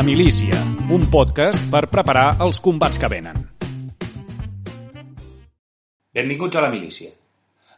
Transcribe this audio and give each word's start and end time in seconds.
La 0.00 0.04
milícia, 0.06 0.56
un 0.88 1.02
podcast 1.12 1.60
per 1.68 1.82
preparar 1.92 2.38
els 2.40 2.56
combats 2.64 2.96
que 2.96 3.08
venen. 3.12 3.42
Benvinguts 6.16 6.56
a 6.56 6.62
La 6.64 6.70
milícia. 6.72 7.10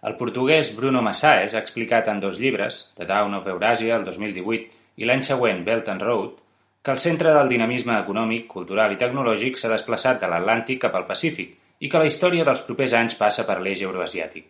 El 0.06 0.14
portuguès 0.20 0.70
Bruno 0.76 1.02
Massaes 1.02 1.56
ha 1.56 1.62
explicat 1.66 2.12
en 2.12 2.20
dos 2.22 2.38
llibres, 2.38 2.78
The 2.94 3.08
Dawn 3.10 3.34
of 3.40 3.48
Eurasia, 3.50 3.96
el 3.96 4.06
2018, 4.06 4.70
i 5.02 5.10
l'any 5.10 5.26
següent 5.26 5.64
Belt 5.66 5.90
and 5.90 6.06
Road, 6.06 6.38
que 6.78 6.94
el 6.94 7.02
centre 7.02 7.34
del 7.34 7.50
dinamisme 7.50 7.98
econòmic, 7.98 8.46
cultural 8.54 8.94
i 8.94 9.02
tecnològic 9.02 9.58
s'ha 9.58 9.74
desplaçat 9.74 10.22
de 10.22 10.30
l'Atlàntic 10.30 10.84
cap 10.86 10.94
al 10.94 11.08
Pacífic 11.10 11.58
i 11.82 11.90
que 11.90 12.04
la 12.04 12.06
història 12.06 12.46
dels 12.46 12.62
propers 12.68 12.94
anys 13.00 13.18
passa 13.18 13.48
per 13.50 13.58
l'eix 13.58 13.82
euroasiàtic. 13.82 14.46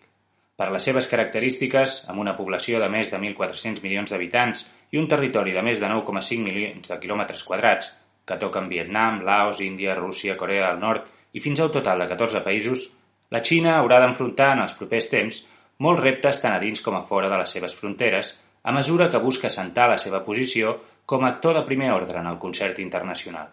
Per 0.61 0.69
les 0.69 0.85
seves 0.85 1.09
característiques, 1.09 2.03
amb 2.13 2.21
una 2.21 2.37
població 2.37 2.85
de 2.85 2.93
més 2.93 3.09
de 3.09 3.17
1.400 3.17 3.81
milions 3.81 4.13
d'habitants 4.13 4.69
i 4.93 5.01
un 5.01 5.09
territori 5.09 5.55
de 5.57 5.65
més 5.65 5.81
de 5.81 5.89
9,5 5.89 6.45
milions 6.45 6.89
de 6.93 6.99
quilòmetres 7.01 7.43
quadrats, 7.49 7.91
que 8.29 8.39
toquen 8.39 8.69
Vietnam, 8.71 9.23
Laos, 9.27 9.61
Índia, 9.65 9.97
Rússia, 9.99 10.37
Corea 10.39 10.69
del 10.69 10.83
Nord 10.83 11.09
i 11.33 11.41
fins 11.41 11.61
a 11.61 11.67
un 11.67 11.73
total 11.75 12.05
de 12.05 12.11
14 12.13 12.43
països, 12.45 12.85
la 13.33 13.41
Xina 13.43 13.79
haurà 13.79 13.99
d'enfrontar 14.03 14.53
en 14.55 14.63
els 14.67 14.77
propers 14.79 15.09
temps 15.11 15.41
molts 15.83 16.03
reptes 16.05 16.39
tant 16.43 16.55
a 16.55 16.61
dins 16.63 16.85
com 16.85 16.95
a 16.95 17.03
fora 17.09 17.33
de 17.33 17.41
les 17.41 17.57
seves 17.57 17.75
fronteres, 17.75 18.35
a 18.63 18.73
mesura 18.77 19.09
que 19.11 19.23
busca 19.23 19.49
assentar 19.49 19.89
la 19.91 19.99
seva 19.99 20.23
posició 20.27 20.77
com 21.09 21.25
a 21.25 21.33
actor 21.33 21.57
de 21.57 21.65
primer 21.67 21.91
ordre 21.97 22.21
en 22.21 22.29
el 22.31 22.39
concert 22.39 22.79
internacional. 22.79 23.49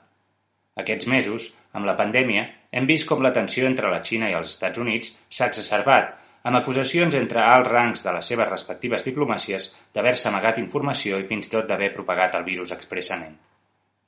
Aquests 0.78 1.08
mesos, 1.10 1.48
amb 1.74 1.88
la 1.90 1.96
pandèmia, 1.98 2.44
hem 2.72 2.86
vist 2.86 3.08
com 3.10 3.24
la 3.24 3.34
tensió 3.34 3.66
entre 3.68 3.90
la 3.90 4.04
Xina 4.06 4.30
i 4.30 4.36
els 4.38 4.52
Estats 4.52 4.80
Units 4.84 5.16
s'ha 5.28 5.50
exacerbat 5.50 6.19
amb 6.44 6.60
acusacions 6.60 7.16
entre 7.20 7.44
alts 7.44 7.70
rangs 7.70 8.04
de 8.06 8.14
les 8.16 8.32
seves 8.32 8.50
respectives 8.50 9.06
diplomàcies 9.06 9.70
d'haver-se 9.94 10.30
amagat 10.30 10.60
informació 10.62 11.20
i 11.20 11.28
fins 11.28 11.48
i 11.48 11.54
tot 11.56 11.68
d'haver 11.68 11.92
propagat 11.96 12.38
el 12.40 12.46
virus 12.48 12.72
expressament. 12.76 13.36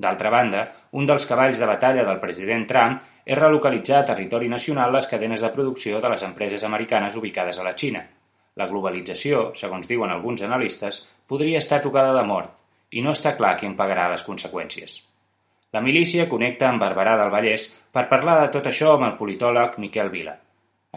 D'altra 0.02 0.32
banda, 0.34 0.62
un 0.98 1.06
dels 1.06 1.28
cavalls 1.30 1.60
de 1.62 1.68
batalla 1.70 2.06
del 2.08 2.22
president 2.24 2.64
Trump 2.70 2.98
és 3.26 3.38
relocalitzar 3.38 4.00
a 4.00 4.08
territori 4.08 4.50
nacional 4.50 4.96
les 4.96 5.08
cadenes 5.12 5.44
de 5.46 5.52
producció 5.54 6.02
de 6.02 6.10
les 6.10 6.24
empreses 6.26 6.64
americanes 6.64 7.16
ubicades 7.20 7.60
a 7.60 7.68
la 7.68 7.76
Xina. 7.78 8.02
La 8.58 8.68
globalització, 8.68 9.52
segons 9.56 9.88
diuen 9.88 10.12
alguns 10.12 10.42
analistes, 10.48 11.04
podria 11.28 11.62
estar 11.62 11.84
tocada 11.84 12.16
de 12.18 12.26
mort 12.28 12.58
i 12.92 13.06
no 13.06 13.14
està 13.16 13.36
clar 13.38 13.56
qui 13.60 13.70
en 13.70 13.78
pagarà 13.78 14.10
les 14.12 14.26
conseqüències. 14.28 14.98
La 15.72 15.84
milícia 15.86 16.28
connecta 16.28 16.68
amb 16.68 16.82
Barberà 16.84 17.14
del 17.20 17.32
Vallès 17.32 17.70
per 17.96 18.10
parlar 18.10 18.42
de 18.42 18.50
tot 18.56 18.66
això 18.68 18.96
amb 18.96 19.08
el 19.08 19.20
politòleg 19.20 19.78
Miquel 19.80 20.10
Vila. 20.12 20.34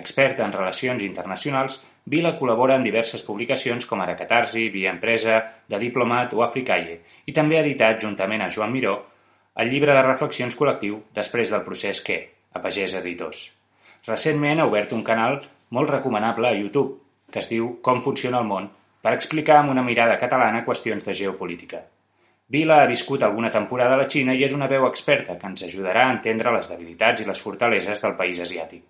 Expert 0.00 0.40
en 0.42 0.52
relacions 0.52 1.02
internacionals, 1.06 1.82
Vila 2.04 2.34
col·labora 2.36 2.74
en 2.76 2.82
diverses 2.84 3.22
publicacions 3.24 3.86
com 3.88 4.02
ara 4.04 4.16
Catarsi, 4.18 4.66
Via 4.68 4.90
Empresa, 4.92 5.38
de 5.70 5.78
Diplomat 5.80 6.34
o 6.36 6.42
Africalle, 6.44 6.98
i 7.24 7.32
també 7.32 7.56
ha 7.56 7.62
editat, 7.64 8.00
juntament 8.02 8.42
a 8.44 8.50
Joan 8.52 8.74
Miró, 8.74 8.96
el 9.62 9.70
llibre 9.70 9.94
de 9.94 10.02
reflexions 10.02 10.56
col·lectiu 10.58 10.98
Després 11.16 11.52
del 11.54 11.62
procés 11.64 12.02
què, 12.04 12.18
a 12.52 12.60
Pagès 12.60 12.96
Editors. 13.00 13.44
Recentment 14.06 14.60
ha 14.60 14.66
obert 14.68 14.92
un 14.92 15.04
canal 15.06 15.38
molt 15.70 15.90
recomanable 15.94 16.50
a 16.50 16.56
YouTube, 16.58 16.98
que 17.30 17.40
es 17.40 17.48
diu 17.48 17.76
Com 17.80 18.02
funciona 18.02 18.40
el 18.42 18.50
món, 18.50 18.68
per 19.00 19.14
explicar 19.14 19.60
amb 19.60 19.72
una 19.72 19.84
mirada 19.86 20.18
catalana 20.20 20.64
qüestions 20.66 21.06
de 21.06 21.14
geopolítica. 21.16 21.84
Vila 22.54 22.82
ha 22.82 22.90
viscut 22.90 23.22
alguna 23.22 23.50
temporada 23.50 23.96
a 23.96 24.02
la 24.02 24.08
Xina 24.10 24.34
i 24.36 24.44
és 24.44 24.52
una 24.52 24.68
veu 24.68 24.84
experta 24.90 25.38
que 25.38 25.48
ens 25.48 25.64
ajudarà 25.64 26.08
a 26.08 26.16
entendre 26.18 26.52
les 26.52 26.68
debilitats 26.68 27.24
i 27.24 27.28
les 27.30 27.40
fortaleses 27.40 28.04
del 28.04 28.18
país 28.20 28.42
asiàtic. 28.44 28.82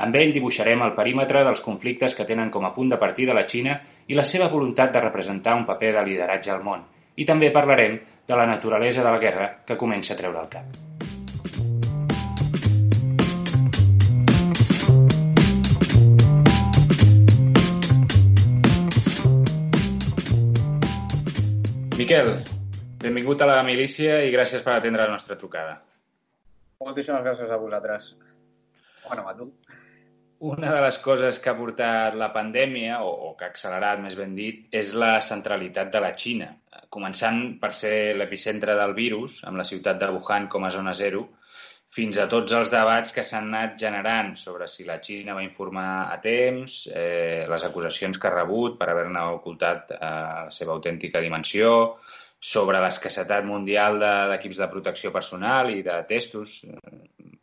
Amb 0.00 0.16
ell 0.16 0.30
dibuixarem 0.32 0.80
el 0.80 0.94
perímetre 0.96 1.42
dels 1.44 1.60
conflictes 1.60 2.14
que 2.16 2.24
tenen 2.24 2.48
com 2.52 2.64
a 2.64 2.70
punt 2.72 2.88
de 2.88 2.96
partida 3.00 3.34
la 3.36 3.42
Xina 3.44 3.74
i 4.08 4.16
la 4.16 4.22
seva 4.24 4.46
voluntat 4.48 4.94
de 4.94 5.00
representar 5.04 5.52
un 5.58 5.66
paper 5.68 5.90
de 5.92 6.04
lideratge 6.06 6.52
al 6.54 6.62
món. 6.64 6.86
I 7.20 7.26
també 7.28 7.50
parlarem 7.52 7.98
de 8.30 8.38
la 8.38 8.46
naturalesa 8.48 9.04
de 9.04 9.10
la 9.12 9.18
guerra 9.20 9.48
que 9.68 9.76
comença 9.76 10.14
a 10.14 10.16
treure 10.16 10.40
el 10.40 10.48
cap. 10.48 10.64
Miquel, 22.00 22.32
benvingut 23.04 23.44
a 23.44 23.50
la 23.52 23.60
milícia 23.68 24.22
i 24.24 24.32
gràcies 24.32 24.64
per 24.64 24.78
atendre 24.78 25.04
la 25.04 25.12
nostra 25.12 25.36
trucada. 25.36 25.76
Moltíssimes 26.80 27.20
gràcies 27.28 27.52
a 27.52 27.60
vosaltres. 27.60 28.14
Bueno, 29.04 29.28
a 29.28 29.36
tu. 29.36 29.52
Una 30.48 30.70
de 30.72 30.80
les 30.80 30.96
coses 31.04 31.38
que 31.44 31.50
ha 31.50 31.56
portat 31.56 32.14
la 32.16 32.30
pandèmia, 32.32 33.02
o, 33.04 33.10
o 33.26 33.32
que 33.36 33.44
ha 33.44 33.50
accelerat, 33.52 33.98
més 34.00 34.14
ben 34.16 34.30
dit, 34.38 34.62
és 34.80 34.94
la 35.02 35.18
centralitat 35.26 35.90
de 35.92 36.00
la 36.00 36.14
Xina. 36.22 36.46
Començant 36.96 37.42
per 37.60 37.70
ser 37.76 38.14
l'epicentre 38.16 38.76
del 38.78 38.94
virus, 38.96 39.42
amb 39.50 39.60
la 39.60 39.66
ciutat 39.68 40.00
de 40.00 40.08
Wuhan 40.14 40.48
com 40.54 40.64
a 40.64 40.70
zona 40.72 40.94
zero, 40.96 41.26
fins 41.92 42.16
a 42.22 42.26
tots 42.32 42.54
els 42.56 42.72
debats 42.72 43.12
que 43.12 43.26
s'han 43.26 43.50
anat 43.50 43.76
generant 43.82 44.32
sobre 44.40 44.70
si 44.72 44.88
la 44.88 44.96
Xina 45.04 45.36
va 45.36 45.44
informar 45.44 45.90
a 46.06 46.16
temps, 46.24 46.78
eh, 46.88 47.44
les 47.50 47.68
acusacions 47.68 48.16
que 48.16 48.30
ha 48.30 48.34
rebut 48.38 48.80
per 48.80 48.88
haver-ne 48.94 49.26
ocultat 49.36 49.92
eh, 49.92 50.00
la 50.00 50.56
seva 50.56 50.72
autèntica 50.78 51.20
dimensió, 51.20 51.74
sobre 52.40 52.80
l'escassetat 52.80 53.44
mundial 53.44 54.00
d'equips 54.00 54.56
de, 54.56 54.64
de 54.64 54.72
protecció 54.72 55.12
personal 55.12 55.70
i 55.74 55.82
de 55.84 55.98
testos, 56.08 56.62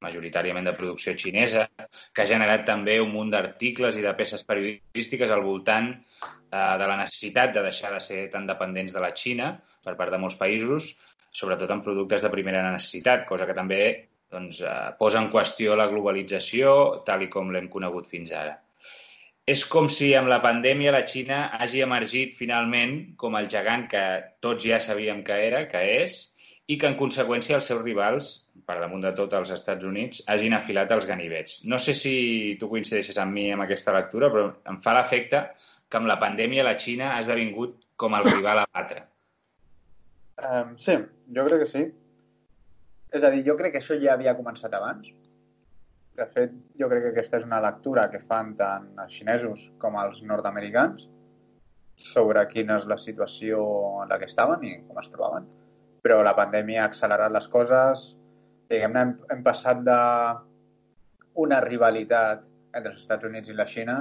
majoritàriament 0.02 0.66
de 0.66 0.74
producció 0.78 1.14
xinesa, 1.18 1.68
que 2.14 2.24
ha 2.24 2.30
generat 2.30 2.66
també 2.66 2.98
un 3.02 3.14
munt 3.14 3.32
d'articles 3.34 3.98
i 3.98 4.06
de 4.06 4.14
peces 4.18 4.44
periodístiques 4.46 5.32
al 5.32 5.46
voltant 5.46 5.92
eh, 5.94 6.76
de 6.82 6.90
la 6.90 6.98
necessitat 6.98 7.54
de 7.54 7.66
deixar 7.70 7.94
de 7.94 8.02
ser 8.02 8.26
tan 8.34 8.50
dependents 8.50 8.94
de 8.94 9.04
la 9.04 9.14
Xina 9.14 9.54
per 9.86 9.96
part 10.00 10.14
de 10.14 10.22
molts 10.22 10.38
països, 10.42 10.96
sobretot 11.32 11.72
en 11.72 11.84
productes 11.86 12.24
de 12.26 12.34
primera 12.34 12.66
necessitat, 12.72 13.26
cosa 13.30 13.46
que 13.46 13.58
també 13.58 13.82
doncs, 14.34 14.62
eh, 14.62 14.78
posa 15.00 15.22
en 15.22 15.30
qüestió 15.34 15.78
la 15.78 15.90
globalització 15.92 17.04
tal 17.06 17.26
i 17.26 17.30
com 17.34 17.54
l'hem 17.54 17.70
conegut 17.70 18.10
fins 18.10 18.34
ara. 18.34 18.58
És 19.48 19.62
com 19.72 19.86
si 19.88 20.10
amb 20.20 20.28
la 20.28 20.42
pandèmia 20.44 20.92
la 20.92 21.06
Xina 21.08 21.38
hagi 21.56 21.80
emergit 21.86 22.34
finalment 22.36 22.98
com 23.22 23.38
el 23.40 23.46
gegant 23.52 23.86
que 23.92 24.02
tots 24.44 24.66
ja 24.68 24.80
sabíem 24.84 25.22
que 25.28 25.38
era, 25.46 25.62
que 25.72 25.84
és, 26.02 26.18
i 26.68 26.76
que, 26.76 26.90
en 26.90 26.98
conseqüència, 27.00 27.56
els 27.56 27.70
seus 27.72 27.80
rivals, 27.80 28.28
per 28.68 28.76
damunt 28.82 29.06
de 29.06 29.14
tot 29.16 29.32
els 29.40 29.54
Estats 29.56 29.88
Units, 29.88 30.26
hagin 30.28 30.56
afilat 30.58 30.92
els 30.92 31.08
ganivets. 31.08 31.62
No 31.64 31.80
sé 31.80 31.96
si 31.96 32.14
tu 32.60 32.68
coincideixes 32.68 33.20
amb 33.24 33.38
mi 33.40 33.46
amb 33.54 33.64
aquesta 33.64 33.94
lectura, 33.96 34.28
però 34.34 34.50
em 34.68 34.82
fa 34.84 34.98
l'efecte 34.98 35.46
que 35.88 36.02
amb 36.02 36.12
la 36.12 36.20
pandèmia 36.20 36.68
la 36.68 36.76
Xina 36.82 37.14
ha 37.14 37.22
esdevingut 37.24 37.78
com 37.96 38.20
el 38.20 38.28
rival 38.28 38.66
a 38.66 38.68
batre. 38.68 39.06
Um, 40.44 40.76
sí, 40.76 40.98
jo 41.40 41.48
crec 41.48 41.64
que 41.64 41.70
sí. 41.72 41.86
És 43.16 43.24
a 43.24 43.32
dir, 43.32 43.46
jo 43.48 43.56
crec 43.56 43.78
que 43.78 43.80
això 43.80 43.96
ja 44.04 44.18
havia 44.18 44.36
començat 44.36 44.76
abans. 44.76 45.08
De 46.18 46.26
fet, 46.34 46.54
jo 46.80 46.90
crec 46.90 47.04
que 47.06 47.14
aquesta 47.14 47.38
és 47.38 47.46
una 47.46 47.62
lectura 47.62 48.08
que 48.10 48.24
fan 48.24 48.56
tant 48.58 48.90
els 49.04 49.14
xinesos 49.14 49.68
com 49.82 50.00
els 50.02 50.24
nord-americans 50.26 51.06
sobre 51.98 52.44
quina 52.50 52.78
és 52.82 52.90
la 52.90 52.98
situació 53.02 53.62
en 54.02 54.10
la 54.10 54.18
que 54.22 54.30
estaven 54.30 54.66
i 54.66 54.76
com 54.88 54.98
es 55.02 55.10
trobaven 55.14 55.46
però 56.08 56.22
la 56.24 56.36
pandèmia 56.38 56.86
ha 56.86 56.88
accelerat 56.88 57.34
les 57.36 57.50
coses. 57.52 58.04
Diguem-ne, 58.72 59.02
hem, 59.04 59.10
hem 59.34 59.44
passat 59.44 59.82
de 59.84 59.98
una 61.44 61.60
rivalitat 61.66 62.46
entre 62.78 62.94
els 62.94 63.02
Estats 63.04 63.28
Units 63.28 63.52
i 63.52 63.58
la 63.58 63.68
Xina 63.68 63.98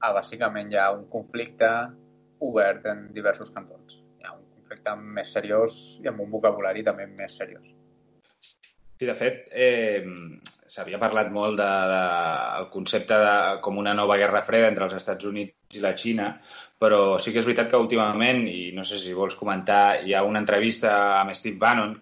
a 0.00 0.10
bàsicament 0.16 0.68
ja 0.74 0.90
un 0.92 1.06
conflicte 1.12 1.70
obert 2.44 2.84
en 2.92 3.06
diversos 3.16 3.52
cantons. 3.56 3.98
Hi 4.20 4.28
ha 4.28 4.34
un 4.36 4.44
conflicte 4.56 4.94
més 5.18 5.32
seriós 5.36 5.80
i 6.04 6.12
amb 6.12 6.20
un 6.24 6.30
vocabulari 6.32 6.84
també 6.84 7.08
més 7.08 7.36
seriós. 7.40 7.64
Sí, 9.00 9.08
de 9.08 9.16
fet, 9.16 9.46
eh, 9.48 10.04
s'havia 10.70 11.00
parlat 11.02 11.30
molt 11.34 11.58
del 11.58 11.90
de, 11.90 12.00
de, 12.00 12.66
concepte 12.74 13.16
de 13.18 13.34
com 13.64 13.80
una 13.82 13.94
nova 13.98 14.16
guerra 14.20 14.44
freda 14.46 14.68
entre 14.70 14.86
els 14.86 14.94
Estats 15.00 15.26
Units 15.26 15.78
i 15.78 15.82
la 15.82 15.96
Xina, 15.98 16.28
però 16.80 17.18
sí 17.20 17.34
que 17.34 17.42
és 17.42 17.48
veritat 17.48 17.70
que 17.72 17.80
últimament, 17.82 18.44
i 18.48 18.70
no 18.76 18.86
sé 18.88 19.00
si 19.02 19.16
vols 19.16 19.36
comentar, 19.38 20.00
hi 20.06 20.14
ha 20.14 20.22
una 20.26 20.40
entrevista 20.42 20.94
amb 21.18 21.34
Steve 21.36 21.58
Bannon, 21.60 21.96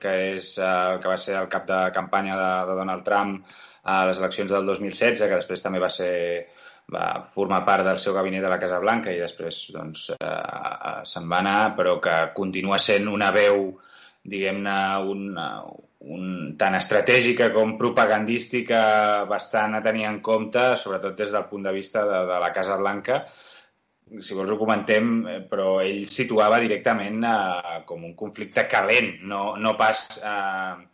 que 0.00 0.14
és 0.36 0.54
eh, 0.58 0.70
el 0.94 1.02
que 1.02 1.12
va 1.12 1.18
ser 1.20 1.36
el 1.38 1.48
cap 1.52 1.68
de 1.68 1.80
campanya 1.96 2.38
de, 2.40 2.50
de 2.70 2.78
Donald 2.80 3.06
Trump 3.06 3.38
a 3.90 4.02
les 4.08 4.18
eleccions 4.20 4.50
del 4.52 4.66
2016, 4.66 5.22
que 5.22 5.38
després 5.38 5.62
també 5.64 5.80
va 5.82 5.92
ser 5.92 6.10
va 6.90 7.06
formar 7.34 7.62
part 7.66 7.86
del 7.86 8.00
seu 8.02 8.16
gabinet 8.16 8.42
de 8.42 8.50
la 8.50 8.58
Casa 8.58 8.80
Blanca 8.82 9.12
i 9.14 9.20
després 9.20 9.60
doncs, 9.76 10.08
eh, 10.16 10.96
se'n 11.06 11.28
va 11.30 11.38
anar, 11.44 11.58
però 11.78 11.98
que 12.02 12.16
continua 12.34 12.80
sent 12.82 13.06
una 13.08 13.30
veu, 13.36 13.68
diguem-ne, 14.22 14.76
una, 15.12 15.46
un, 16.00 16.26
tant 16.60 16.76
estratègica 16.78 17.50
com 17.54 17.76
propagandística 17.80 18.80
bastant 19.30 19.78
a 19.78 19.84
tenir 19.84 20.06
en 20.08 20.20
compte, 20.24 20.74
sobretot 20.80 21.16
des 21.18 21.32
del 21.34 21.48
punt 21.50 21.64
de 21.68 21.72
vista 21.76 22.04
de, 22.08 22.20
de 22.28 22.42
la 22.42 22.52
Casa 22.56 22.76
Blanca, 22.80 23.24
si 24.18 24.34
vols 24.34 24.50
ho 24.50 24.58
comentem, 24.58 25.10
eh, 25.28 25.40
però 25.46 25.78
ell 25.84 26.06
situava 26.10 26.60
directament 26.62 27.24
eh, 27.24 27.82
com 27.86 28.04
un 28.04 28.14
conflicte 28.18 28.66
calent, 28.70 29.20
no, 29.30 29.54
no 29.56 29.76
pas 29.78 30.02
eh, 30.18 30.86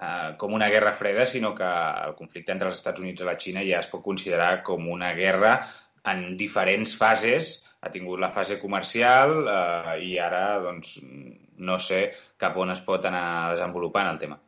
eh, 0.00 0.30
com 0.40 0.54
una 0.56 0.70
guerra 0.72 0.94
freda, 0.96 1.26
sinó 1.26 1.54
que 1.54 1.66
el 1.66 2.14
conflicte 2.16 2.54
entre 2.54 2.70
els 2.72 2.78
Estats 2.80 3.02
Units 3.02 3.22
i 3.22 3.28
la 3.28 3.36
Xina 3.36 3.66
ja 3.66 3.82
es 3.82 3.90
pot 3.92 4.04
considerar 4.04 4.62
com 4.66 4.88
una 4.88 5.12
guerra 5.18 5.58
en 6.12 6.36
diferents 6.38 6.96
fases. 6.98 7.56
Ha 7.82 7.90
tingut 7.94 8.20
la 8.22 8.32
fase 8.34 8.58
comercial 8.60 9.36
eh, 9.46 9.96
i 10.08 10.16
ara 10.22 10.58
doncs, 10.64 10.96
no 11.58 11.78
sé 11.78 12.02
cap 12.40 12.56
on 12.58 12.72
es 12.74 12.82
pot 12.84 13.04
anar 13.08 13.54
desenvolupant 13.54 14.10
el 14.10 14.20
tema. 14.22 14.38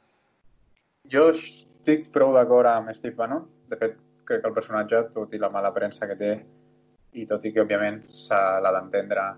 Jo 1.08 1.28
estic 1.32 2.08
prou 2.14 2.34
d'acord 2.37 2.70
amb 2.70 2.93
Steve 2.96 3.16
Bannon. 3.16 3.44
De 3.69 3.78
fet, 3.81 3.96
crec 4.28 4.43
que 4.43 4.50
el 4.50 4.56
personatge, 4.56 5.05
tot 5.14 5.34
i 5.34 5.40
la 5.40 5.52
mala 5.52 5.72
premsa 5.76 6.08
que 6.08 6.16
té, 6.20 6.32
i 7.16 7.25
tot 7.26 7.44
i 7.44 7.52
que, 7.52 7.62
òbviament, 7.64 8.02
se 8.12 8.38
l'ha 8.62 8.72
d'entendre 8.75 9.28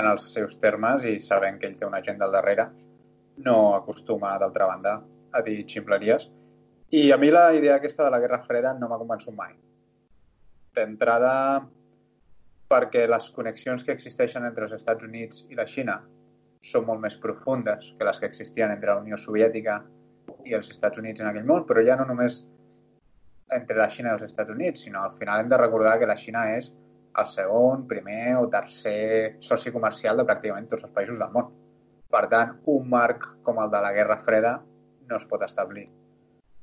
en 0.00 0.08
els 0.08 0.30
seus 0.34 0.56
termes 0.58 1.04
i 1.06 1.18
sabent 1.20 1.58
que 1.60 1.68
ell 1.68 1.76
té 1.78 1.86
una 1.86 2.00
agenda 2.02 2.26
al 2.26 2.34
darrere, 2.34 2.68
no 3.46 3.74
acostuma, 3.76 4.36
d'altra 4.40 4.68
banda, 4.70 4.96
a 5.32 5.42
dir 5.46 5.62
ximpleries. 5.68 6.28
I 6.92 7.10
a 7.12 7.18
mi 7.20 7.30
la 7.32 7.50
idea 7.56 7.76
aquesta 7.76 8.04
de 8.04 8.14
la 8.14 8.20
Guerra 8.20 8.42
Freda 8.46 8.74
no 8.78 8.88
m'ha 8.88 9.00
convençut 9.00 9.36
mai. 9.36 9.54
D'entrada, 10.76 11.32
perquè 12.72 13.04
les 13.10 13.28
connexions 13.36 13.82
que 13.84 13.92
existeixen 13.92 14.46
entre 14.48 14.64
els 14.64 14.76
Estats 14.78 15.04
Units 15.04 15.44
i 15.52 15.58
la 15.58 15.66
Xina 15.68 15.98
són 16.64 16.86
molt 16.88 17.02
més 17.02 17.18
profundes 17.20 17.90
que 17.98 18.06
les 18.08 18.20
que 18.22 18.30
existien 18.30 18.72
entre 18.72 18.94
la 18.94 19.02
Unió 19.02 19.18
Soviètica 19.20 19.82
i 20.48 20.54
els 20.56 20.70
Estats 20.72 20.98
Units 21.02 21.20
en 21.20 21.28
aquell 21.28 21.48
món, 21.48 21.66
però 21.68 21.82
ja 21.84 21.98
no 22.00 22.06
només 22.08 22.40
entre 23.52 23.76
la 23.76 23.90
Xina 23.92 24.12
i 24.12 24.16
els 24.16 24.24
Estats 24.28 24.54
Units, 24.54 24.86
sinó 24.86 25.02
al 25.02 25.16
final 25.18 25.42
hem 25.42 25.50
de 25.52 25.60
recordar 25.60 25.98
que 26.00 26.08
la 26.08 26.16
Xina 26.16 26.46
és 26.56 26.72
el 27.20 27.28
segon, 27.28 27.86
primer 27.88 28.38
o 28.40 28.48
tercer 28.48 29.36
soci 29.44 29.72
comercial 29.74 30.16
de 30.16 30.24
pràcticament 30.28 30.70
tots 30.70 30.86
els 30.86 30.94
països 30.96 31.20
del 31.20 31.32
món. 31.34 31.50
Per 32.12 32.26
tant, 32.32 32.56
un 32.72 32.88
marc 32.88 33.26
com 33.44 33.60
el 33.60 33.72
de 33.72 33.80
la 33.84 33.92
Guerra 33.92 34.20
Freda 34.24 34.54
no 35.08 35.18
es 35.18 35.28
pot 35.28 35.44
establir. 35.44 35.90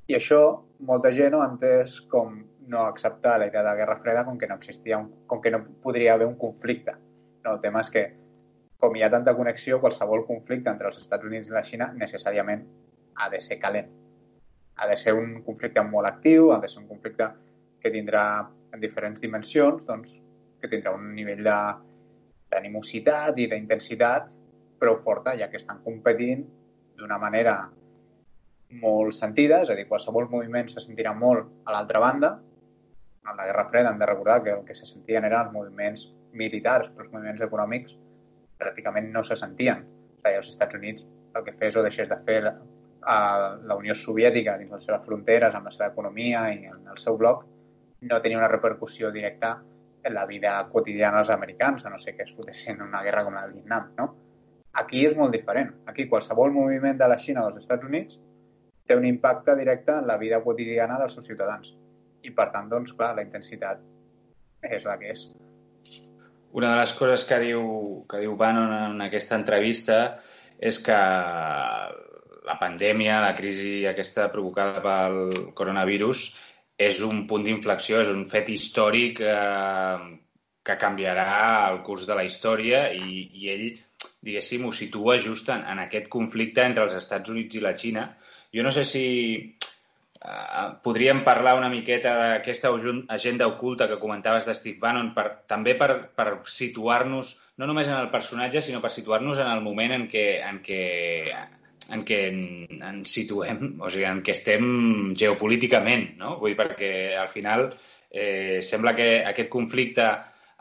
I 0.09 0.17
això, 0.17 0.41
molta 0.89 1.11
gent 1.13 1.35
ho 1.37 1.43
ha 1.43 1.51
entès 1.51 1.99
com 2.09 2.39
no 2.69 2.85
acceptar 2.85 3.39
la 3.39 3.47
idea 3.49 3.63
de 3.65 3.75
Guerra 3.75 3.97
Freda 3.99 4.23
com 4.25 4.37
que 4.37 4.47
no 4.47 4.55
existia, 4.55 4.97
un, 5.01 5.25
com 5.27 5.41
que 5.41 5.51
no 5.51 5.63
podria 5.83 6.13
haver 6.13 6.27
un 6.27 6.37
conflicte. 6.37 6.93
No, 7.43 7.55
el 7.55 7.61
tema 7.63 7.81
és 7.81 7.89
que, 7.93 8.03
com 8.79 8.95
hi 8.95 9.03
ha 9.03 9.09
tanta 9.11 9.33
connexió, 9.35 9.79
qualsevol 9.81 10.25
conflicte 10.27 10.71
entre 10.71 10.91
els 10.91 11.01
Estats 11.01 11.25
Units 11.25 11.49
i 11.49 11.55
la 11.55 11.65
Xina 11.65 11.89
necessàriament 11.97 12.63
ha 13.19 13.29
de 13.33 13.41
ser 13.43 13.59
calent. 13.59 13.89
Ha 14.79 14.87
de 14.87 14.95
ser 14.97 15.15
un 15.17 15.41
conflicte 15.43 15.83
molt 15.83 16.07
actiu, 16.07 16.53
ha 16.53 16.59
de 16.63 16.69
ser 16.71 16.79
un 16.83 16.87
conflicte 16.87 17.27
que 17.81 17.91
tindrà 17.91 18.23
en 18.71 18.79
diferents 18.79 19.19
dimensions, 19.19 19.83
doncs, 19.87 20.13
que 20.61 20.69
tindrà 20.71 20.93
un 20.95 21.09
nivell 21.15 21.43
d'animositat 21.43 23.39
i 23.39 23.49
d'intensitat 23.51 24.35
prou 24.79 24.99
forta, 25.03 25.35
ja 25.35 25.49
que 25.51 25.59
estan 25.59 25.81
competint 25.83 26.45
d'una 26.99 27.17
manera 27.19 27.57
molt 28.83 29.15
sentida, 29.15 29.63
és 29.63 29.71
a 29.71 29.75
dir, 29.75 29.87
qualsevol 29.89 30.29
moviment 30.29 30.69
se 30.69 30.83
sentirà 30.83 31.13
molt 31.17 31.49
a 31.65 31.73
l'altra 31.73 32.01
banda. 32.03 32.35
En 33.29 33.37
la 33.37 33.45
Guerra 33.45 33.67
Freda 33.69 33.91
hem 33.91 33.99
de 33.99 34.07
recordar 34.09 34.41
que 34.43 34.51
el 34.51 34.65
que 34.65 34.75
se 34.75 34.87
sentien 34.89 35.25
eren 35.25 35.45
els 35.45 35.53
moviments 35.53 36.07
militars, 36.33 36.89
però 36.89 37.05
els 37.05 37.13
moviments 37.13 37.45
econòmics 37.45 37.95
pràcticament 38.59 39.09
no 39.13 39.23
se 39.23 39.37
sentien. 39.39 39.85
És 40.17 40.25
a 40.25 40.29
dir, 40.29 40.41
els 40.41 40.51
Estats 40.51 40.75
Units 40.75 41.05
el 41.37 41.45
que 41.45 41.55
fes 41.59 41.77
o 41.77 41.83
deixés 41.85 42.09
de 42.09 42.17
fer 42.25 42.39
a 42.49 43.17
la 43.63 43.75
Unió 43.79 43.95
Soviètica 43.95 44.57
dins 44.59 44.71
les 44.75 44.85
seves 44.85 45.05
fronteres, 45.05 45.55
amb 45.55 45.69
la 45.69 45.73
seva 45.75 45.91
economia 45.93 46.47
i 46.53 46.65
en 46.71 46.87
el 46.89 46.97
seu 47.01 47.17
bloc, 47.17 47.45
no 48.01 48.21
tenia 48.23 48.39
una 48.39 48.51
repercussió 48.51 49.11
directa 49.11 49.59
en 50.03 50.13
la 50.15 50.25
vida 50.25 50.55
quotidiana 50.71 51.19
dels 51.19 51.31
americans, 51.35 51.85
a 51.85 51.89
no 51.89 51.99
ser 51.99 52.15
que 52.15 52.23
es 52.23 52.35
fotessin 52.35 52.81
una 52.81 53.03
guerra 53.03 53.25
com 53.27 53.35
la 53.35 53.45
del 53.45 53.59
Vietnam, 53.59 53.91
no? 53.97 54.09
Aquí 54.79 55.05
és 55.05 55.15
molt 55.17 55.33
diferent. 55.35 55.73
Aquí 55.91 56.07
qualsevol 56.07 56.53
moviment 56.55 56.97
de 56.97 57.07
la 57.09 57.17
Xina 57.17 57.43
o 57.43 57.49
dels 57.49 57.65
Estats 57.65 57.85
Units 57.85 58.19
té 58.87 58.95
un 58.97 59.05
impacte 59.05 59.55
directe 59.57 59.91
en 59.91 60.07
la 60.07 60.17
vida 60.17 60.39
quotidiana 60.45 60.97
dels 60.99 61.17
seus 61.17 61.27
ciutadans. 61.27 61.73
I, 62.23 62.33
per 62.35 62.49
tant, 62.53 62.67
doncs, 62.71 62.93
clar, 62.97 63.13
la 63.17 63.25
intensitat 63.25 63.81
és 64.67 64.83
la 64.87 64.97
que 64.99 65.13
és. 65.13 65.25
Una 66.59 66.73
de 66.73 66.81
les 66.81 66.93
coses 66.97 67.23
que 67.29 67.37
diu, 67.43 67.63
que 68.09 68.21
diu 68.23 68.35
Bannon 68.35 68.73
en 68.73 69.03
aquesta 69.05 69.37
entrevista 69.37 69.99
és 70.59 70.79
que 70.83 70.97
la 72.49 72.55
pandèmia, 72.59 73.19
la 73.21 73.35
crisi 73.37 73.85
aquesta 73.87 74.27
provocada 74.33 74.81
pel 74.83 75.51
coronavirus, 75.55 76.23
és 76.79 77.01
un 77.05 77.25
punt 77.29 77.45
d'inflexió, 77.45 77.99
és 78.01 78.09
un 78.09 78.23
fet 78.31 78.49
històric 78.49 79.21
eh, 79.21 80.09
que 80.65 80.77
canviarà 80.79 81.27
el 81.69 81.81
curs 81.85 82.07
de 82.09 82.17
la 82.17 82.25
història 82.27 82.85
i, 82.95 83.25
i 83.41 83.51
ell, 83.53 83.67
diguéssim, 84.25 84.65
ho 84.65 84.73
situa 84.75 85.19
just 85.23 85.51
en, 85.53 85.65
en 85.67 85.83
aquest 85.85 86.07
conflicte 86.11 86.63
entre 86.65 86.87
els 86.87 86.95
Estats 86.97 87.29
Units 87.33 87.59
i 87.59 87.63
la 87.63 87.75
Xina. 87.77 88.05
Jo 88.55 88.65
no 88.65 88.71
sé 88.73 88.85
si 88.87 89.03
podríem 90.83 91.23
parlar 91.23 91.55
una 91.55 91.69
miqueta 91.71 92.11
d'aquesta 92.19 92.71
agenda 93.07 93.47
oculta 93.47 93.87
que 93.87 93.99
comentaves 93.99 94.45
de 94.45 94.55
Steve 94.55 94.79
Bannon, 94.81 95.13
per, 95.15 95.45
també 95.47 95.77
per, 95.79 96.11
per 96.15 96.41
situar-nos 96.43 97.37
no 97.57 97.67
només 97.67 97.87
en 97.87 97.95
el 97.95 98.09
personatge, 98.11 98.61
sinó 98.61 98.81
per 98.83 98.91
situar-nos 98.91 99.39
en 99.39 99.47
el 99.47 99.63
moment 99.63 99.95
en 99.95 100.09
què, 100.11 100.27
en 100.43 100.59
què 100.63 100.83
en 101.89 102.03
què 102.05 102.17
ens 102.29 103.09
situem, 103.09 103.79
o 103.81 103.89
sigui, 103.89 104.05
en 104.05 104.19
què 104.21 104.35
estem 104.35 104.65
geopolíticament, 105.17 106.11
no? 106.19 106.35
Vull 106.37 106.53
dir, 106.53 106.59
perquè 106.59 106.91
al 107.17 107.31
final 107.31 107.69
eh, 108.11 108.59
sembla 108.61 108.93
que 108.97 109.07
aquest 109.25 109.49
conflicte 109.49 110.05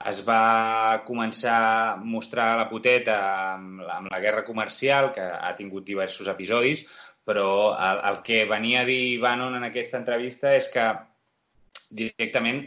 es 0.08 0.22
va 0.24 1.02
començar 1.04 1.58
a 1.58 1.96
mostrar 1.98 2.52
la 2.56 2.68
poteta 2.70 3.18
amb, 3.56 3.82
amb 3.82 4.12
la 4.12 4.20
guerra 4.22 4.44
comercial, 4.46 5.10
que 5.12 5.24
ha 5.26 5.52
tingut 5.58 5.84
diversos 5.84 6.30
episodis, 6.30 6.86
però 7.28 7.76
el, 7.76 8.02
el 8.10 8.18
que 8.24 8.42
venia 8.48 8.82
a 8.82 8.88
dir 8.88 9.20
Bannon 9.20 9.58
en 9.58 9.68
aquesta 9.68 10.00
entrevista 10.00 10.54
és 10.56 10.70
que 10.72 10.88
directament 12.00 12.64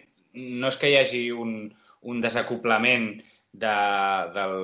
no 0.61 0.69
és 0.71 0.77
que 0.79 0.91
hi 0.91 0.97
hagi 0.99 1.25
un, 1.33 1.55
un 2.07 2.21
desacoplament 2.23 3.09
de, 3.51 3.73
del, 4.35 4.55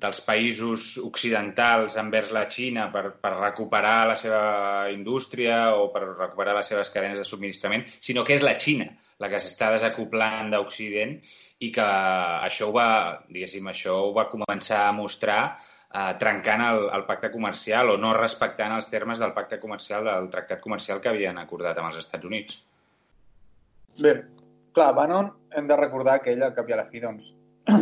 dels 0.00 0.22
països 0.24 0.94
occidentals 1.04 1.98
envers 2.00 2.30
la 2.32 2.46
Xina 2.48 2.86
per, 2.94 3.10
per 3.20 3.34
recuperar 3.36 3.98
la 4.08 4.16
seva 4.16 4.88
indústria 4.94 5.74
o 5.76 5.90
per 5.92 6.06
recuperar 6.06 6.56
les 6.56 6.72
seves 6.72 6.92
cadenes 6.94 7.20
de 7.20 7.28
subministrament, 7.28 7.84
sinó 8.00 8.24
que 8.24 8.38
és 8.38 8.46
la 8.46 8.56
Xina 8.56 8.88
la 9.20 9.28
que 9.28 9.40
s'està 9.42 9.68
desacoplant 9.74 10.48
d'Occident 10.54 11.18
i 11.60 11.68
que 11.74 11.84
això 11.84 12.70
ho 12.70 12.72
va, 12.72 12.88
això 13.28 13.98
ho 14.06 14.14
va 14.16 14.30
començar 14.32 14.86
a 14.86 14.94
mostrar 14.96 15.42
eh, 15.94 16.14
trencant 16.18 16.62
el, 16.64 16.84
el 16.96 17.04
pacte 17.08 17.30
comercial 17.32 17.94
o 17.94 17.96
no 17.98 18.12
respectant 18.16 18.74
els 18.76 18.90
termes 18.92 19.18
del 19.22 19.34
pacte 19.36 19.60
comercial, 19.62 20.06
del 20.06 20.30
tractat 20.30 20.62
comercial 20.62 21.00
que 21.00 21.10
havien 21.10 21.38
acordat 21.38 21.78
amb 21.78 21.90
els 21.90 22.00
Estats 22.04 22.28
Units. 22.28 22.60
Bé, 24.00 24.14
clar, 24.76 24.92
Bannon 24.96 25.30
hem 25.56 25.68
de 25.68 25.76
recordar 25.76 26.20
que 26.22 26.32
ell, 26.34 26.44
al 26.46 26.54
cap 26.56 26.68
i 26.70 26.76
a 26.76 26.80
la 26.80 26.86
fi, 26.88 27.02
doncs, 27.02 27.32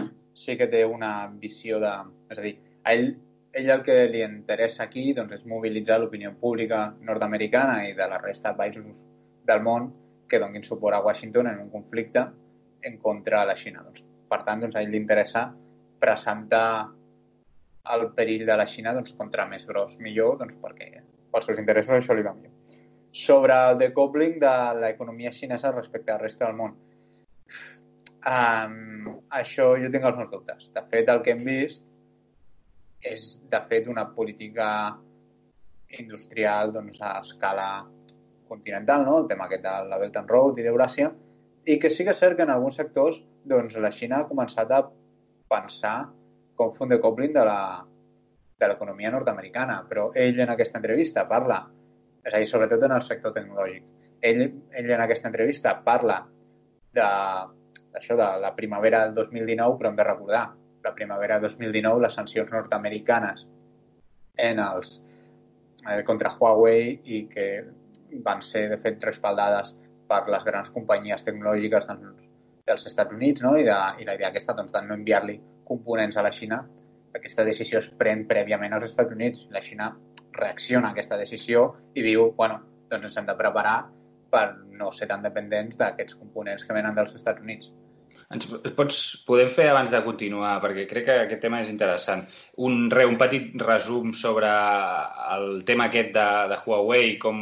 sí 0.43 0.57
que 0.57 0.71
té 0.73 0.85
una 0.87 1.29
visió 1.41 1.81
de... 1.83 1.95
És 2.33 2.41
a 2.41 2.47
dir, 2.47 2.57
a 2.83 2.97
ell, 2.97 3.13
ell 3.59 3.71
el 3.75 3.85
que 3.85 4.01
li 4.11 4.25
interessa 4.25 4.85
aquí 4.87 5.13
doncs, 5.17 5.39
és 5.41 5.47
mobilitzar 5.49 6.01
l'opinió 6.01 6.33
pública 6.41 6.89
nord-americana 7.05 7.83
i 7.89 7.95
de 7.99 8.09
la 8.09 8.21
resta 8.23 8.53
de 8.53 8.61
països 8.61 9.07
del 9.49 9.65
món 9.65 9.93
que 10.29 10.41
donguin 10.41 10.65
suport 10.65 10.97
a 10.97 11.05
Washington 11.05 11.49
en 11.53 11.63
un 11.65 11.71
conflicte 11.73 12.27
en 12.85 12.99
contra 13.05 13.43
de 13.43 13.53
la 13.53 13.57
Xina. 13.57 13.85
Doncs, 13.85 14.05
per 14.29 14.43
tant, 14.45 14.65
doncs, 14.65 14.77
a 14.77 14.85
ell 14.85 14.93
li 14.93 15.01
interessa 15.01 15.49
presentar 15.99 16.98
el 17.95 18.11
perill 18.17 18.45
de 18.49 18.57
la 18.59 18.67
Xina 18.67 18.93
doncs, 18.97 19.15
contra 19.19 19.47
més 19.49 19.65
gros 19.69 19.97
millor, 20.03 20.37
doncs, 20.43 20.59
perquè 20.63 20.91
pels 21.33 21.49
seus 21.51 21.61
interessos 21.61 21.97
això 21.99 22.17
li 22.17 22.27
va 22.27 22.35
millor. 22.37 22.77
Sobre 23.13 23.55
el 23.71 23.79
decoupling 23.81 24.37
de 24.43 24.55
l'economia 24.83 25.33
xinesa 25.33 25.73
respecte 25.73 26.13
al 26.13 26.21
resta 26.21 26.47
del 26.47 26.59
món 26.59 26.77
Um, 28.29 29.21
això 29.31 29.71
jo 29.79 29.89
tinc 29.93 30.05
els 30.05 30.17
meus 30.19 30.31
dubtes. 30.33 30.67
De 30.75 30.83
fet, 30.91 31.09
el 31.09 31.23
que 31.25 31.33
hem 31.33 31.45
vist 31.47 31.87
és, 33.07 33.29
de 33.49 33.61
fet, 33.71 33.87
una 33.87 34.09
política 34.17 34.69
industrial 36.01 36.75
doncs, 36.75 36.99
a 37.01 37.15
escala 37.23 37.69
continental, 38.49 39.05
no? 39.07 39.21
el 39.23 39.29
tema 39.31 39.47
aquest 39.47 39.65
de 39.65 39.75
la 39.89 40.01
Belt 40.03 40.17
and 40.19 40.31
Road 40.35 40.59
i 40.59 40.67
d'Euràsia, 40.67 41.13
i 41.69 41.79
que 41.79 41.91
sí 41.93 42.05
que 42.05 42.15
és 42.17 42.21
cert 42.21 42.37
que 42.37 42.45
en 42.45 42.53
alguns 42.53 42.79
sectors 42.81 43.21
doncs, 43.49 43.77
la 43.81 43.93
Xina 43.95 44.23
ha 44.23 44.29
començat 44.29 44.73
a 44.75 44.83
pensar 45.49 45.97
un 46.59 46.93
decoupling 46.95 47.33
de 47.33 47.45
la 47.47 47.61
de 48.59 48.67
l'economia 48.67 49.11
nord-americana, 49.15 49.85
però 49.89 50.09
ell 50.19 50.41
en 50.43 50.51
aquesta 50.51 50.81
entrevista 50.81 51.29
parla, 51.31 51.61
és 52.25 52.35
a 52.35 52.41
dir, 52.41 52.49
sobretot 52.51 52.83
en 52.83 52.97
el 52.97 53.05
sector 53.07 53.33
tecnològic, 53.37 53.85
ell, 54.21 54.43
ell 54.75 54.91
en 54.91 55.03
aquesta 55.05 55.31
entrevista 55.31 55.77
parla 55.85 56.19
de 56.99 57.07
això 57.99 58.17
de 58.19 58.27
la 58.43 58.55
primavera 58.57 59.05
del 59.07 59.15
2019, 59.15 59.79
però 59.79 59.93
hem 59.93 60.01
de 60.01 60.09
recordar, 60.09 60.47
la 60.85 60.95
primavera 60.95 61.39
del 61.39 61.51
2019, 61.51 62.03
les 62.03 62.15
sancions 62.19 62.51
nord-americanes 62.55 63.47
en 64.39 64.61
els, 64.63 65.03
eh, 65.87 66.03
contra 66.07 66.31
Huawei 66.35 66.99
i 67.05 67.27
que 67.31 67.49
van 68.25 68.43
ser, 68.43 68.69
de 68.71 68.79
fet, 68.79 69.03
respaldades 69.05 69.75
per 70.09 70.23
les 70.33 70.45
grans 70.45 70.71
companyies 70.75 71.25
tecnològiques 71.27 71.87
doncs, 71.91 72.28
dels 72.69 72.87
Estats 72.91 73.15
Units 73.15 73.45
no? 73.45 73.55
I, 73.59 73.65
de, 73.67 73.79
i 74.03 74.09
la 74.09 74.17
idea 74.19 74.31
aquesta 74.33 74.55
doncs, 74.57 74.73
de 74.75 74.85
no 74.85 74.99
enviar-li 74.99 75.39
components 75.69 76.17
a 76.17 76.25
la 76.25 76.33
Xina. 76.33 76.63
Aquesta 77.17 77.45
decisió 77.45 77.81
es 77.83 77.91
pren 78.01 78.27
prèviament 78.29 78.77
als 78.77 78.91
Estats 78.91 79.15
Units. 79.17 79.47
La 79.55 79.65
Xina 79.65 79.91
reacciona 80.39 80.91
a 80.91 80.97
aquesta 80.97 81.19
decisió 81.21 81.69
i 81.97 82.05
diu, 82.05 82.31
bueno, 82.37 82.61
doncs 82.93 83.11
ens 83.11 83.21
hem 83.21 83.29
de 83.29 83.37
preparar 83.39 83.79
per 84.33 84.47
no 84.79 84.93
ser 84.93 85.09
tan 85.11 85.25
dependents 85.25 85.81
d'aquests 85.81 86.17
components 86.21 86.65
que 86.65 86.77
venen 86.77 86.97
dels 86.97 87.15
Estats 87.17 87.45
Units. 87.45 87.71
Ens 88.29 88.45
pots, 88.77 88.99
podem 89.25 89.49
fer 89.57 89.71
abans 89.71 89.93
de 89.93 90.01
continuar, 90.05 90.59
perquè 90.61 90.85
crec 90.91 91.07
que 91.07 91.15
aquest 91.23 91.41
tema 91.41 91.63
és 91.63 91.71
interessant. 91.73 92.27
Un, 92.65 92.91
re, 92.93 93.07
un 93.09 93.17
petit 93.21 93.55
resum 93.63 94.13
sobre 94.17 94.51
el 95.37 95.63
tema 95.69 95.87
aquest 95.89 96.13
de, 96.17 96.27
de 96.53 96.59
Huawei, 96.65 97.15
com, 97.23 97.39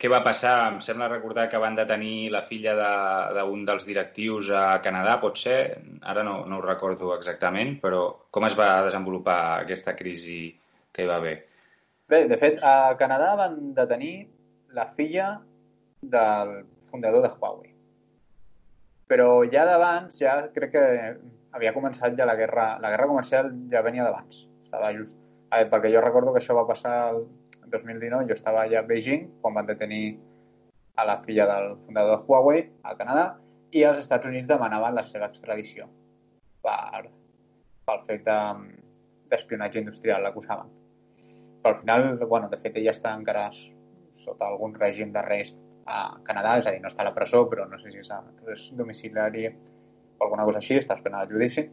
què 0.00 0.08
va 0.08 0.22
passar? 0.24 0.54
Em 0.70 0.78
sembla 0.84 1.10
recordar 1.12 1.48
que 1.52 1.60
van 1.60 1.76
detenir 1.76 2.30
la 2.32 2.42
filla 2.48 2.74
d'un 2.76 3.64
de, 3.64 3.68
dels 3.70 3.86
directius 3.88 4.50
a 4.50 4.80
Canadà, 4.84 5.18
pot 5.20 5.36
ser? 5.38 5.58
Ara 6.02 6.24
no, 6.26 6.40
no 6.48 6.58
ho 6.58 6.64
recordo 6.64 7.12
exactament, 7.16 7.76
però 7.82 8.06
com 8.32 8.48
es 8.48 8.56
va 8.58 8.70
desenvolupar 8.88 9.40
aquesta 9.60 9.96
crisi 9.98 10.42
que 10.92 11.04
hi 11.04 11.10
va 11.10 11.18
haver? 11.20 11.36
Bé, 12.10 12.24
de 12.30 12.40
fet, 12.40 12.62
a 12.64 12.96
Canadà 12.98 13.34
van 13.38 13.60
detenir 13.76 14.14
la 14.74 14.88
filla 14.96 15.34
del 16.00 16.56
fundador 16.88 17.22
de 17.26 17.30
Huawei 17.36 17.70
però 19.10 19.42
ja 19.50 19.66
d'abans, 19.66 20.20
ja 20.22 20.36
crec 20.54 20.70
que 20.76 20.84
havia 21.56 21.74
començat 21.74 22.14
ja 22.18 22.28
la 22.28 22.36
guerra, 22.38 22.76
la 22.82 22.92
guerra 22.92 23.08
comercial 23.10 23.50
ja 23.72 23.82
venia 23.82 24.06
d'abans, 24.06 24.44
estava 24.62 24.92
just, 24.94 25.16
perquè 25.50 25.90
jo 25.90 26.02
recordo 26.04 26.34
que 26.34 26.38
això 26.38 26.54
va 26.54 26.68
passar 26.68 26.94
2019, 27.70 28.28
jo 28.28 28.36
estava 28.36 28.66
ja 28.70 28.82
a 28.82 28.86
Beijing 28.86 29.28
quan 29.40 29.56
van 29.56 29.68
detenir 29.68 30.18
a 30.96 31.06
la 31.06 31.20
filla 31.24 31.46
del 31.48 31.76
fundador 31.86 32.18
de 32.18 32.26
Huawei 32.26 32.64
al 32.82 32.98
Canadà 32.98 33.24
i 33.72 33.84
els 33.86 34.00
Estats 34.02 34.26
Units 34.26 34.48
demanaven 34.50 34.96
la 34.98 35.06
seva 35.06 35.30
extradició 35.30 35.86
per, 36.64 37.06
pel 37.86 38.04
fet 38.08 38.26
d'espionatge 38.26 39.78
de, 39.78 39.84
industrial, 39.84 40.24
l'acusaven. 40.26 40.72
Però 41.62 41.74
al 41.74 41.80
final, 41.80 42.08
bueno, 42.24 42.48
de 42.50 42.58
fet, 42.60 42.78
ella 42.80 42.94
està 42.96 43.12
encara 43.16 43.48
sota 44.20 44.48
algun 44.48 44.74
règim 44.76 45.12
d'arrest 45.14 45.60
a 45.86 46.00
Canadà, 46.26 46.56
és 46.60 46.66
a 46.66 46.74
dir, 46.74 46.80
no 46.82 46.90
està 46.90 47.04
a 47.04 47.08
la 47.08 47.14
presó, 47.16 47.44
però 47.48 47.66
no 47.68 47.78
sé 47.80 47.92
si 47.92 48.02
és, 48.02 48.10
és 48.54 48.66
domiciliari 48.76 49.46
o 49.48 50.24
alguna 50.24 50.44
cosa 50.48 50.60
així, 50.60 50.76
està 50.80 50.96
esperant 50.98 51.22
el 51.24 51.32
judici. 51.32 51.66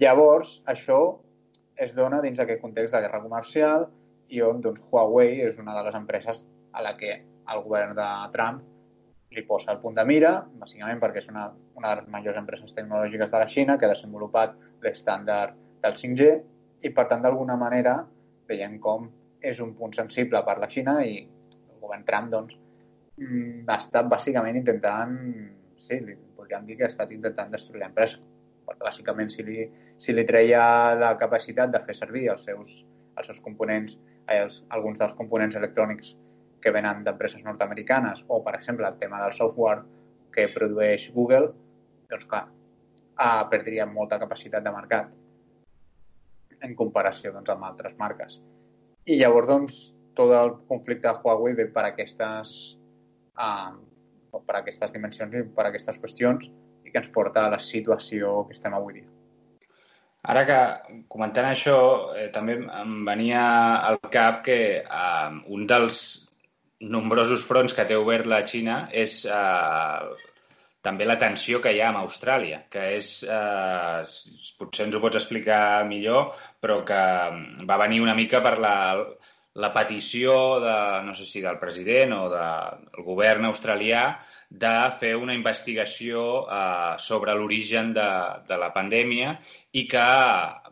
Llavors, 0.00 0.60
això 0.72 1.00
es 1.76 1.94
dona 1.96 2.20
dins 2.24 2.38
d'aquest 2.38 2.62
context 2.62 2.94
de 2.94 3.02
guerra 3.04 3.20
comercial 3.24 3.88
i 4.28 4.42
on 4.42 4.60
doncs, 4.64 4.84
Huawei 4.90 5.40
és 5.46 5.58
una 5.58 5.74
de 5.76 5.86
les 5.86 5.96
empreses 5.98 6.44
a 6.72 6.82
la 6.84 6.94
que 6.96 7.14
el 7.52 7.64
govern 7.64 7.96
de 7.96 8.08
Trump 8.32 8.62
li 9.32 9.44
posa 9.48 9.72
el 9.72 9.80
punt 9.80 9.96
de 9.96 10.04
mira, 10.04 10.32
bàsicament 10.60 11.00
perquè 11.00 11.22
és 11.22 11.28
una, 11.32 11.46
una 11.78 11.92
de 11.92 12.00
les 12.00 12.08
majors 12.12 12.38
empreses 12.40 12.74
tecnològiques 12.76 13.30
de 13.32 13.40
la 13.40 13.48
Xina 13.48 13.78
que 13.78 13.88
ha 13.88 13.92
desenvolupat 13.92 14.56
l'estàndard 14.84 15.56
del 15.82 15.96
5G 15.98 16.28
i, 16.82 16.90
per 16.90 17.06
tant, 17.08 17.22
d'alguna 17.24 17.56
manera 17.56 17.96
veiem 18.48 18.78
com 18.82 19.08
és 19.42 19.60
un 19.64 19.72
punt 19.78 19.94
sensible 19.96 20.42
per 20.46 20.58
la 20.60 20.68
Xina 20.70 20.98
i 21.06 21.16
el 21.22 21.80
govern 21.80 22.04
Trump 22.08 22.30
doncs, 22.34 22.58
mm, 23.18 23.64
ha 23.68 23.78
estat 23.78 24.08
bàsicament 24.12 24.60
intentant, 24.60 25.16
sí, 25.76 25.98
podríem 26.36 26.68
dir 26.68 26.78
que 26.78 26.86
ha 26.86 26.92
estat 26.92 27.12
intentant 27.14 27.50
destruir 27.50 27.82
l'empresa. 27.82 28.20
Perquè 28.66 28.86
bàsicament 28.86 29.30
si 29.32 29.42
li, 29.46 29.64
si 29.98 30.14
li 30.14 30.24
treia 30.28 30.62
la 30.94 31.16
capacitat 31.18 31.72
de 31.72 31.80
fer 31.82 31.96
servir 31.98 32.28
els 32.30 32.44
seus, 32.46 32.82
els 33.16 33.26
seus 33.26 33.40
components, 33.42 33.96
els, 34.30 34.62
alguns 34.70 35.00
dels 35.00 35.14
components 35.18 35.56
electrònics 35.58 36.14
que 36.62 36.72
venen 36.74 37.02
d'empreses 37.04 37.42
nord-americanes 37.44 38.22
o, 38.28 38.40
per 38.44 38.54
exemple, 38.58 38.86
el 38.86 38.98
tema 39.00 39.20
del 39.22 39.34
software 39.34 39.82
que 40.32 40.48
produeix 40.54 41.08
Google, 41.14 41.50
doncs 42.10 42.28
clar, 42.30 42.44
ah, 43.16 43.42
perdria 43.50 43.86
molta 43.86 44.18
capacitat 44.22 44.64
de 44.64 44.72
mercat 44.72 45.10
en 46.62 46.76
comparació 46.78 47.32
doncs, 47.34 47.50
amb 47.50 47.66
altres 47.66 47.96
marques. 47.98 48.38
I 49.10 49.18
llavors, 49.18 49.48
doncs, 49.50 49.80
tot 50.14 50.30
el 50.36 50.54
conflicte 50.68 51.08
de 51.08 51.18
Huawei 51.18 51.56
ve 51.58 51.66
per 51.74 51.88
aquestes 51.88 52.52
eh, 53.40 53.72
per 54.46 54.56
aquestes 54.58 54.92
dimensions 54.94 55.34
i 55.36 55.42
per 55.56 55.66
aquestes 55.68 55.98
qüestions 56.00 56.46
i 56.86 56.92
que 56.92 57.00
ens 57.00 57.10
porta 57.12 57.46
a 57.46 57.52
la 57.56 57.60
situació 57.60 58.42
que 58.46 58.56
estem 58.56 58.76
avui 58.76 59.00
dia. 59.00 59.21
Ara 60.30 60.42
que 60.46 60.56
comentant 61.10 61.48
això, 61.48 61.76
eh, 62.16 62.28
també 62.34 62.54
em 62.80 62.92
venia 63.06 63.46
al 63.88 63.98
cap 64.16 64.44
que 64.48 64.58
eh, 64.82 65.30
un 65.56 65.64
dels 65.72 66.02
nombrosos 66.94 67.42
fronts 67.48 67.74
que 67.74 67.86
té 67.88 67.98
obert 67.98 68.28
la 68.30 68.42
Xina 68.46 68.76
és 69.04 69.16
eh, 69.26 70.28
també 70.86 71.06
la 71.06 71.18
tensió 71.18 71.60
que 71.64 71.72
hi 71.74 71.80
ha 71.82 71.90
amb 71.90 72.02
Austràlia, 72.02 72.62
que 72.70 72.86
és, 72.98 73.10
eh, 73.26 74.54
potser 74.58 74.86
ens 74.86 74.96
ho 74.98 75.02
pots 75.02 75.18
explicar 75.20 75.60
millor, 75.90 76.32
però 76.62 76.80
que 76.86 77.02
va 77.70 77.82
venir 77.84 78.00
una 78.06 78.16
mica 78.18 78.42
per 78.46 78.56
la, 78.62 78.74
la 79.54 79.72
petició 79.74 80.34
de, 80.62 80.76
no 81.04 81.14
sé 81.14 81.26
si 81.28 81.42
del 81.44 81.58
president 81.60 82.14
o 82.16 82.22
del 82.32 83.04
govern 83.04 83.44
australià 83.50 84.04
de 84.48 84.72
fer 85.00 85.12
una 85.16 85.34
investigació 85.36 86.22
eh, 86.44 86.94
sobre 87.00 87.34
l'origen 87.36 87.92
de, 87.96 88.08
de 88.48 88.58
la 88.60 88.70
pandèmia 88.72 89.34
i 89.72 89.84
que, 89.88 90.06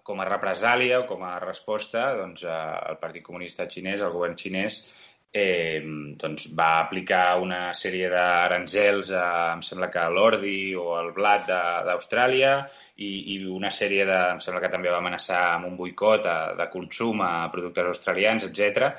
com 0.04 0.20
a 0.20 0.28
represàlia 0.28 1.02
o 1.02 1.06
com 1.08 1.24
a 1.28 1.36
resposta, 1.44 2.10
doncs, 2.16 2.44
eh, 2.44 2.56
el 2.92 3.00
Partit 3.04 3.24
Comunista 3.26 3.68
Xinès, 3.68 4.00
el 4.00 4.12
govern 4.16 4.36
xinès, 4.40 4.82
eh, 5.32 5.82
doncs 6.18 6.48
va 6.58 6.70
aplicar 6.80 7.38
una 7.42 7.60
sèrie 7.76 8.08
d'aranzels, 8.10 9.12
a, 9.14 9.52
em 9.54 9.62
sembla 9.62 9.90
que 9.92 10.00
a 10.02 10.10
l'ordi 10.10 10.74
o 10.74 10.90
al 10.98 11.12
blat 11.16 11.46
d'Austràlia 11.86 12.56
i, 12.96 13.10
i 13.34 13.38
una 13.46 13.70
sèrie 13.70 14.06
de, 14.08 14.18
em 14.34 14.42
sembla 14.42 14.62
que 14.64 14.72
també 14.72 14.90
va 14.90 14.98
amenaçar 14.98 15.40
amb 15.54 15.70
un 15.70 15.78
boicot 15.78 16.26
a, 16.26 16.38
de 16.58 16.66
consum 16.74 17.22
a 17.22 17.32
productes 17.54 17.92
australians, 17.94 18.48
etc. 18.48 18.90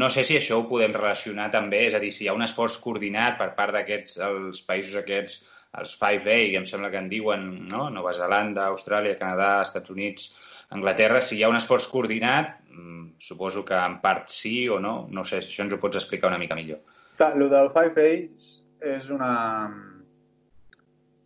No 0.00 0.10
sé 0.12 0.24
si 0.24 0.36
això 0.36 0.60
ho 0.60 0.68
podem 0.68 0.94
relacionar 0.96 1.50
també, 1.52 1.86
és 1.88 1.96
a 1.96 2.02
dir, 2.02 2.12
si 2.12 2.24
hi 2.24 2.30
ha 2.30 2.36
un 2.36 2.44
esforç 2.44 2.78
coordinat 2.84 3.40
per 3.40 3.50
part 3.56 3.74
d'aquests, 3.76 4.20
els 4.28 4.62
països 4.68 5.00
aquests, 5.00 5.42
els 5.80 5.96
5A, 5.98 6.38
em 6.60 6.66
sembla 6.70 6.90
que 6.92 7.00
en 7.00 7.08
diuen, 7.10 7.46
no? 7.72 7.88
Nova 7.90 8.12
Zelanda, 8.14 8.68
Austràlia, 8.70 9.18
Canadà, 9.18 9.56
Estats 9.64 9.90
Units, 9.90 10.28
Anglaterra, 10.74 11.20
si 11.22 11.38
hi 11.38 11.44
ha 11.44 11.50
un 11.52 11.56
esforç 11.56 11.86
coordinat, 11.90 12.56
mm, 12.68 13.20
suposo 13.22 13.64
que 13.64 13.78
en 13.78 14.00
part 14.02 14.28
sí 14.28 14.68
o 14.68 14.80
no, 14.80 15.06
no 15.10 15.24
sé, 15.24 15.38
això 15.38 15.62
ens 15.64 15.72
ho 15.72 15.80
pots 15.80 16.00
explicar 16.00 16.32
una 16.32 16.38
mica 16.38 16.58
millor. 16.58 16.80
Clar, 17.16 17.32
el 17.36 17.48
del 17.50 17.70
Five 17.70 18.06
Aids 18.08 18.48
és 18.82 19.10
una, 19.14 19.32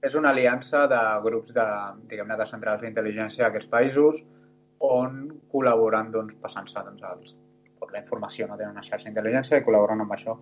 és 0.05 0.15
una 0.15 0.31
aliança 0.31 0.87
de 0.87 1.01
grups 1.25 1.55
de, 1.57 1.67
diguem-ne, 2.11 2.37
de 2.37 2.47
centrals 2.47 2.85
d'intel·ligència 2.85 3.47
d'aquests 3.47 3.73
països 3.73 4.23
on 4.85 5.25
col·laboren 5.51 6.13
doncs, 6.15 6.37
passant-se 6.43 6.85
doncs, 6.85 7.03
els, 7.03 7.37
la 7.89 8.03
informació, 8.03 8.47
no 8.47 8.59
tenen 8.59 8.77
una 8.77 8.85
xarxa 8.85 9.09
d'intel·ligència 9.09 9.59
i 9.59 9.65
col·laboren 9.65 10.05
amb 10.05 10.13
això. 10.13 10.37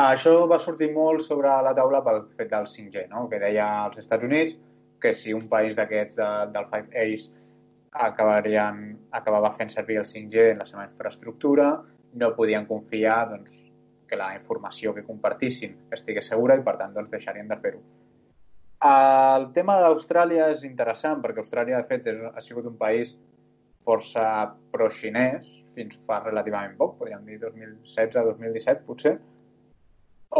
Això 0.00 0.34
va 0.48 0.58
sortir 0.58 0.90
molt 0.94 1.22
sobre 1.22 1.52
la 1.62 1.74
taula 1.76 2.02
pel 2.04 2.24
fet 2.38 2.50
del 2.50 2.66
5G, 2.72 3.06
no? 3.12 3.28
que 3.28 3.38
deia 3.42 3.68
als 3.84 4.00
Estats 4.02 4.24
Units 4.24 4.56
que 5.00 5.12
si 5.14 5.34
un 5.36 5.44
país 5.48 5.76
d'aquests 5.76 6.16
de, 6.16 6.28
del 6.56 6.70
Five 6.72 7.04
A's 7.04 7.28
acabarien, 8.04 8.80
acabava 9.10 9.52
fent 9.54 9.70
servir 9.72 10.00
el 10.00 10.08
5G 10.08 10.50
en 10.52 10.62
la 10.62 10.66
seva 10.68 10.84
infraestructura, 10.86 11.68
no 12.20 12.34
podien 12.36 12.66
confiar 12.66 13.20
doncs, 13.30 13.62
que 14.06 14.16
la 14.16 14.32
informació 14.36 14.92
que 14.94 15.04
compartissin 15.04 15.74
estigués 15.92 16.28
segura 16.30 16.56
i, 16.56 16.62
per 16.66 16.76
tant, 16.78 16.92
doncs, 16.94 17.10
deixarien 17.10 17.48
de 17.50 17.58
fer-ho. 17.62 17.80
El 18.86 19.48
tema 19.56 19.78
d'Austràlia 19.82 20.50
és 20.52 20.62
interessant 20.68 21.22
perquè 21.24 21.42
Austràlia, 21.42 21.80
de 21.80 21.88
fet, 21.88 22.10
és, 22.12 22.20
ha 22.28 22.44
sigut 22.44 22.68
un 22.70 22.76
país 22.78 23.16
força 23.86 24.26
pro-xinès 24.72 25.48
fins 25.74 25.96
fa 26.06 26.20
relativament 26.24 26.76
poc, 26.78 26.96
podríem 27.00 27.24
dir 27.26 27.40
2016-2017, 27.42 28.84
potser, 28.86 29.16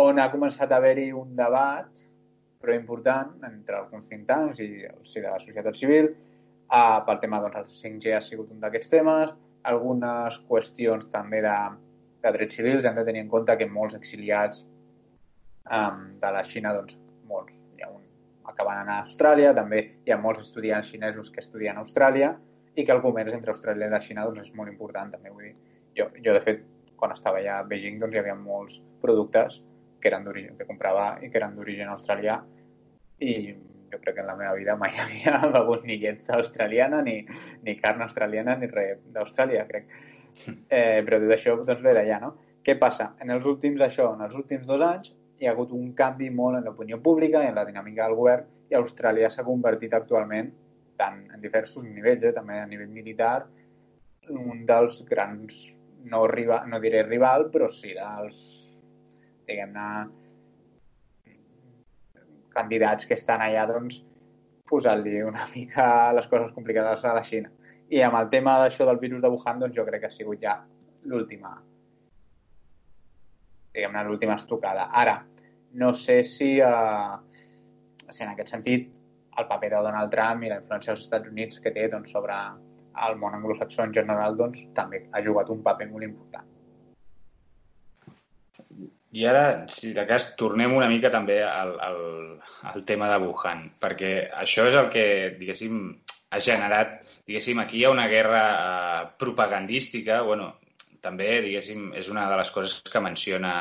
on 0.02 0.18
ha 0.18 0.30
començat 0.32 0.72
a 0.72 0.80
haver-hi 0.80 1.10
un 1.14 1.34
debat 1.38 2.06
però 2.60 2.75
important 2.75 3.44
entre 3.46 3.76
alguns 3.78 4.08
think 4.08 4.30
i 4.58 4.86
el 4.88 5.04
si 5.04 5.20
de 5.20 5.28
la 5.28 5.38
societat 5.38 5.76
civil 5.76 6.08
Uh, 6.66 6.99
pel 7.06 7.20
tema, 7.23 7.38
doncs, 7.44 7.58
el 7.61 7.66
5G 7.94 8.14
ha 8.16 8.23
sigut 8.25 8.50
un 8.50 8.62
d'aquests 8.62 8.90
temes. 8.90 9.35
Algunes 9.70 10.38
qüestions 10.49 11.06
també 11.12 11.42
de, 11.44 11.54
de 12.25 12.32
drets 12.35 12.58
civils 12.58 12.87
hem 12.87 12.96
de 12.99 13.04
tenir 13.06 13.23
en 13.23 13.30
compte 13.30 13.54
que 13.58 13.68
molts 13.70 13.94
exiliats 13.99 14.64
um, 15.70 16.02
de 16.23 16.32
la 16.35 16.42
Xina, 16.46 16.73
doncs, 16.75 16.99
molts, 17.30 17.54
hi 17.78 17.87
ha 17.87 17.90
un, 17.92 18.02
acaben 18.50 18.80
anant 18.80 18.92
a 18.96 19.04
Austràlia, 19.04 19.54
també 19.54 19.82
hi 20.06 20.14
ha 20.14 20.18
molts 20.23 20.42
estudiants 20.42 20.90
xinesos 20.90 21.30
que 21.30 21.42
estudien 21.44 21.78
a 21.78 21.85
Austràlia 21.87 22.35
i 22.75 22.85
que 22.85 22.94
el 22.94 23.02
comerç 23.04 23.38
entre 23.38 23.54
Austràlia 23.54 23.87
i 23.87 23.94
la 23.94 24.02
Xina 24.02 24.26
doncs, 24.26 24.49
és 24.49 24.58
molt 24.58 24.73
important, 24.73 25.14
també. 25.14 25.30
Vull 25.30 25.49
dir, 25.49 25.54
jo, 25.99 26.11
jo, 26.18 26.35
de 26.35 26.42
fet, 26.42 26.66
quan 26.99 27.14
estava 27.14 27.38
allà 27.42 27.61
a 27.61 27.68
Beijing, 27.70 28.00
doncs, 28.02 28.14
hi 28.16 28.23
havia 28.23 28.37
molts 28.38 28.80
productes 29.02 29.62
que 30.00 30.11
eren 30.11 30.26
d'origen, 30.26 30.58
que 30.58 30.66
comprava 30.68 31.12
i 31.23 31.30
que 31.30 31.38
eren 31.40 31.54
d'origen 31.56 31.94
australià 31.94 32.40
i 33.23 33.32
jo 33.93 34.00
crec 34.02 34.16
que 34.16 34.25
en 34.25 34.31
la 34.31 34.37
meva 34.38 34.55
vida 34.55 34.76
mai 34.81 34.93
havia 35.02 35.40
begut 35.52 35.85
ni 35.85 35.99
llet 36.02 36.31
australiana, 36.38 37.02
ni, 37.02 37.21
ni 37.62 37.76
carn 37.81 38.02
australiana, 38.07 38.57
ni 38.61 38.71
res 38.73 39.02
d'Austràlia, 39.14 39.66
crec. 39.69 39.88
Eh, 40.47 41.02
però 41.07 41.21
tot 41.23 41.33
això 41.37 41.57
doncs, 41.62 41.83
ve 41.85 41.95
d'allà, 41.97 42.21
no? 42.23 42.35
Què 42.66 42.75
passa? 42.81 43.12
En 43.23 43.31
els 43.31 43.47
últims, 43.47 43.81
això, 43.85 44.11
en 44.16 44.25
els 44.26 44.35
últims 44.37 44.66
dos 44.66 44.83
anys, 44.83 45.14
hi 45.38 45.47
ha 45.47 45.52
hagut 45.52 45.73
un 45.76 45.93
canvi 45.97 46.31
molt 46.33 46.59
en 46.59 46.66
l'opinió 46.66 46.99
pública 47.02 47.43
i 47.45 47.50
en 47.50 47.59
la 47.59 47.66
dinàmica 47.69 48.07
del 48.07 48.16
govern 48.19 48.47
i 48.71 48.76
Austràlia 48.78 49.31
s'ha 49.31 49.45
convertit 49.47 49.95
actualment, 49.95 50.50
tant 50.97 51.23
en 51.35 51.40
diversos 51.40 51.85
nivells, 51.85 52.25
eh, 52.25 52.35
també 52.37 52.59
a 52.61 52.69
nivell 52.69 52.93
militar, 52.93 53.47
un 54.33 54.64
dels 54.66 55.02
grans, 55.09 55.59
no, 56.11 56.25
rival, 56.31 56.66
no 56.71 56.81
diré 56.83 57.05
rival, 57.07 57.49
però 57.52 57.69
sí 57.71 57.95
dels, 57.95 58.38
diguem-ne, 59.47 59.88
candidats 62.56 63.06
que 63.06 63.14
estan 63.18 63.44
allà 63.44 63.68
doncs, 63.70 64.02
posant-li 64.66 65.22
una 65.22 65.46
mica 65.54 65.86
les 66.16 66.26
coses 66.32 66.52
complicades 66.56 67.04
a 67.04 67.14
la 67.16 67.25
Xina. 67.25 67.52
I 67.92 68.02
amb 68.02 68.18
el 68.18 68.32
tema 68.32 68.58
d'això 68.62 68.88
del 68.88 68.98
virus 69.02 69.22
de 69.22 69.30
Wuhan, 69.30 69.62
doncs 69.62 69.76
jo 69.78 69.86
crec 69.86 70.02
que 70.02 70.10
ha 70.10 70.18
sigut 70.18 70.42
ja 70.42 70.58
l'última 71.06 71.54
diguem-ne, 73.76 74.04
l'última 74.08 74.36
estocada. 74.40 74.88
Ara, 75.02 75.20
no 75.82 75.92
sé 75.94 76.22
si, 76.25 76.56
eh, 76.58 77.16
si 78.08 78.25
en 78.25 78.32
aquest 78.32 78.54
sentit 78.54 78.90
el 79.38 79.48
paper 79.50 79.70
de 79.75 79.82
Donald 79.84 80.12
Trump 80.14 80.44
i 80.44 80.52
la 80.52 80.60
influència 80.62 80.94
dels 80.94 81.04
Estats 81.04 81.28
Units 81.28 81.60
que 81.60 81.75
té 81.76 81.88
doncs, 81.92 82.12
sobre 82.16 82.36
el 83.06 83.18
món 83.20 83.36
anglosaxó 83.36 83.84
en 83.84 83.92
general 83.92 84.38
doncs, 84.40 84.64
també 84.75 85.04
ha 85.12 85.22
jugat 85.22 85.52
un 85.52 85.62
paper 85.62 85.90
molt 85.92 86.08
important. 86.08 86.55
I 89.16 89.25
ara, 89.30 89.44
si 89.73 89.92
de 89.96 90.04
cas, 90.08 90.32
tornem 90.40 90.75
una 90.76 90.88
mica 90.92 91.11
també 91.14 91.38
al, 91.46 91.73
al, 91.80 92.00
al 92.73 92.85
tema 92.88 93.08
de 93.12 93.20
Wuhan, 93.23 93.62
perquè 93.80 94.12
això 94.42 94.66
és 94.68 94.76
el 94.76 94.90
que, 94.92 95.06
diguéssim, 95.38 95.78
ha 96.30 96.40
generat, 96.42 96.99
diguéssim, 97.25 97.62
aquí 97.62 97.80
hi 97.80 97.87
ha 97.87 97.94
una 97.94 98.08
guerra 98.12 98.42
eh, 98.52 99.02
propagandística, 99.23 100.20
bueno, 100.26 100.50
també, 101.06 101.30
diguéssim, 101.46 101.92
és 101.96 102.11
una 102.12 102.26
de 102.28 102.40
les 102.42 102.52
coses 102.52 102.82
que 102.92 103.04
menciona 103.04 103.54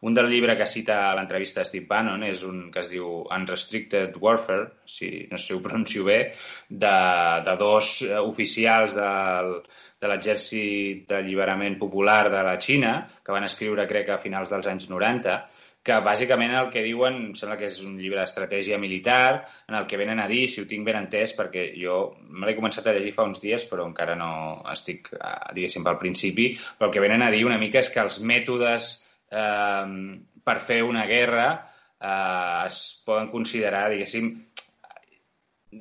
un 0.00 0.14
del 0.16 0.30
llibre 0.32 0.56
que 0.56 0.66
cita 0.66 1.10
a 1.10 1.14
l'entrevista 1.16 1.60
de 1.60 1.68
Steve 1.68 1.88
Bannon 1.88 2.22
és 2.24 2.42
un 2.48 2.70
que 2.72 2.80
es 2.80 2.88
diu 2.88 3.20
Unrestricted 3.36 4.16
Warfare, 4.16 4.70
si 4.88 5.26
no 5.30 5.36
sé 5.36 5.50
si 5.50 5.56
ho 5.56 5.60
pronuncio 5.60 6.06
bé, 6.08 6.20
de, 6.68 6.96
de 7.44 7.56
dos 7.60 7.98
oficials 8.22 8.96
del, 8.96 9.58
de 10.00 10.08
l'exèrcit 10.08 11.04
d'alliberament 11.10 11.76
popular 11.78 12.30
de 12.32 12.44
la 12.46 12.56
Xina, 12.60 12.94
que 13.24 13.34
van 13.36 13.44
escriure, 13.44 13.88
crec, 13.90 14.08
a 14.08 14.22
finals 14.22 14.52
dels 14.52 14.70
anys 14.72 14.88
90, 14.88 15.36
que 15.84 15.96
bàsicament 16.04 16.52
el 16.56 16.68
que 16.72 16.82
diuen, 16.84 17.16
em 17.30 17.36
sembla 17.36 17.56
que 17.60 17.68
és 17.68 17.78
un 17.84 17.94
llibre 18.00 18.20
d'estratègia 18.20 18.78
militar, 18.80 19.46
en 19.68 19.76
el 19.78 19.86
que 19.88 20.00
venen 20.00 20.20
a 20.20 20.28
dir, 20.28 20.42
si 20.48 20.60
ho 20.60 20.68
tinc 20.68 20.84
ben 20.88 20.98
entès, 20.98 21.32
perquè 21.36 21.70
jo 21.76 22.00
me 22.28 22.48
l'he 22.48 22.56
començat 22.56 22.88
a 22.88 22.96
llegir 22.96 23.14
fa 23.16 23.28
uns 23.28 23.40
dies, 23.44 23.64
però 23.68 23.86
encara 23.88 24.16
no 24.16 24.32
estic, 24.72 25.12
eh, 25.16 25.36
diguéssim, 25.56 25.84
pel 25.84 26.00
principi, 26.00 26.50
però 26.78 26.88
el 26.88 26.96
que 26.96 27.04
venen 27.04 27.24
a 27.24 27.30
dir 27.32 27.46
una 27.48 27.60
mica 27.60 27.80
és 27.80 27.92
que 27.92 28.04
els 28.04 28.20
mètodes 28.20 28.92
eh, 29.30 30.16
per 30.44 30.58
fer 30.66 30.80
una 30.86 31.06
guerra 31.06 31.46
eh, 31.56 32.66
es 32.66 32.80
poden 33.06 33.30
considerar, 33.32 33.88
diguéssim, 33.92 34.32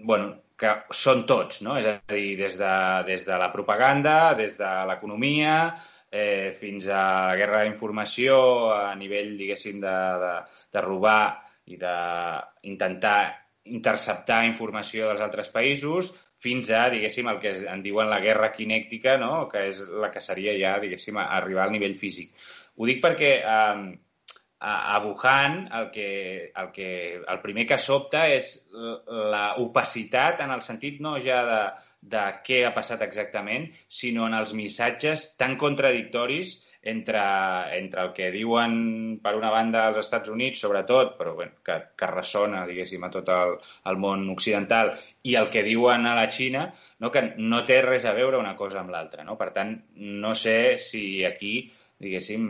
bueno, 0.05 0.35
que 0.59 0.73
són 0.91 1.23
tots, 1.27 1.61
no? 1.65 1.77
És 1.79 1.87
a 1.87 1.95
dir, 2.11 2.35
des 2.39 2.57
de, 2.59 2.73
des 3.07 3.23
de 3.25 3.37
la 3.39 3.49
propaganda, 3.53 4.33
des 4.35 4.57
de 4.59 4.71
l'economia, 4.89 5.55
eh, 6.11 6.55
fins 6.59 6.89
a 6.91 7.03
la 7.31 7.35
guerra 7.39 7.63
d'informació 7.63 8.39
a 8.75 8.95
nivell, 8.99 9.37
diguéssim, 9.39 9.79
de, 9.83 9.97
de, 10.23 10.33
de 10.75 10.83
robar 10.83 11.21
i 11.69 11.77
d'intentar 11.79 13.19
interceptar 13.69 14.43
informació 14.47 15.07
dels 15.09 15.21
altres 15.21 15.51
països, 15.53 16.11
fins 16.39 16.69
a, 16.71 16.85
diguéssim, 16.91 17.27
el 17.27 17.39
que 17.43 17.51
en 17.67 17.81
diuen 17.83 18.09
la 18.09 18.21
guerra 18.23 18.51
quinèctica, 18.55 19.17
no? 19.19 19.47
que 19.51 19.65
és 19.69 19.81
la 20.01 20.09
que 20.11 20.23
seria 20.23 20.55
ja, 20.59 20.77
diguéssim, 20.81 21.19
arribar 21.19 21.65
al 21.65 21.75
nivell 21.75 21.97
físic. 21.99 22.31
Ho 22.79 22.87
dic 22.87 23.03
perquè 23.03 23.33
eh, 23.43 23.89
a, 24.59 24.95
a 24.95 24.99
Wuhan 25.03 25.69
el, 25.71 25.91
que, 25.91 26.51
el, 26.55 26.71
que, 26.71 26.89
el 27.19 27.41
primer 27.43 27.67
que 27.67 27.79
sobta 27.79 28.25
és 28.31 28.53
la 28.71 29.53
opacitat 29.63 30.41
en 30.43 30.55
el 30.55 30.63
sentit 30.65 30.99
no 31.03 31.17
ja 31.23 31.43
de, 31.47 31.61
de 32.01 32.23
què 32.45 32.63
ha 32.67 32.73
passat 32.75 33.03
exactament, 33.05 33.69
sinó 33.87 34.27
en 34.27 34.35
els 34.37 34.55
missatges 34.55 35.33
tan 35.39 35.57
contradictoris 35.59 36.57
entre, 36.81 37.21
entre 37.75 38.03
el 38.05 38.13
que 38.15 38.29
diuen 38.31 39.19
per 39.23 39.33
una 39.35 39.49
banda 39.51 39.85
als 39.87 39.99
Estats 40.05 40.31
Units, 40.31 40.61
sobretot, 40.63 41.17
però 41.19 41.33
bueno, 41.35 41.59
que, 41.65 41.75
que 41.99 42.07
ressona, 42.07 42.63
diguéssim, 42.67 43.03
a 43.03 43.11
tot 43.11 43.27
el, 43.35 43.57
el 43.91 43.99
món 43.99 44.23
occidental, 44.31 44.93
i 45.27 45.35
el 45.35 45.49
que 45.51 45.65
diuen 45.67 46.07
a 46.07 46.15
la 46.15 46.29
Xina, 46.31 46.69
no, 47.03 47.11
que 47.11 47.25
no 47.35 47.65
té 47.67 47.81
res 47.83 48.07
a 48.07 48.15
veure 48.15 48.39
una 48.39 48.55
cosa 48.55 48.79
amb 48.79 48.95
l'altra. 48.95 49.27
No? 49.27 49.35
Per 49.39 49.51
tant, 49.55 49.75
no 49.99 50.31
sé 50.39 50.79
si 50.79 51.25
aquí 51.27 51.53
diguéssim, 51.99 52.49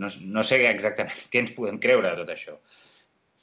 no, 0.00 0.10
no 0.32 0.44
sé 0.44 0.60
exactament 0.68 1.24
què 1.32 1.44
ens 1.44 1.54
podem 1.56 1.80
creure 1.82 2.10
de 2.10 2.22
tot 2.22 2.34
això. 2.34 2.58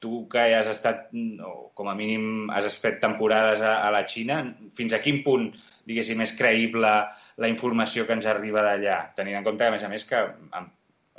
Tu 0.03 0.25
que 0.27 0.41
has 0.57 0.67
estat, 0.67 1.05
o 1.47 1.69
com 1.77 1.87
a 1.87 1.95
mínim 1.95 2.49
has 2.51 2.67
fet 2.75 2.97
temporades 2.99 3.61
a, 3.63 3.77
a 3.87 3.91
la 3.95 4.03
Xina, 4.09 4.41
fins 4.75 4.95
a 4.95 4.99
quin 5.03 5.21
punt, 5.23 5.47
diguéssim, 5.87 6.19
és 6.25 6.35
creïble 6.35 6.91
la 7.39 7.51
informació 7.51 8.03
que 8.07 8.17
ens 8.17 8.27
arriba 8.27 8.65
d'allà, 8.65 8.97
tenint 9.15 9.39
en 9.39 9.47
compte, 9.47 9.63
a 9.63 9.71
més 9.71 9.85
a 9.87 9.91
més, 9.93 10.03
que 10.09 10.19
en, 10.59 10.67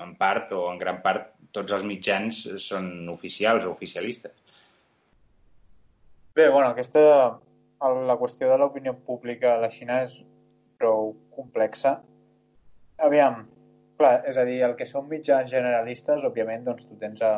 en 0.04 0.12
part 0.20 0.52
o 0.52 0.66
en 0.72 0.82
gran 0.82 1.00
part 1.06 1.32
tots 1.54 1.72
els 1.72 1.86
mitjans 1.86 2.42
són 2.60 3.08
oficials 3.08 3.64
o 3.64 3.72
oficialistes. 3.72 4.34
Bé, 6.34 6.48
bueno, 6.50 6.66
aquesta, 6.74 7.38
la 7.80 8.16
qüestió 8.18 8.48
de 8.50 8.58
l'opinió 8.58 8.96
pública 9.06 9.54
a 9.54 9.60
la 9.62 9.70
Xina 9.70 10.00
és 10.02 10.18
prou 10.82 11.12
complexa. 11.36 12.00
Aviam, 13.06 13.44
Clar, 13.98 14.14
és 14.30 14.38
a 14.40 14.44
dir, 14.48 14.58
el 14.66 14.74
que 14.78 14.86
són 14.90 15.06
mitjans 15.10 15.50
generalistes, 15.50 16.24
òbviament, 16.26 16.64
doncs 16.66 16.86
tu 16.88 16.96
tens 16.98 17.22
a, 17.22 17.32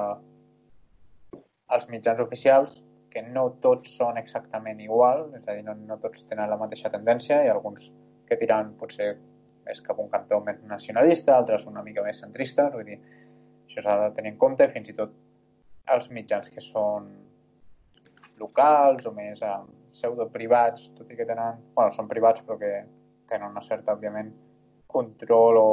eh, 1.36 1.40
els 1.76 1.88
mitjans 1.92 2.22
oficials, 2.24 2.78
que 3.12 3.22
no 3.22 3.46
tots 3.64 3.92
són 3.98 4.16
exactament 4.20 4.80
igual, 4.84 5.26
és 5.36 5.48
a 5.48 5.56
dir, 5.56 5.64
no, 5.66 5.74
no 5.90 5.98
tots 6.00 6.24
tenen 6.30 6.50
la 6.52 6.58
mateixa 6.60 6.92
tendència, 6.92 7.42
i 7.44 7.52
alguns 7.52 7.90
que 8.28 8.38
tiran 8.40 8.72
potser 8.80 9.14
més 9.66 9.82
cap 9.84 10.00
un 10.00 10.08
cantó 10.12 10.40
més 10.46 10.58
nacionalista, 10.70 11.36
altres 11.36 11.66
una 11.66 11.84
mica 11.86 12.04
més 12.06 12.20
centrista, 12.24 12.68
vull 12.72 12.88
dir, 12.88 12.98
això 13.66 13.84
s'ha 13.84 13.96
de 14.04 14.10
tenir 14.18 14.34
en 14.34 14.42
compte, 14.42 14.68
fins 14.72 14.92
i 14.92 14.96
tot 14.98 15.14
els 15.94 16.10
mitjans 16.10 16.48
que 16.52 16.62
són 16.64 17.08
locals 18.40 19.06
o 19.08 19.12
més 19.16 19.42
eh, 19.42 19.54
pseudo-privats, 19.92 20.90
tot 20.96 21.10
i 21.10 21.16
que 21.18 21.28
tenen... 21.28 21.62
bueno, 21.76 21.92
són 21.94 22.08
privats 22.08 22.44
però 22.46 22.58
que 22.60 22.72
tenen 23.30 23.50
una 23.50 23.64
certa, 23.64 23.96
òbviament, 23.96 24.32
control 24.92 25.58
o 25.60 25.70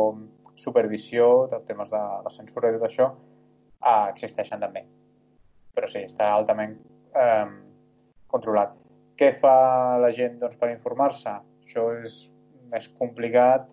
supervisió 0.55 1.47
dels 1.51 1.65
temes 1.65 1.91
de 1.93 2.01
la 2.25 2.31
censura 2.33 2.69
i 2.69 2.77
tot 2.77 2.87
això 2.87 3.09
eh, 3.11 4.07
existeixen 4.09 4.61
també. 4.61 4.83
Però 5.73 5.89
sí, 5.89 6.03
està 6.05 6.29
altament 6.33 6.75
eh, 7.17 7.47
controlat. 8.29 8.75
Què 9.17 9.31
fa 9.37 9.55
la 10.01 10.11
gent 10.13 10.39
doncs, 10.41 10.57
per 10.59 10.71
informar-se? 10.73 11.33
Això 11.65 11.87
és 12.01 12.19
més 12.71 12.89
complicat. 12.99 13.69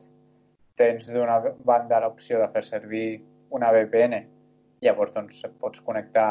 Tens 0.81 1.11
d'una 1.13 1.39
banda 1.69 2.01
l'opció 2.01 2.41
de 2.41 2.49
fer 2.55 2.65
servir 2.65 3.07
una 3.57 3.73
VPN. 3.77 4.23
Llavors 4.85 5.13
doncs, 5.13 5.43
pots 5.61 5.83
connectar 5.85 6.31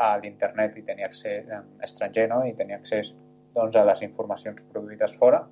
a 0.00 0.10
l'internet 0.22 0.78
i 0.80 0.84
tenir 0.86 1.04
accés 1.08 1.48
eh, 1.48 1.64
estranger 1.84 2.28
no? 2.32 2.44
i 2.48 2.54
tenir 2.56 2.78
accés 2.78 3.12
doncs, 3.52 3.76
a 3.76 3.84
les 3.84 4.04
informacions 4.06 4.62
produïdes 4.72 5.16
fora 5.20 5.42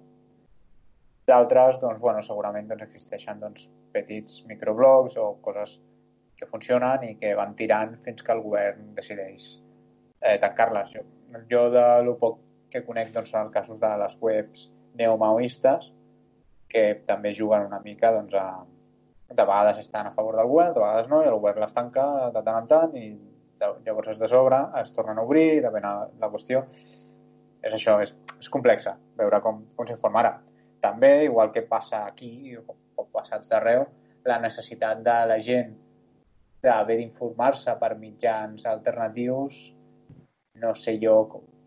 D'altres, 1.29 1.77
doncs, 1.83 2.01
bueno, 2.01 2.23
segurament 2.25 2.71
doncs, 2.71 2.87
existeixen 2.87 3.41
doncs, 3.43 3.67
petits 3.93 4.41
microblogs 4.49 5.19
o 5.21 5.35
coses 5.45 5.75
que 6.39 6.49
funcionen 6.49 7.05
i 7.05 7.17
que 7.21 7.35
van 7.37 7.53
tirant 7.59 7.99
fins 8.07 8.25
que 8.25 8.33
el 8.33 8.41
govern 8.45 8.95
decideix 8.97 9.51
eh, 10.23 10.39
tancar-les. 10.41 10.95
Jo, 10.95 11.05
jo 11.51 11.67
de 11.75 11.85
lo 12.07 12.17
poc 12.23 12.41
que 12.73 12.85
conec 12.87 13.13
doncs, 13.13 13.35
en 13.37 13.53
casos 13.53 13.81
de 13.83 13.93
les 14.05 14.17
webs 14.25 14.65
neomaoistes 14.97 15.93
que 16.73 16.89
també 17.09 17.35
juguen 17.37 17.69
una 17.69 17.83
mica 17.85 18.15
doncs, 18.17 18.33
a, 18.33 18.65
de 19.29 19.45
vegades 19.45 19.85
estan 19.85 20.09
a 20.09 20.17
favor 20.17 20.41
del 20.41 20.49
govern, 20.49 20.75
de 20.77 20.85
vegades 20.87 21.13
no, 21.13 21.23
i 21.25 21.29
el 21.29 21.41
govern 21.43 21.61
les 21.67 21.77
tanca 21.77 22.09
de 22.33 22.45
tant 22.45 22.63
en 22.63 22.73
tant 22.73 22.97
i 22.97 23.09
llavors 23.85 24.15
es 24.15 24.21
desobre, 24.23 24.65
es 24.81 24.97
tornen 24.97 25.21
a 25.21 25.29
obrir, 25.29 25.61
depèn 25.61 25.85
de 25.85 26.23
la 26.25 26.33
qüestió. 26.33 26.65
És 27.59 27.75
això, 27.75 27.99
és, 28.01 28.15
és 28.39 28.49
complexa 28.49 28.97
veure 29.19 29.43
com, 29.45 29.67
com 29.77 29.89
s'informa 29.89 30.23
ara 30.23 30.39
també, 30.83 31.25
igual 31.25 31.53
que 31.55 31.65
passa 31.67 32.05
aquí 32.07 32.57
o 32.57 32.65
pot 32.69 33.11
passar 33.15 33.41
d'arreu, 33.47 33.87
la 34.29 34.39
necessitat 34.43 35.03
de 35.05 35.17
la 35.31 35.39
gent 35.45 35.75
d'haver 36.63 36.99
d'informar-se 36.99 37.75
per 37.81 37.95
mitjans 37.99 38.67
alternatius 38.67 39.59
no 40.59 40.75
sé 40.75 40.97
jo 41.03 41.17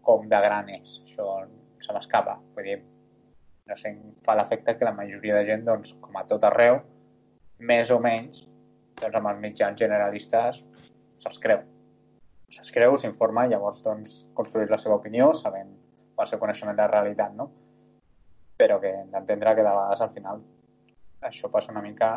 com 0.03 0.27
de 0.29 0.39
gran 0.45 0.69
és. 0.69 0.99
Això 1.05 1.27
se 1.81 1.95
m'escapa. 1.95 2.37
Vull 2.55 2.67
dir, 2.67 2.79
no 3.69 3.77
sé, 3.79 3.93
fa 4.25 4.35
l'efecte 4.35 4.75
que 4.77 4.87
la 4.87 4.95
majoria 4.97 5.37
de 5.37 5.45
gent, 5.47 5.63
doncs, 5.67 5.95
com 6.03 6.17
a 6.19 6.25
tot 6.27 6.43
arreu, 6.49 6.81
més 7.71 7.91
o 7.93 7.99
menys, 8.03 8.43
doncs 8.99 9.17
amb 9.17 9.31
els 9.31 9.39
mitjans 9.45 9.79
generalistes 9.79 10.63
se'ls 11.21 11.39
creu. 11.39 11.63
Se'ls 12.51 12.73
creu, 12.75 12.97
s'informa 12.99 13.47
llavors 13.47 13.79
doncs, 13.85 14.17
construir 14.35 14.69
la 14.69 14.79
seva 14.81 14.97
opinió 14.99 15.31
sabent 15.37 15.71
el 16.21 16.27
seu 16.29 16.39
coneixement 16.41 16.75
de 16.77 16.83
la 16.83 16.91
realitat, 16.91 17.33
no? 17.33 17.47
Però 18.61 18.77
que 18.81 18.93
hem 19.01 19.09
d'entendre 19.13 19.55
que 19.57 19.65
de 19.65 19.73
vegades 19.73 20.01
al 20.05 20.13
final 20.13 20.41
això 21.25 21.49
passa 21.53 21.71
una 21.73 21.83
mica 21.85 22.15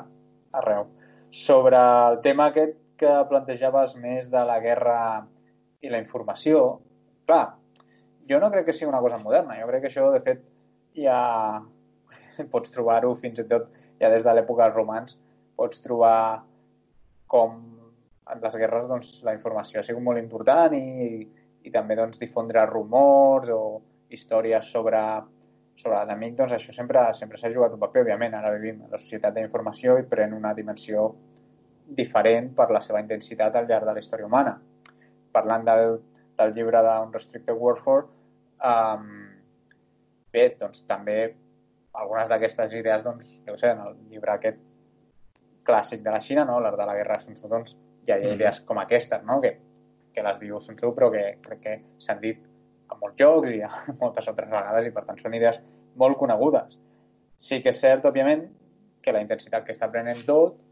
arreu. 0.60 0.88
Sobre 1.30 1.78
el 1.78 2.20
tema 2.24 2.48
aquest 2.50 2.76
que 3.00 3.12
plantejaves 3.30 3.96
més 4.00 4.30
de 4.32 4.42
la 4.48 4.60
guerra 4.62 4.98
i 5.84 5.90
la 5.92 6.00
informació, 6.00 6.64
clar, 7.28 7.56
jo 8.30 8.40
no 8.40 8.50
crec 8.52 8.68
que 8.68 8.76
sigui 8.76 8.90
una 8.92 9.02
cosa 9.04 9.18
moderna. 9.20 9.58
Jo 9.60 9.68
crec 9.68 9.84
que 9.84 9.90
això, 9.90 10.08
de 10.14 10.22
fet, 10.24 10.44
ja 10.96 11.18
pots 12.52 12.72
trobar-ho 12.74 13.12
fins 13.18 13.42
i 13.42 13.48
tot 13.50 13.68
ja 14.00 14.10
des 14.12 14.24
de 14.24 14.34
l'època 14.34 14.68
dels 14.68 14.78
romans, 14.78 15.18
pots 15.58 15.82
trobar 15.84 16.44
com 17.30 17.58
en 18.32 18.40
les 18.40 18.56
guerres 18.56 18.86
doncs, 18.88 19.18
la 19.26 19.34
informació 19.36 19.80
ha 19.80 19.84
sigut 19.86 20.04
molt 20.04 20.20
important 20.20 20.72
i, 20.76 21.24
i 21.64 21.72
també 21.72 21.96
doncs, 21.98 22.20
difondre 22.22 22.64
rumors 22.70 23.50
o 23.52 23.60
històries 24.14 24.70
sobre, 24.70 25.00
sobre 25.76 25.98
l'enemic, 25.98 26.36
doncs 26.38 26.54
això 26.56 26.74
sempre 26.74 27.02
sempre 27.18 27.38
s'ha 27.38 27.50
jugat 27.52 27.74
un 27.74 27.82
paper, 27.82 28.04
òbviament. 28.04 28.34
Ara 28.38 28.52
vivim 28.54 28.82
en 28.82 28.90
la 28.90 29.00
societat 29.00 29.34
de 29.34 29.44
informació 29.46 29.98
i 29.98 30.06
pren 30.10 30.36
una 30.36 30.54
dimensió 30.54 31.08
diferent 31.84 32.52
per 32.56 32.70
la 32.72 32.80
seva 32.80 33.00
intensitat 33.02 33.56
al 33.56 33.66
llarg 33.68 33.88
de 33.88 33.94
la 33.96 34.02
història 34.02 34.26
humana. 34.26 34.54
Parlant 35.34 35.66
del, 35.66 35.98
del 36.38 36.54
llibre 36.56 36.82
d'Unrestricted 36.86 37.58
Warfare, 37.58 38.06
um, 38.70 39.10
bé, 40.32 40.46
doncs 40.60 40.84
també 40.88 41.18
algunes 41.94 42.30
d'aquestes 42.30 42.72
idees, 42.74 43.04
doncs, 43.04 43.34
no 43.46 43.58
sé, 43.58 43.74
en 43.74 43.82
el 43.84 43.98
llibre 44.10 44.34
aquest 44.34 44.62
clàssic 45.66 46.02
de 46.04 46.14
la 46.14 46.20
Xina, 46.20 46.44
no? 46.48 46.58
l'art 46.60 46.78
de 46.78 46.86
la 46.88 46.96
guerra 46.96 47.20
Sun 47.20 47.36
Tzu, 47.38 47.50
doncs, 47.50 47.76
hi 48.04 48.12
ha 48.12 48.18
mm. 48.18 48.34
idees 48.36 48.60
com 48.68 48.80
aquestes, 48.82 49.22
no? 49.26 49.40
que, 49.44 49.54
que 50.14 50.24
les 50.26 50.40
diu 50.42 50.58
Sun 50.60 50.78
Tzu, 50.80 50.92
però 50.96 51.10
que 51.14 51.24
crec 51.44 51.62
que 51.64 51.76
s'han 52.02 52.20
dit 52.22 52.42
a 52.94 52.98
molts 53.00 53.18
jocs 53.20 53.50
i 53.52 53.60
a 53.66 53.70
moltes 54.00 54.30
altres 54.30 54.50
vegades 54.50 54.88
i, 54.88 54.92
per 54.94 55.04
tant, 55.08 55.20
són 55.20 55.36
idees 55.36 55.60
molt 56.00 56.18
conegudes. 56.20 56.78
Sí 57.38 57.60
que 57.62 57.74
és 57.74 57.82
cert, 57.82 58.06
òbviament, 58.08 58.46
que 59.04 59.12
la 59.12 59.22
intensitat 59.24 59.66
que 59.66 59.74
està 59.74 59.90
prenent 59.92 60.22
tot 60.28 60.62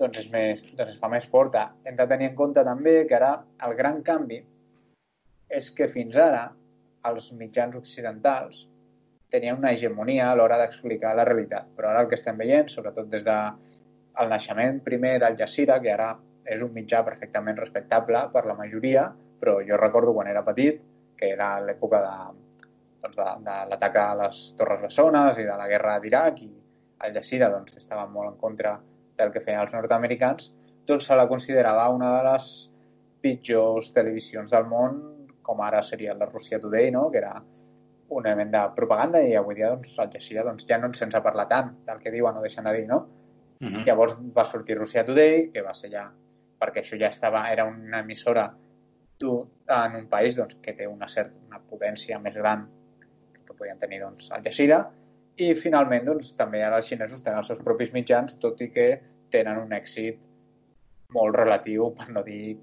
doncs, 0.00 0.22
és 0.22 0.30
més, 0.32 0.62
doncs 0.76 0.94
es 0.94 1.00
fa 1.00 1.10
més 1.12 1.26
forta. 1.28 1.66
Hem 1.84 1.98
de 1.98 2.06
tenir 2.08 2.30
en 2.30 2.36
compte 2.38 2.64
també 2.64 3.02
que 3.08 3.18
ara 3.18 3.34
el 3.66 3.76
gran 3.76 4.00
canvi 4.06 4.40
és 5.50 5.70
que 5.76 5.90
fins 5.90 6.16
ara 6.16 6.46
els 7.10 7.30
mitjans 7.36 7.76
occidentals 7.76 8.66
tenien 9.30 9.58
una 9.58 9.72
hegemonia 9.74 10.28
a 10.30 10.36
l'hora 10.38 10.58
d'explicar 10.60 11.12
la 11.16 11.26
realitat. 11.28 11.68
Però 11.76 11.90
ara 11.90 12.04
el 12.04 12.08
que 12.10 12.18
estem 12.18 12.38
veient, 12.40 12.70
sobretot 12.72 13.10
des 13.12 13.26
de 13.26 13.36
el 14.20 14.32
naixement 14.32 14.80
primer 14.86 15.18
del 15.22 15.36
Jazeera, 15.38 15.78
que 15.82 15.92
ara 15.92 16.10
és 16.50 16.62
un 16.64 16.72
mitjà 16.74 17.04
perfectament 17.06 17.58
respectable 17.60 18.24
per 18.32 18.44
la 18.48 18.56
majoria, 18.58 19.10
però 19.40 19.60
jo 19.66 19.78
recordo 19.78 20.14
quan 20.16 20.28
era 20.30 20.44
petit, 20.46 20.80
que 21.20 21.34
era 21.34 21.52
l'època 21.60 22.00
de, 22.06 22.16
doncs 23.04 23.20
de, 23.20 23.28
de 23.44 23.58
l'atac 23.70 24.00
a 24.00 24.08
les 24.22 24.40
Torres 24.56 24.80
Bessones 24.86 25.38
i 25.42 25.46
de 25.48 25.58
la 25.60 25.68
guerra 25.68 25.98
d'Iraq 26.00 26.42
i 26.46 26.50
el 27.06 27.14
Jazeera 27.16 27.50
doncs, 27.52 27.76
estava 27.80 28.06
molt 28.08 28.32
en 28.32 28.40
contra 28.40 28.74
del 29.20 29.32
que 29.34 29.42
feien 29.44 29.60
els 29.62 29.76
nord-americans, 29.76 30.50
doncs 30.88 31.08
se 31.08 31.16
la 31.16 31.28
considerava 31.28 31.88
una 31.92 32.10
de 32.16 32.26
les 32.30 32.50
pitjors 33.20 33.92
televisions 33.96 34.52
del 34.52 34.68
món, 34.68 35.00
com 35.44 35.60
ara 35.64 35.82
seria 35.84 36.16
la 36.16 36.28
Russia 36.28 36.60
Today, 36.60 36.90
no? 36.94 37.08
que 37.12 37.20
era 37.20 37.34
un 38.10 38.26
element 38.26 38.50
de 38.52 38.62
propaganda 38.76 39.20
i 39.22 39.36
avui 39.38 39.56
dia 39.58 39.70
doncs, 39.74 39.92
el 40.02 40.10
Jazeera 40.12 40.46
doncs, 40.48 40.66
ja 40.68 40.80
no 40.80 40.90
ens 40.90 41.00
sense 41.04 41.20
parlar 41.24 41.46
tant 41.52 41.74
del 41.86 42.00
que 42.02 42.12
diuen 42.14 42.36
o 42.36 42.42
deixen 42.44 42.66
de 42.66 42.74
dir, 42.76 42.88
no? 42.88 43.04
Uh 43.60 43.66
mhm. 43.66 43.74
-huh. 43.74 43.84
Llavors 43.86 44.20
va 44.36 44.44
sortir 44.44 44.78
Russia 44.78 45.04
Today, 45.04 45.50
que 45.52 45.62
va 45.62 45.74
ser 45.74 45.90
ja 45.92 46.10
perquè 46.60 46.80
això 46.80 46.98
ja 46.98 47.08
estava, 47.08 47.50
era 47.52 47.64
una 47.64 48.00
emissora 48.00 48.50
en 49.22 49.96
un 49.96 50.06
país 50.08 50.36
doncs, 50.36 50.56
que 50.62 50.72
té 50.72 50.86
una 50.88 51.08
certa 51.08 51.36
una 51.48 51.60
potència 51.60 52.18
més 52.18 52.36
gran 52.36 52.66
que 53.46 53.54
podien 53.54 53.78
tenir 53.78 54.00
doncs, 54.00 54.30
el 54.34 54.42
Jazeera 54.46 54.80
i 55.40 55.52
finalment 55.54 56.06
doncs, 56.06 56.32
també 56.36 56.62
ara 56.64 56.80
els 56.80 56.88
xinesos 56.88 57.22
tenen 57.22 57.42
els 57.42 57.50
seus 57.52 57.60
propis 57.64 57.92
mitjans 57.92 58.38
tot 58.40 58.60
i 58.60 58.70
que 58.72 58.88
tenen 59.30 59.60
un 59.60 59.72
èxit 59.76 60.26
molt 61.14 61.36
relatiu, 61.36 61.90
per 61.96 62.08
no 62.14 62.22
dir 62.26 62.56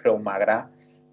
prou 0.00 0.18
magre, 0.22 0.56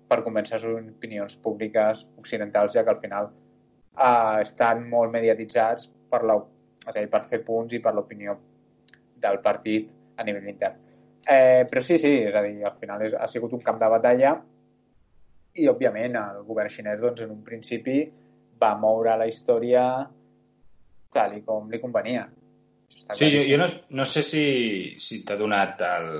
per 0.09 0.21
convèncer 0.25 0.59
les 0.59 0.91
opinions 0.91 1.35
públiques 1.43 2.05
occidentals, 2.19 2.75
ja 2.75 2.83
que 2.83 2.93
al 2.93 2.99
final 3.01 3.29
eh, 3.31 4.41
estan 4.41 4.87
molt 4.89 5.13
mediatitzats 5.13 5.89
per, 6.11 6.23
la, 6.27 6.37
és 6.85 6.95
a 6.95 6.99
dir, 6.99 7.09
per 7.09 7.23
fer 7.27 7.41
punts 7.47 7.73
i 7.73 7.79
per 7.79 7.95
l'opinió 7.95 8.37
del 9.21 9.39
partit 9.41 9.91
a 10.17 10.25
nivell 10.27 10.49
intern. 10.51 10.77
Eh, 11.21 11.63
però 11.69 11.81
sí, 11.85 11.97
sí, 12.01 12.15
és 12.27 12.35
a 12.35 12.41
dir, 12.45 12.59
al 12.65 12.77
final 12.81 13.05
és, 13.05 13.13
ha 13.13 13.29
sigut 13.29 13.53
un 13.53 13.61
camp 13.65 13.79
de 13.79 13.89
batalla 13.93 14.35
i, 15.55 15.67
òbviament, 15.67 16.17
el 16.19 16.43
govern 16.47 16.71
xinès, 16.71 17.01
doncs, 17.01 17.23
en 17.25 17.33
un 17.33 17.41
principi 17.43 18.03
va 18.61 18.75
moure 18.79 19.17
la 19.17 19.27
història 19.29 19.85
tal 21.11 21.35
i 21.35 21.41
com 21.43 21.69
li 21.71 21.79
convenia. 21.81 22.27
sí, 23.13 23.27
jo, 23.33 23.41
jo 23.47 23.57
no, 23.59 23.67
no 23.99 24.05
sé 24.05 24.23
si, 24.23 24.45
si 24.99 25.23
t'ha 25.25 25.39
donat 25.39 25.81
el... 25.87 26.11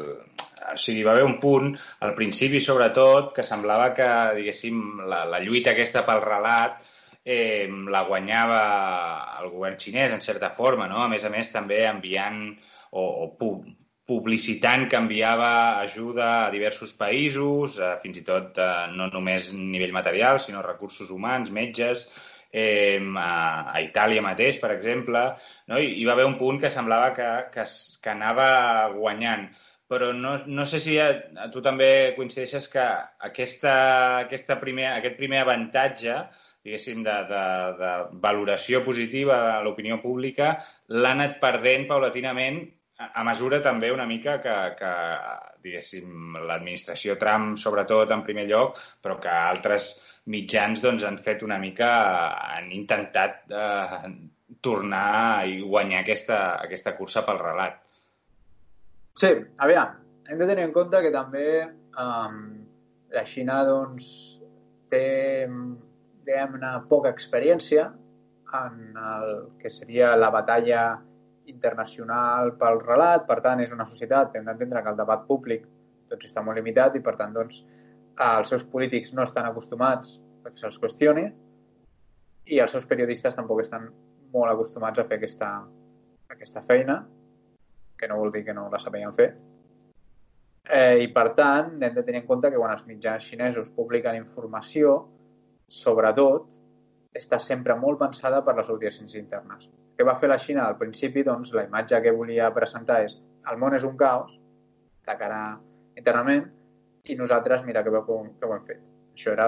O 0.72 0.78
sigui, 0.78 1.02
va 1.02 1.16
haver 1.16 1.24
un 1.26 1.40
punt, 1.42 1.72
al 2.06 2.12
principi 2.14 2.60
sobretot, 2.62 3.32
que 3.34 3.44
semblava 3.44 3.88
que, 3.98 4.08
diguéssim, 4.38 5.02
la, 5.10 5.24
la 5.26 5.40
lluita 5.42 5.74
aquesta 5.74 6.04
pel 6.06 6.22
relat 6.22 6.84
eh, 7.26 7.66
la 7.90 8.04
guanyava 8.06 8.60
el 9.42 9.50
govern 9.54 9.80
xinès, 9.82 10.14
en 10.14 10.22
certa 10.22 10.52
forma, 10.58 10.88
no? 10.92 11.02
A 11.02 11.10
més 11.10 11.26
a 11.26 11.32
més, 11.34 11.50
també 11.54 11.82
enviant 11.90 12.44
o, 12.92 13.02
o 13.02 13.32
publicitant 14.08 14.88
que 14.90 15.00
enviava 15.00 15.52
ajuda 15.82 16.28
a 16.48 16.52
diversos 16.54 16.94
països, 16.98 17.78
eh, 17.80 17.94
fins 18.04 18.20
i 18.22 18.26
tot 18.28 18.60
eh, 18.60 18.68
no 18.98 19.08
només 19.14 19.52
nivell 19.56 19.96
material, 19.96 20.40
sinó 20.40 20.64
recursos 20.66 21.12
humans, 21.14 21.52
metges, 21.54 22.08
eh, 22.52 23.00
a, 23.00 23.32
a 23.72 23.82
Itàlia 23.86 24.24
mateix, 24.26 24.60
per 24.60 24.74
exemple, 24.76 25.26
no? 25.72 25.80
I, 25.80 25.94
hi 26.02 26.08
va 26.08 26.16
haver 26.18 26.28
un 26.28 26.38
punt 26.42 26.60
que 26.62 26.74
semblava 26.74 27.14
que, 27.18 27.30
que, 27.54 27.68
que 28.02 28.14
anava 28.16 28.48
guanyant 28.96 29.50
però 29.92 30.14
no, 30.16 30.38
no 30.48 30.64
sé 30.64 30.80
si 30.80 30.94
a, 31.04 31.10
a 31.44 31.50
tu 31.52 31.60
també 31.60 32.14
coincideixes 32.16 32.70
que 32.72 32.84
aquesta, 33.28 33.74
aquesta 34.22 34.56
primer, 34.62 34.86
aquest 34.94 35.18
primer 35.18 35.42
avantatge 35.42 36.16
diguéssim, 36.64 37.02
de, 37.04 37.16
de, 37.30 37.44
de 37.80 37.90
valoració 38.24 38.84
positiva 38.86 39.40
a 39.56 39.62
l'opinió 39.66 39.98
pública, 40.02 40.54
l'ha 40.94 41.14
anat 41.16 41.40
perdent 41.42 41.88
paulatinament 41.90 42.62
a 43.14 43.24
mesura 43.28 43.62
també 43.64 43.92
una 43.94 44.08
mica 44.10 44.38
que, 44.44 44.56
que 44.80 44.92
diguéssim, 45.64 46.38
l'administració 46.48 47.18
Trump, 47.22 47.56
sobretot, 47.62 48.12
en 48.14 48.24
primer 48.28 48.48
lloc, 48.50 48.80
però 49.02 49.18
que 49.22 49.32
altres 49.32 49.92
mitjans 50.32 50.84
doncs, 50.84 51.06
han 51.08 51.20
fet 51.26 51.44
una 51.46 51.58
mica, 51.62 51.92
han 52.56 52.72
intentat 52.76 53.52
eh, 53.52 54.12
tornar 54.62 55.48
i 55.50 55.62
guanyar 55.62 56.04
aquesta, 56.04 56.42
aquesta 56.62 56.96
cursa 56.98 57.26
pel 57.28 57.42
relat. 57.42 57.80
Sí, 59.18 59.32
aviam, 59.60 59.98
hem 60.30 60.42
de 60.42 60.48
tenir 60.50 60.68
en 60.70 60.76
compte 60.76 61.02
que 61.04 61.12
també 61.14 61.48
um, 62.00 62.38
la 63.12 63.26
Xina 63.28 63.62
doncs, 63.68 64.08
té 64.92 65.48
diguem-ne, 65.48 66.72
poca 66.90 67.12
experiència 67.12 67.90
en 68.62 68.98
el 68.98 69.32
que 69.62 69.72
seria 69.72 70.16
la 70.20 70.30
batalla 70.34 70.82
internacional 71.50 72.54
pel 72.60 72.82
relat, 72.84 73.26
per 73.28 73.40
tant, 73.42 73.62
és 73.64 73.72
una 73.74 73.86
societat, 73.86 74.36
hem 74.36 74.46
d'entendre 74.46 74.84
que 74.84 74.92
el 74.94 75.00
debat 75.00 75.24
públic 75.28 75.66
doncs, 76.10 76.28
està 76.28 76.44
molt 76.46 76.60
limitat 76.60 76.96
i, 76.96 77.02
per 77.04 77.16
tant, 77.20 77.34
doncs, 77.34 77.64
els 78.22 78.52
seus 78.52 78.64
polítics 78.68 79.14
no 79.18 79.24
estan 79.24 79.48
acostumats 79.48 80.20
a 80.46 80.52
que 80.52 80.60
se'ls 80.60 80.80
qüestioni 80.82 81.26
i 82.52 82.60
els 82.60 82.74
seus 82.74 82.86
periodistes 82.90 83.38
tampoc 83.38 83.62
estan 83.64 83.88
molt 84.34 84.52
acostumats 84.52 85.00
a 85.00 85.06
fer 85.08 85.18
aquesta, 85.20 85.52
aquesta 86.32 86.64
feina, 86.66 87.02
que 87.98 88.10
no 88.10 88.18
vol 88.20 88.32
dir 88.34 88.44
que 88.46 88.56
no 88.58 88.68
la 88.72 88.80
sabien 88.82 89.14
fer. 89.14 89.30
Eh, 90.72 91.04
I, 91.04 91.08
per 91.14 91.32
tant, 91.38 91.76
hem 91.84 91.94
de 91.94 92.04
tenir 92.06 92.22
en 92.22 92.28
compte 92.28 92.50
que 92.52 92.60
quan 92.60 92.74
els 92.74 92.86
mitjans 92.88 93.26
xinesos 93.28 93.72
publiquen 93.76 94.18
informació, 94.18 94.96
sobretot, 95.68 96.50
està 97.18 97.40
sempre 97.44 97.76
molt 97.76 98.00
pensada 98.00 98.42
per 98.46 98.56
les 98.58 98.70
audiències 98.72 99.18
internes. 99.20 99.68
Què 100.02 100.06
va 100.08 100.16
fer 100.18 100.32
la 100.32 100.40
Xina 100.42 100.64
al 100.66 100.80
principi? 100.80 101.22
Doncs 101.22 101.52
la 101.54 101.62
imatge 101.68 102.00
que 102.02 102.12
volia 102.18 102.48
presentar 102.56 102.96
és 103.06 103.20
el 103.52 103.60
món 103.62 103.76
és 103.78 103.84
un 103.86 103.94
caos, 104.00 104.32
de 105.06 105.14
cara 105.20 105.42
internament, 106.02 106.48
i 107.06 107.18
nosaltres, 107.20 107.62
mira, 107.68 107.84
que 107.86 107.92
que, 107.94 108.16
que 108.40 108.50
ho 108.50 108.56
hem 108.56 108.64
fet. 108.66 108.82
Això 109.14 109.36
era, 109.36 109.46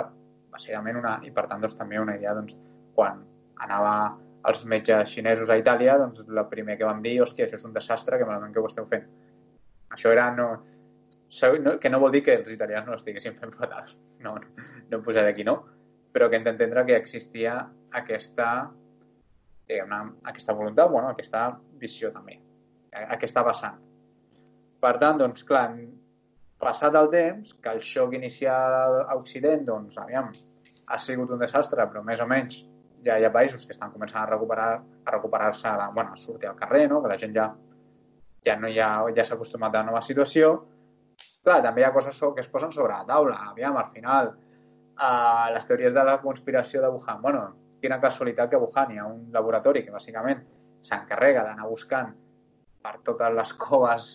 bàsicament, 0.53 0.99
una, 1.01 1.15
i 1.25 1.33
per 1.33 1.47
tant, 1.49 1.65
doncs, 1.65 1.73
també 1.79 1.97
una 1.97 2.19
idea, 2.19 2.35
doncs, 2.37 2.53
quan 2.93 3.25
anava 3.65 3.95
els 4.51 4.61
metges 4.69 5.09
xinesos 5.15 5.49
a 5.49 5.57
Itàlia, 5.57 5.97
doncs, 5.97 6.21
el 6.29 6.45
primer 6.53 6.77
que 6.77 6.85
vam 6.85 7.01
dir, 7.01 7.15
hòstia, 7.25 7.49
això 7.49 7.57
és 7.57 7.65
un 7.65 7.73
desastre, 7.73 8.21
que 8.21 8.29
malament 8.29 8.53
que 8.53 8.61
ho 8.61 8.69
esteu 8.69 8.85
fent. 8.85 9.09
Això 9.97 10.13
era, 10.13 10.29
no, 10.37 10.51
que 11.81 11.89
no 11.89 12.03
vol 12.05 12.13
dir 12.13 12.21
que 12.29 12.37
els 12.43 12.53
italians 12.53 12.85
no 12.85 13.01
estiguessin 13.01 13.41
fent 13.41 13.57
fatal. 13.57 13.89
No, 14.21 14.37
no, 14.37 14.69
no 14.91 15.01
em 15.01 15.09
posaré 15.09 15.33
aquí, 15.33 15.49
no 15.49 15.63
però 16.13 16.29
que 16.29 16.37
hem 16.37 16.45
d'entendre 16.45 16.85
que 16.85 16.95
existia 16.95 17.55
aquesta, 17.97 18.69
diguem 19.69 20.13
aquesta 20.29 20.55
voluntat, 20.57 20.89
bueno, 20.91 21.11
aquesta 21.13 21.47
visió 21.79 22.11
també, 22.11 22.39
aquesta 23.03 23.43
vessant. 23.47 23.79
Per 24.83 24.93
tant, 24.99 25.19
doncs, 25.21 25.45
clar, 25.47 25.67
passat 26.59 26.95
el 26.99 27.09
temps, 27.11 27.53
que 27.63 27.71
el 27.71 27.81
xoc 27.83 28.15
inicial 28.17 28.99
a 29.03 29.15
Occident, 29.15 29.63
doncs, 29.67 29.97
aviam, 30.01 30.31
ha 30.87 30.99
sigut 30.99 31.31
un 31.31 31.39
desastre, 31.39 31.85
però 31.89 32.03
més 32.03 32.19
o 32.19 32.27
menys 32.27 32.63
ja 33.03 33.17
hi 33.19 33.25
ha 33.27 33.31
països 33.31 33.65
que 33.67 33.75
estan 33.75 33.91
començant 33.91 34.21
a 34.23 34.29
recuperar 34.29 34.67
a 34.79 35.11
recuperar-se, 35.15 35.71
bueno, 35.95 36.13
a 36.13 36.19
sortir 36.19 36.49
al 36.49 36.59
carrer, 36.59 36.87
no? 36.91 37.01
que 37.03 37.11
la 37.11 37.17
gent 37.19 37.33
ja, 37.35 37.49
ja 38.45 38.55
no 38.59 38.71
hi 38.71 38.79
ha, 38.79 38.91
ja 39.15 39.25
s'ha 39.25 39.35
acostumat 39.35 39.75
a 39.75 39.81
la 39.81 39.91
nova 39.91 40.01
situació. 40.01 40.53
Clar, 41.43 41.59
també 41.65 41.83
hi 41.83 41.87
ha 41.87 41.93
coses 41.95 42.19
que 42.35 42.43
es 42.43 42.47
posen 42.51 42.71
sobre 42.71 42.93
la 42.93 43.03
taula. 43.07 43.39
Aviam, 43.51 43.75
al 43.77 43.89
final, 43.95 44.31
a 44.95 45.49
les 45.51 45.67
teories 45.67 45.93
de 45.93 46.05
la 46.07 46.19
conspiració 46.21 46.81
de 46.81 46.91
Wuhan. 46.93 47.21
Bueno, 47.21 47.43
quina 47.83 47.99
casualitat 48.03 48.51
que 48.53 48.59
Wuhan 48.63 48.93
hi 48.93 49.01
ha 49.01 49.07
un 49.11 49.25
laboratori 49.35 49.83
que 49.83 49.91
bàsicament 49.91 50.43
s'encarrega 50.87 51.43
d'anar 51.47 51.67
buscant 51.67 52.13
per 52.83 52.95
totes 53.07 53.35
les 53.35 53.53
coves 53.59 54.11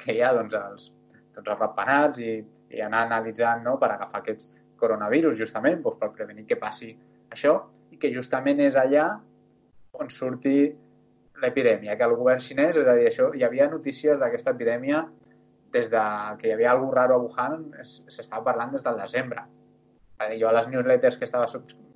que 0.00 0.16
hi 0.16 0.22
ha 0.22 0.34
doncs, 0.36 0.56
els, 0.58 0.90
tots 1.36 1.48
els 1.48 1.60
ratpenats 1.60 2.20
i, 2.24 2.34
i 2.74 2.82
anar 2.84 3.06
analitzant 3.06 3.64
no, 3.64 3.76
per 3.80 3.92
agafar 3.94 4.20
aquests 4.22 4.50
coronavirus, 4.80 5.38
justament, 5.40 5.80
doncs, 5.84 5.98
per 6.02 6.12
prevenir 6.16 6.44
que 6.50 6.60
passi 6.60 6.92
això, 7.32 7.56
i 7.92 8.00
que 8.00 8.12
justament 8.14 8.60
és 8.64 8.76
allà 8.76 9.08
on 9.98 10.12
surti 10.12 10.58
l'epidèmia, 11.42 11.96
que 11.96 12.06
el 12.06 12.16
govern 12.18 12.42
xinès, 12.42 12.76
és 12.76 12.86
a 12.86 12.96
dir, 12.98 13.08
això, 13.08 13.30
hi 13.34 13.44
havia 13.46 13.68
notícies 13.72 14.20
d'aquesta 14.20 14.54
epidèmia 14.56 15.04
des 15.72 15.90
de 15.92 16.02
que 16.40 16.48
hi 16.48 16.54
havia 16.56 16.72
alguna 16.72 17.00
raro 17.02 17.18
a 17.18 17.22
Wuhan, 17.24 17.68
s'estava 17.84 18.44
parlant 18.50 18.72
des 18.74 18.84
del 18.84 19.00
desembre. 19.00 19.44
Jo 20.40 20.48
a 20.48 20.54
les 20.56 20.68
newsletters 20.72 21.18
que, 21.18 21.28
estava, 21.28 21.46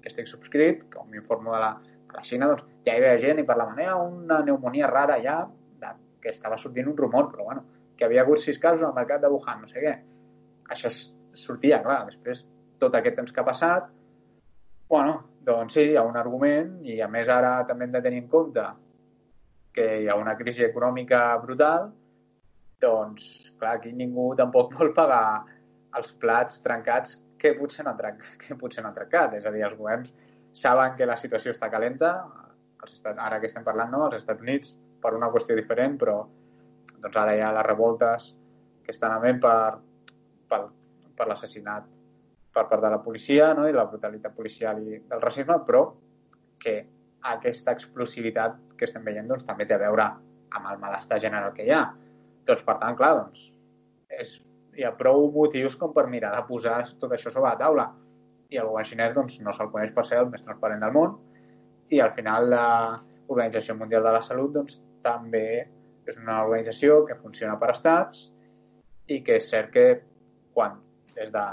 que 0.03 0.11
estic 0.11 0.29
subscrit, 0.31 0.87
com 0.93 1.09
m'informo 1.11 1.55
de 1.55 1.61
la, 1.62 1.73
de 2.11 2.19
la 2.19 2.25
Xina, 2.27 2.49
doncs 2.51 2.67
ja 2.87 2.95
hi 2.95 3.01
havia 3.01 3.21
gent 3.23 3.43
i 3.43 3.47
parlaven, 3.49 3.81
eh, 3.85 3.95
una 3.95 4.43
pneumonia 4.43 4.91
rara 4.91 5.19
ja, 5.23 5.38
de, 5.83 5.95
que 6.21 6.35
estava 6.35 6.59
sortint 6.59 6.91
un 6.91 6.99
rumor, 6.99 7.31
però 7.33 7.49
bueno, 7.49 7.65
que 7.97 8.07
havia 8.07 8.25
hagut 8.27 8.43
sis 8.43 8.59
casos 8.59 8.85
al 8.87 8.97
mercat 8.99 9.23
de 9.23 9.31
Wuhan, 9.33 9.62
no 9.62 9.71
sé 9.71 9.83
què. 9.85 9.97
Això 10.75 10.91
sortia, 10.93 11.81
clar, 11.85 12.03
després 12.11 12.45
tot 12.83 12.95
aquest 12.99 13.19
temps 13.21 13.33
que 13.33 13.41
ha 13.41 13.47
passat, 13.47 13.88
bueno, 14.91 15.19
doncs 15.47 15.79
sí, 15.79 15.88
hi 15.93 15.97
ha 15.97 16.05
un 16.05 16.19
argument 16.21 16.75
i 16.85 17.01
a 17.01 17.09
més 17.09 17.31
ara 17.33 17.55
també 17.69 17.87
hem 17.87 17.95
de 17.95 18.03
tenir 18.05 18.23
en 18.25 18.31
compte 18.33 18.65
que 19.73 19.87
hi 20.03 20.09
ha 20.11 20.19
una 20.21 20.35
crisi 20.37 20.67
econòmica 20.67 21.23
brutal, 21.43 21.88
doncs, 22.83 23.53
clar, 23.59 23.79
aquí 23.79 23.93
ningú 23.97 24.33
tampoc 24.38 24.75
vol 24.79 24.93
pagar 24.97 25.45
els 25.99 26.12
plats 26.21 26.61
trencats 26.65 27.19
que 27.43 27.55
potser 27.59 27.85
no 27.87 27.95
han, 27.95 28.21
que 28.43 28.59
potser 28.59 28.85
no 28.85 28.93
han 28.93 28.99
trencat. 29.01 29.37
És 29.41 29.49
a 29.49 29.55
dir, 29.55 29.65
els 29.67 29.79
governs 29.79 30.15
saben 30.53 30.97
que 30.99 31.09
la 31.09 31.19
situació 31.19 31.55
està 31.55 31.71
calenta, 31.73 32.13
els 32.83 32.95
estat, 32.95 33.19
ara 33.19 33.41
que 33.41 33.49
estem 33.51 33.65
parlant, 33.67 33.91
no? 33.95 34.05
als 34.07 34.21
Estats 34.21 34.45
Units, 34.45 34.77
per 35.03 35.15
una 35.19 35.31
qüestió 35.35 35.57
diferent, 35.59 35.99
però 35.99 36.21
doncs 37.03 37.19
ara 37.19 37.35
hi 37.35 37.43
ha 37.43 37.51
les 37.57 37.67
revoltes 37.67 38.31
que 38.83 38.95
estan 38.95 39.15
havent 39.17 39.41
per, 39.43 39.79
per, 40.51 40.61
per 41.19 41.27
l'assassinat 41.29 41.89
per 42.53 42.67
part 42.69 42.83
de 42.85 42.91
la 42.93 43.01
policia 43.03 43.53
no? 43.57 43.65
i 43.67 43.75
la 43.75 43.87
brutalitat 43.89 44.35
policial 44.37 44.83
i 44.83 45.01
del 45.09 45.23
racisme, 45.23 45.57
però 45.67 45.87
que 46.63 46.77
aquesta 47.33 47.75
explosivitat 47.75 48.77
que 48.79 48.87
estem 48.87 49.05
veient 49.07 49.31
doncs, 49.31 49.47
també 49.49 49.67
té 49.67 49.79
a 49.79 49.83
veure 49.83 50.07
amb 50.53 50.71
el 50.71 50.81
malestar 50.83 51.19
general 51.23 51.55
que 51.57 51.67
hi 51.67 51.73
ha. 51.75 51.83
Doncs, 52.47 52.65
per 52.67 52.77
tant, 52.83 52.97
clar, 52.99 53.13
doncs, 53.23 53.47
és, 54.21 54.37
hi 54.77 54.87
ha 54.87 54.95
prou 54.97 55.27
motius 55.35 55.77
com 55.77 55.93
per 55.97 56.07
mirar 56.13 56.33
de 56.37 56.45
posar 56.49 56.79
tot 57.01 57.13
això 57.13 57.33
sobre 57.33 57.51
la 57.51 57.59
taula. 57.61 57.89
I 58.53 58.61
el 58.61 58.69
govern 58.69 58.89
xinès 58.89 59.17
doncs, 59.17 59.39
no 59.45 59.53
se'l 59.53 59.71
coneix 59.73 59.93
per 59.97 60.05
ser 60.09 60.21
el 60.23 60.31
més 60.33 60.45
transparent 60.45 60.83
del 60.85 60.95
món 60.97 61.17
i 61.93 62.01
al 62.01 62.13
final 62.17 62.49
l'Organització 62.53 63.77
Mundial 63.77 64.05
de 64.07 64.13
la 64.17 64.23
Salut 64.25 64.53
doncs, 64.57 64.81
també 65.05 65.47
és 66.09 66.19
una 66.19 66.41
organització 66.45 67.03
que 67.09 67.19
funciona 67.21 67.59
per 67.61 67.71
estats 67.73 68.27
i 69.13 69.21
que 69.27 69.37
és 69.39 69.49
cert 69.51 69.73
que 69.75 69.87
quan 70.55 70.79
des 71.17 71.33
de 71.35 71.45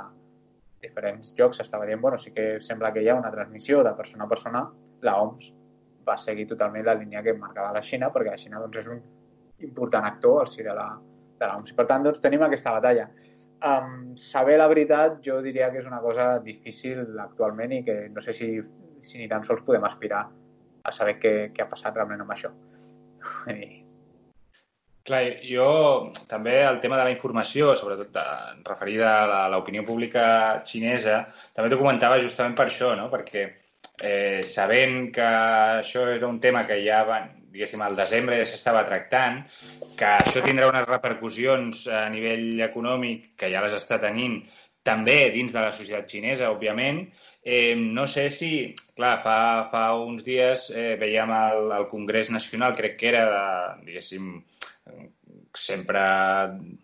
diferents 0.83 1.33
llocs 1.37 1.59
s'estava 1.59 1.87
dient, 1.87 1.99
bueno, 2.01 2.17
sí 2.17 2.31
que 2.35 2.59
sembla 2.63 2.93
que 2.95 3.03
hi 3.03 3.09
ha 3.11 3.17
una 3.19 3.31
transmissió 3.31 3.83
de 3.83 3.93
persona 3.97 4.25
a 4.25 4.31
persona, 4.31 4.63
la 5.03 5.15
OMS 5.21 5.51
va 6.07 6.15
seguir 6.17 6.47
totalment 6.47 6.85
la 6.87 6.95
línia 6.99 7.23
que 7.23 7.35
marcava 7.37 7.73
la 7.75 7.83
Xina, 7.83 8.09
perquè 8.13 8.31
la 8.31 8.39
Xina 8.39 8.61
doncs, 8.63 8.79
és 8.79 8.87
un 8.87 9.01
important 9.67 10.07
actor 10.07 10.41
al 10.41 10.47
si 10.47 10.63
de 10.63 10.75
la, 10.75 10.87
de 11.39 11.49
l'OMS. 11.49 11.73
Per 11.77 11.87
tant, 11.89 12.05
doncs, 12.05 12.21
tenim 12.23 12.45
aquesta 12.45 12.75
batalla. 12.75 13.09
Um, 13.59 14.13
saber 14.15 14.55
la 14.59 14.69
veritat 14.71 15.19
jo 15.25 15.41
diria 15.43 15.67
que 15.71 15.81
és 15.81 15.89
una 15.89 15.99
cosa 16.03 16.37
difícil 16.43 17.19
actualment 17.19 17.75
i 17.75 17.81
que 17.83 17.97
no 18.13 18.23
sé 18.23 18.35
si, 18.35 18.53
si 19.03 19.19
ni 19.19 19.27
tan 19.31 19.43
sols 19.43 19.65
podem 19.67 19.83
aspirar 19.87 20.23
a 20.83 20.95
saber 20.95 21.17
què, 21.19 21.35
què 21.51 21.65
ha 21.65 21.71
passat 21.71 21.99
realment 21.99 22.23
amb 22.23 22.35
això. 22.37 22.53
I 23.51 23.89
Clar, 25.09 25.23
jo 25.41 25.69
també 26.29 26.59
el 26.61 26.77
tema 26.83 26.97
de 26.99 27.05
la 27.07 27.13
informació, 27.13 27.71
sobretot 27.73 28.11
de, 28.13 28.25
referida 28.67 29.13
a 29.39 29.47
l'opinió 29.49 29.81
pública 29.87 30.25
xinesa, 30.69 31.23
també 31.55 31.71
t'ho 31.71 31.79
comentava 31.79 32.19
justament 32.21 32.53
per 32.57 32.67
això, 32.67 32.91
no? 32.99 33.07
perquè 33.09 33.47
eh, 33.47 34.43
sabent 34.45 35.09
que 35.15 35.29
això 35.79 36.05
és 36.13 36.25
un 36.27 36.37
tema 36.43 36.65
que 36.69 36.77
ja 36.85 37.01
van, 37.07 37.31
diguéssim, 37.53 37.81
al 37.81 37.97
desembre 37.97 38.39
ja 38.39 38.47
s'estava 38.49 38.85
tractant, 38.87 39.41
que 39.99 40.09
això 40.23 40.43
tindrà 40.45 40.69
unes 40.71 40.87
repercussions 40.87 41.87
a 41.91 42.05
nivell 42.13 42.49
econòmic 42.69 43.33
que 43.39 43.51
ja 43.53 43.63
les 43.65 43.75
està 43.77 43.99
tenint 44.01 44.41
també 44.89 45.17
dins 45.33 45.51
de 45.53 45.61
la 45.61 45.73
societat 45.75 46.07
xinesa, 46.09 46.51
òbviament. 46.53 47.03
Eh, 47.43 47.75
no 47.75 48.05
sé 48.07 48.29
si, 48.35 48.51
clar, 48.97 49.17
fa, 49.23 49.37
fa 49.71 49.83
uns 49.99 50.25
dies 50.25 50.69
eh, 50.75 50.95
veiem 50.99 51.31
el, 51.35 51.71
el 51.77 51.87
Congrés 51.91 52.31
Nacional, 52.33 52.75
crec 52.77 52.97
que 52.99 53.11
era, 53.11 53.25
de, 53.29 53.89
diguéssim, 53.89 54.31
sempre 55.55 56.01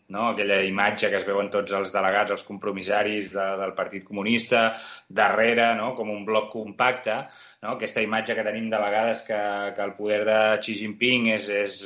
no, 0.07 0.29
aquella 0.29 0.61
imatge 0.65 1.09
que 1.09 1.19
es 1.19 1.25
veuen 1.27 1.49
tots 1.53 1.73
els 1.77 1.91
delegats, 1.93 2.33
els 2.33 2.45
compromissaris 2.47 3.31
de, 3.33 3.45
del 3.61 3.73
Partit 3.77 4.05
Comunista, 4.07 4.65
darrere, 5.09 5.73
no, 5.77 5.93
com 5.97 6.09
un 6.13 6.25
bloc 6.25 6.51
compacte, 6.53 7.19
no, 7.65 7.75
aquesta 7.75 8.03
imatge 8.05 8.37
que 8.37 8.45
tenim 8.45 8.69
de 8.71 8.81
vegades 8.81 9.23
que, 9.27 9.39
que 9.75 9.85
el 9.85 9.95
poder 9.97 10.21
de 10.29 10.41
Xi 10.63 10.77
Jinping 10.81 11.31
és, 11.35 11.49
és 11.49 11.79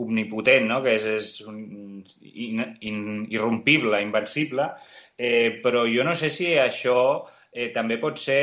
omnipotent, 0.00 0.66
no? 0.70 0.80
que 0.84 0.96
és, 0.98 1.06
és 1.06 1.30
un, 1.48 1.60
in, 2.30 2.64
in, 2.86 2.98
irrompible, 3.30 4.00
invencible, 4.02 4.66
eh, 5.16 5.60
però 5.62 5.86
jo 5.90 6.06
no 6.06 6.16
sé 6.18 6.30
si 6.34 6.52
això 6.58 6.98
eh, 7.52 7.70
també 7.74 8.00
pot 8.02 8.18
ser, 8.18 8.42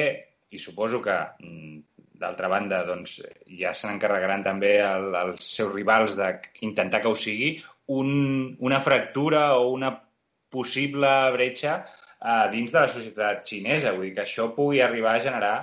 i 0.54 0.60
suposo 0.64 1.02
que 1.04 1.16
mm, 1.44 1.78
d'altra 2.18 2.50
banda, 2.52 2.84
doncs, 2.88 3.20
ja 3.60 3.74
se 3.76 3.88
n'encarregaran 3.88 4.44
també 4.46 4.78
el, 4.82 5.12
els 5.16 5.48
seus 5.58 5.74
rivals 5.74 6.18
d'intentar 6.18 7.02
que 7.04 7.12
ho 7.12 7.18
sigui, 7.18 7.58
un, 7.94 8.56
una 8.60 8.82
fractura 8.84 9.50
o 9.60 9.72
una 9.72 9.94
possible 10.52 11.10
bretxa 11.36 11.78
uh, 11.84 12.48
dins 12.52 12.74
de 12.74 12.80
la 12.80 12.90
societat 12.92 13.46
xinesa. 13.48 13.94
Vull 13.96 14.10
dir 14.10 14.16
que 14.18 14.26
això 14.26 14.50
pugui 14.56 14.82
arribar 14.84 15.16
a 15.16 15.24
generar, 15.24 15.56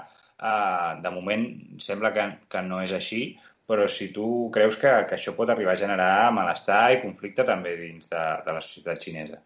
uh, 0.45 1.01
de 1.03 1.11
moment 1.15 1.49
sembla 1.81 2.13
que, 2.15 2.27
que 2.53 2.63
no 2.67 2.83
és 2.85 2.93
així, 2.93 3.23
però 3.69 3.87
si 3.89 4.11
tu 4.13 4.51
creus 4.53 4.77
que, 4.77 4.93
que 5.09 5.17
això 5.17 5.33
pot 5.37 5.51
arribar 5.51 5.73
a 5.73 5.81
generar 5.81 6.33
malestar 6.37 6.83
i 6.93 7.01
conflicte 7.03 7.47
també 7.49 7.75
dins 7.81 8.11
de, 8.11 8.25
de 8.45 8.57
la 8.57 8.63
societat 8.65 9.01
xinesa. 9.07 9.41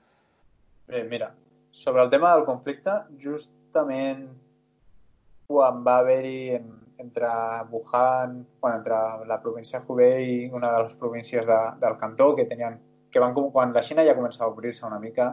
Bé, 0.89 1.05
mira, 1.07 1.31
sobre 1.71 2.03
el 2.03 2.11
tema 2.11 2.33
del 2.35 2.47
conflicte, 2.49 2.97
justament 3.23 4.27
quan 5.49 5.81
va 5.87 6.01
haver-hi 6.03 6.59
entre 6.99 7.29
Wuhan, 7.71 8.41
bueno, 8.61 8.77
entre 8.81 8.97
la 9.31 9.39
província 9.41 9.79
de 9.79 9.87
Hubei 9.87 10.25
i 10.33 10.51
una 10.51 10.73
de 10.75 10.83
les 10.83 10.97
províncies 10.99 11.47
de, 11.47 11.59
del 11.81 11.97
Cantó, 12.01 12.35
que 12.35 12.49
tenien 12.51 12.81
que 13.11 13.23
van, 13.23 13.33
quan 13.35 13.73
la 13.73 13.85
Xina 13.87 14.05
ja 14.05 14.17
començava 14.19 14.51
a 14.51 14.53
obrir-se 14.53 14.85
una 14.85 14.99
mica, 15.01 15.29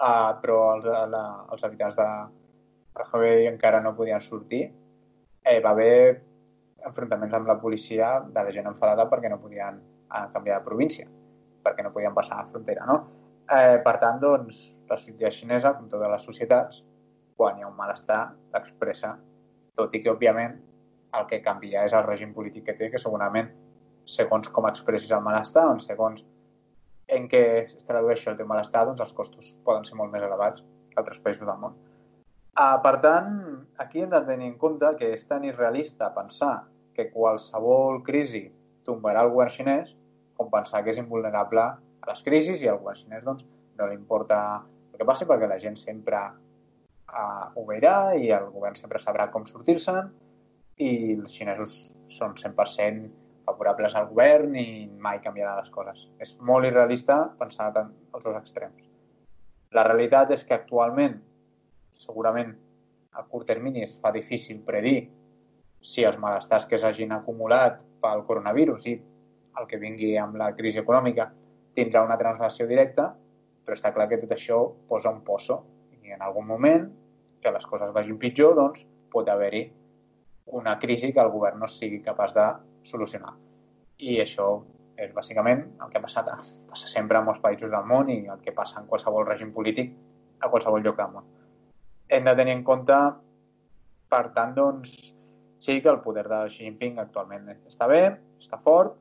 uh, 0.00 0.32
però 0.40 0.58
els, 0.78 0.88
la, 1.12 1.22
els 1.52 1.66
habitants 1.68 1.98
de, 1.98 2.08
de 2.96 3.06
Hubei 3.12 3.46
encara 3.50 3.80
no 3.84 3.94
podien 3.96 4.20
sortir, 4.24 4.64
eh, 5.44 5.60
va 5.64 5.70
haver 5.70 6.24
enfrontaments 6.86 7.34
amb 7.34 7.48
la 7.48 7.58
policia 7.60 8.18
de 8.26 8.44
la 8.44 8.52
gent 8.54 8.68
enfadada 8.70 9.08
perquè 9.10 9.30
no 9.30 9.40
podien 9.42 9.78
uh, 9.80 10.26
canviar 10.34 10.60
de 10.60 10.66
província, 10.66 11.08
perquè 11.64 11.84
no 11.84 11.92
podien 11.94 12.14
passar 12.14 12.38
la 12.38 12.50
frontera, 12.52 12.86
no? 12.86 12.98
Eh, 13.48 13.78
per 13.84 13.96
tant, 14.02 14.18
doncs, 14.20 14.60
la 14.90 14.96
societat 14.96 15.34
xinesa, 15.34 15.72
com 15.76 15.88
totes 15.88 16.10
les 16.12 16.26
societats, 16.30 16.82
quan 17.36 17.58
hi 17.58 17.64
ha 17.64 17.70
un 17.70 17.76
malestar, 17.78 18.20
l'expressa, 18.52 19.14
tot 19.78 19.94
i 19.94 20.02
que, 20.02 20.12
òbviament, 20.12 20.58
el 21.18 21.28
que 21.30 21.40
canvia 21.44 21.86
és 21.88 21.94
el 21.96 22.04
règim 22.04 22.34
polític 22.36 22.66
que 22.66 22.76
té, 22.76 22.90
que 22.92 23.00
segurament, 23.00 23.48
segons 24.08 24.50
com 24.52 24.68
expressis 24.68 25.12
el 25.16 25.24
malestar, 25.24 25.64
doncs 25.70 25.88
segons 25.88 26.24
en 27.16 27.28
què 27.32 27.42
es 27.62 27.86
tradueix 27.88 28.26
el 28.28 28.36
teu 28.36 28.48
malestar, 28.48 28.84
doncs 28.88 29.00
els 29.04 29.14
costos 29.16 29.54
poden 29.64 29.86
ser 29.88 29.96
molt 29.96 30.12
més 30.12 30.24
elevats 30.24 30.64
que 30.90 31.00
altres 31.00 31.20
països 31.24 31.48
del 31.48 31.60
món. 31.62 31.76
Uh, 32.56 32.78
per 32.82 32.94
tant, 33.04 33.34
aquí 33.82 34.02
hem 34.02 34.10
de 34.10 34.20
tenir 34.26 34.48
en 34.50 34.56
compte 34.58 34.88
que 34.98 35.12
és 35.14 35.26
tan 35.28 35.44
irrealista 35.46 36.08
pensar 36.14 36.54
que 36.96 37.10
qualsevol 37.12 38.02
crisi 38.06 38.48
tombarà 38.88 39.22
el 39.26 39.30
govern 39.34 39.54
xinès 39.54 39.94
com 40.38 40.50
pensar 40.50 40.82
que 40.82 40.94
és 40.94 40.98
invulnerable 40.98 41.62
a 41.62 42.10
les 42.10 42.24
crisis 42.26 42.62
i 42.62 42.70
al 42.70 42.80
govern 42.82 42.98
xinès 42.98 43.26
doncs, 43.26 43.44
no 43.78 43.86
li 43.86 43.94
importa 43.98 44.40
el 44.92 44.98
que 44.98 45.06
passi 45.06 45.28
perquè 45.28 45.50
la 45.50 45.60
gent 45.62 45.78
sempre 45.78 46.18
uh, 47.12 47.44
ho 47.54 47.66
veurà 47.68 48.16
i 48.18 48.32
el 48.34 48.50
govern 48.54 48.78
sempre 48.78 49.02
sabrà 49.02 49.28
com 49.30 49.46
sortir-se'n 49.46 50.10
i 50.82 50.90
els 51.14 51.34
xinesos 51.34 51.78
són 52.14 52.34
100% 52.38 53.08
favorables 53.48 53.94
al 53.96 54.08
govern 54.10 54.54
i 54.60 54.88
mai 55.00 55.22
canviarà 55.24 55.56
les 55.58 55.70
coses. 55.74 56.06
És 56.22 56.36
molt 56.50 56.68
irrealista 56.68 57.20
pensar 57.40 57.70
en 57.80 57.90
els 58.14 58.24
dos 58.24 58.36
extrems. 58.36 58.84
La 59.76 59.84
realitat 59.86 60.32
és 60.36 60.44
que 60.44 60.56
actualment, 60.56 61.18
segurament, 61.98 62.54
a 63.18 63.24
curt 63.26 63.48
termini 63.50 63.82
es 63.82 63.96
fa 64.02 64.12
difícil 64.14 64.60
predir 64.66 64.98
si 65.82 66.04
els 66.06 66.18
malestars 66.22 66.66
que 66.70 66.78
s'hagin 66.78 67.14
acumulat 67.14 67.82
pel 68.02 68.24
coronavirus 68.28 68.86
i 68.90 68.94
el 69.58 69.66
que 69.70 69.80
vingui 69.82 70.12
amb 70.18 70.38
la 70.38 70.52
crisi 70.54 70.80
econòmica 70.82 71.28
tindrà 71.74 72.04
una 72.06 72.18
translació 72.18 72.66
directa, 72.70 73.10
però 73.64 73.76
està 73.76 73.92
clar 73.94 74.08
que 74.10 74.20
tot 74.22 74.32
això 74.34 74.60
posa 74.90 75.10
un 75.14 75.22
poso 75.26 75.58
i 76.02 76.14
en 76.14 76.22
algun 76.22 76.46
moment 76.46 76.86
que 77.42 77.52
les 77.54 77.66
coses 77.66 77.92
vagin 77.94 78.18
pitjor, 78.18 78.54
doncs 78.58 78.84
pot 79.12 79.28
haver-hi 79.30 79.64
una 80.58 80.78
crisi 80.80 81.12
que 81.12 81.22
el 81.22 81.30
govern 81.34 81.60
no 81.62 81.68
sigui 81.70 82.00
capaç 82.02 82.34
de 82.34 82.46
solucionar. 82.90 83.34
I 83.98 84.18
això 84.22 84.48
és 84.98 85.12
bàsicament 85.14 85.64
el 85.78 85.90
que 85.90 85.98
ha 85.98 86.04
passat, 86.04 86.30
passa 86.70 86.90
sempre 86.90 87.18
en 87.18 87.28
molts 87.28 87.42
països 87.42 87.70
del 87.70 87.86
món 87.86 88.10
i 88.10 88.24
el 88.26 88.40
que 88.42 88.54
passa 88.54 88.80
en 88.80 88.88
qualsevol 88.90 89.26
règim 89.28 89.52
polític 89.54 89.92
a 90.40 90.50
qualsevol 90.50 90.82
lloc 90.82 90.96
del 90.98 91.12
món. 91.14 91.26
Hem 92.08 92.24
de 92.24 92.34
tenir 92.36 92.54
en 92.56 92.64
compte, 92.64 92.96
per 94.08 94.24
tant, 94.36 94.54
doncs, 94.56 94.94
sí 95.60 95.80
que 95.82 95.90
el 95.92 96.00
poder 96.00 96.26
de 96.30 96.40
Xi 96.48 96.64
Jinping 96.64 96.98
actualment 97.02 97.50
està 97.68 97.88
bé, 97.90 98.02
està 98.40 98.58
fort, 98.62 98.96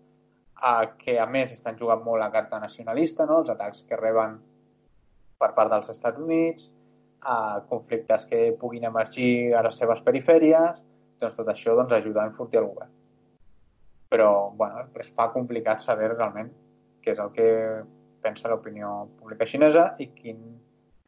eh, 0.57 0.87
que 0.99 1.17
a 1.19 1.27
més 1.29 1.53
estan 1.53 1.77
jugant 1.79 2.03
molt 2.03 2.21
la 2.23 2.31
carta 2.33 2.59
nacionalista, 2.59 3.25
no? 3.25 3.41
els 3.43 3.53
atacs 3.53 3.85
que 3.87 3.99
reben 3.99 4.39
per 5.37 5.53
part 5.55 5.71
dels 5.71 5.89
Estats 5.93 6.19
Units, 6.19 6.71
a 7.21 7.63
conflictes 7.69 8.25
que 8.29 8.53
puguin 8.59 8.85
emergir 8.89 9.53
a 9.55 9.63
les 9.65 9.77
seves 9.77 10.01
perifèries, 10.05 10.81
doncs 11.19 11.35
tot 11.37 11.49
això 11.49 11.75
doncs, 11.77 11.93
ajuda 11.93 12.23
a 12.23 12.29
enfortir 12.29 12.61
el 12.61 12.69
govern. 12.69 12.93
Però 14.09 14.51
bueno, 14.55 14.85
es 15.01 15.09
fa 15.13 15.31
complicat 15.33 15.81
saber 15.83 16.13
realment 16.13 16.51
què 17.03 17.13
és 17.13 17.19
el 17.19 17.31
que 17.35 17.47
pensa 18.23 18.49
l'opinió 18.49 19.07
pública 19.19 19.47
xinesa 19.49 19.89
i 19.99 20.09
quin 20.15 20.39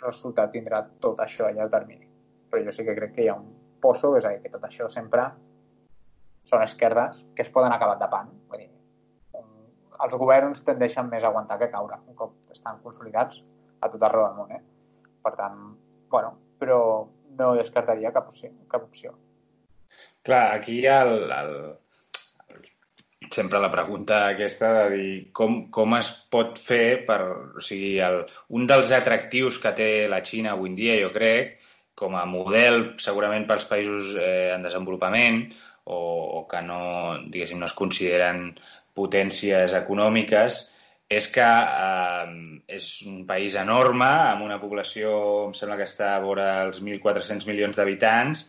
resultat 0.01 0.51
tindrà 0.55 0.81
tot 1.03 1.19
això 1.23 1.47
a 1.47 1.53
llarg 1.55 1.71
termini. 1.75 2.07
Però 2.49 2.63
jo 2.65 2.73
sí 2.75 2.85
que 2.87 2.95
crec 2.97 3.15
que 3.15 3.25
hi 3.25 3.29
ha 3.29 3.37
un 3.37 3.47
poso, 3.81 4.15
és 4.17 4.25
a 4.25 4.33
dir, 4.33 4.41
que 4.43 4.51
tot 4.53 4.65
això 4.67 4.89
sempre 4.91 5.27
són 6.49 6.63
esquerdes 6.63 7.25
que 7.35 7.45
es 7.45 7.51
poden 7.53 7.75
acabar 7.75 7.99
tapant. 8.01 8.31
Vull 8.49 8.63
dir, 8.63 8.69
els 10.05 10.15
governs 10.21 10.63
tendeixen 10.67 11.09
més 11.11 11.23
a 11.23 11.31
aguantar 11.31 11.59
que 11.61 11.71
caure 11.73 11.99
un 12.07 12.15
cop 12.19 12.53
estan 12.55 12.79
consolidats 12.83 13.41
a 13.81 13.89
tot 13.91 14.03
arreu 14.03 14.25
del 14.25 14.37
món. 14.37 14.53
Eh? 14.55 14.61
Per 15.23 15.33
tant, 15.39 15.59
bueno, 16.11 16.35
però 16.59 16.79
no 17.39 17.51
descartaria 17.57 18.13
cap 18.15 18.31
opció. 18.31 18.51
Cap 18.71 18.85
opció. 18.87 19.15
Clar, 20.27 20.45
aquí 20.55 20.81
el, 20.87 21.31
el, 21.31 21.53
sempre 23.33 23.59
la 23.61 23.71
pregunta 23.71 24.21
aquesta 24.27 24.71
de 24.75 24.85
dir 24.95 25.13
com, 25.35 25.59
com 25.73 25.95
es 25.97 26.11
pot 26.31 26.59
fer 26.61 27.05
per... 27.07 27.19
O 27.59 27.63
sigui, 27.65 27.97
el, 28.03 28.23
un 28.55 28.67
dels 28.69 28.93
atractius 28.95 29.59
que 29.63 29.73
té 29.77 29.89
la 30.11 30.21
Xina 30.25 30.53
avui 30.53 30.71
en 30.71 30.77
dia, 30.79 30.97
jo 31.03 31.11
crec, 31.15 31.57
com 31.99 32.15
a 32.15 32.25
model 32.29 32.93
segurament 33.03 33.45
pels 33.47 33.67
països 33.69 34.15
eh, 34.15 34.51
en 34.55 34.63
desenvolupament 34.65 35.43
o, 35.83 35.99
o 36.39 36.43
que 36.49 36.61
no, 36.63 36.81
diguéssim, 37.27 37.59
no 37.59 37.67
es 37.67 37.75
consideren 37.77 38.53
potències 38.95 39.75
econòmiques, 39.77 40.59
és 41.09 41.27
que 41.33 41.45
eh, 41.45 42.35
és 42.77 42.89
un 43.09 43.23
país 43.29 43.57
enorme, 43.59 44.07
amb 44.07 44.45
una 44.45 44.59
població, 44.61 45.11
em 45.47 45.55
sembla 45.57 45.79
que 45.79 45.89
està 45.89 46.13
a 46.15 46.23
vora 46.23 46.49
els 46.67 46.83
1.400 46.85 47.49
milions 47.49 47.79
d'habitants, 47.79 48.45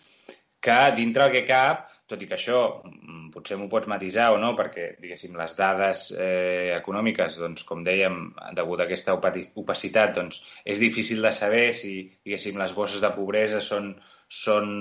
que 0.60 0.80
dintre 0.98 1.26
el 1.26 1.34
que 1.38 1.46
cap, 1.48 1.88
tot 2.10 2.22
i 2.22 2.28
que 2.28 2.36
això 2.36 2.60
mm, 2.82 3.30
potser 3.34 3.58
m'ho 3.58 3.68
pots 3.72 3.88
matisar 3.90 4.30
o 4.34 4.38
no, 4.42 4.52
perquè, 4.58 4.90
diguéssim, 5.02 5.36
les 5.38 5.56
dades 5.58 6.06
eh, 6.18 6.74
econòmiques, 6.76 7.38
doncs, 7.40 7.66
com 7.68 7.84
dèiem, 7.86 8.22
degut 8.58 8.82
a 8.82 8.88
aquesta 8.88 9.14
opacitat, 9.16 10.16
doncs, 10.18 10.40
és 10.64 10.82
difícil 10.82 11.22
de 11.24 11.32
saber 11.36 11.68
si, 11.76 11.94
diguéssim, 12.26 12.58
les 12.60 12.74
bosses 12.76 13.04
de 13.04 13.12
pobresa 13.14 13.62
són, 13.64 13.92
són 14.30 14.74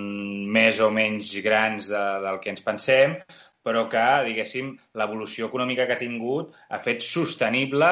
més 0.58 0.82
o 0.82 0.90
menys 0.94 1.36
grans 1.46 1.92
de, 1.94 2.04
del 2.26 2.42
que 2.42 2.54
ens 2.56 2.66
pensem, 2.66 3.20
però 3.66 3.86
que, 3.92 4.06
diguéssim, 4.26 4.72
l'evolució 4.98 5.50
econòmica 5.50 5.86
que 5.86 5.98
ha 5.98 6.02
tingut 6.02 6.56
ha 6.70 6.80
fet 6.82 7.04
sostenible 7.06 7.90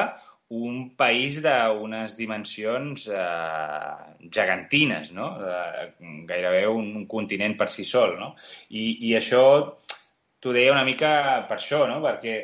un 0.48 0.96
país 0.96 1.42
d'unes 1.44 2.14
dimensions 2.16 3.04
eh, 3.12 3.96
gegantines, 4.32 5.12
no? 5.12 5.34
Eh, 5.44 5.88
gairebé 6.28 6.66
un, 6.72 6.94
un 7.02 7.06
continent 7.06 7.56
per 7.58 7.68
si 7.70 7.84
sol, 7.84 8.16
no? 8.20 8.34
I, 8.70 9.10
i 9.10 9.14
això 9.18 9.42
t'ho 10.40 10.54
deia 10.56 10.72
una 10.72 10.86
mica 10.88 11.44
per 11.50 11.58
això, 11.58 11.84
no? 11.90 12.00
Perquè 12.04 12.38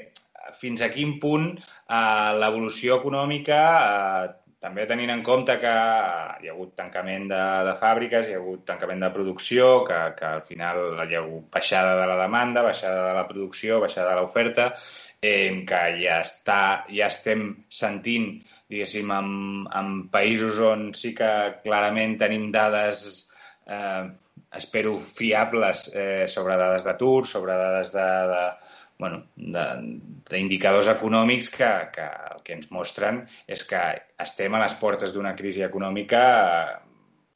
fins 0.61 0.85
a 0.85 0.91
quin 0.93 1.17
punt 1.23 1.49
eh, 1.57 2.31
l'evolució 2.41 3.01
econòmica 3.01 3.61
eh, 3.81 4.33
també 4.65 4.87
tenint 4.89 5.13
en 5.13 5.23
compte 5.27 5.59
que 5.61 5.73
hi 5.73 6.49
ha 6.49 6.53
hagut 6.55 6.73
tancament 6.79 7.27
de, 7.29 7.41
de 7.69 7.75
fàbriques, 7.81 8.29
hi 8.29 8.37
ha 8.37 8.41
hagut 8.41 8.63
tancament 8.71 9.05
de 9.05 9.11
producció, 9.13 9.67
que, 9.89 9.99
que 10.17 10.31
al 10.39 10.45
final 10.49 10.81
hi 11.05 11.19
ha 11.19 11.21
hagut 11.21 11.51
baixada 11.53 11.99
de 12.01 12.07
la 12.09 12.17
demanda, 12.23 12.65
baixada 12.65 13.03
de 13.11 13.15
la 13.19 13.27
producció, 13.29 13.83
baixada 13.85 14.15
de 14.15 14.23
l'oferta, 14.23 14.71
eh, 15.21 15.65
que 15.69 15.83
ja, 16.01 16.19
està, 16.25 16.61
ja 16.89 17.11
estem 17.13 17.47
sentint, 17.83 18.31
diguéssim, 18.73 19.13
en, 19.13 19.31
en 19.81 19.95
països 20.15 20.61
on 20.73 20.91
sí 20.97 21.13
que 21.19 21.31
clarament 21.65 22.17
tenim 22.25 22.49
dades, 22.55 23.05
eh, 23.69 24.05
espero, 24.57 24.97
fiables 25.19 25.91
eh, 25.93 26.25
sobre 26.31 26.57
dades 26.61 26.89
d'atur, 26.89 27.27
sobre 27.29 27.61
dades 27.61 27.93
de, 27.93 28.09
de, 28.33 28.45
bueno, 28.99 29.25
d'indicadors 29.35 30.89
econòmics 30.93 31.51
que, 31.55 31.71
que 31.95 32.07
el 32.35 32.43
que 32.47 32.55
ens 32.59 32.71
mostren 32.75 33.25
és 33.51 33.65
que 33.67 33.81
estem 34.23 34.55
a 34.55 34.63
les 34.63 34.77
portes 34.81 35.15
d'una 35.15 35.35
crisi 35.39 35.65
econòmica 35.67 36.23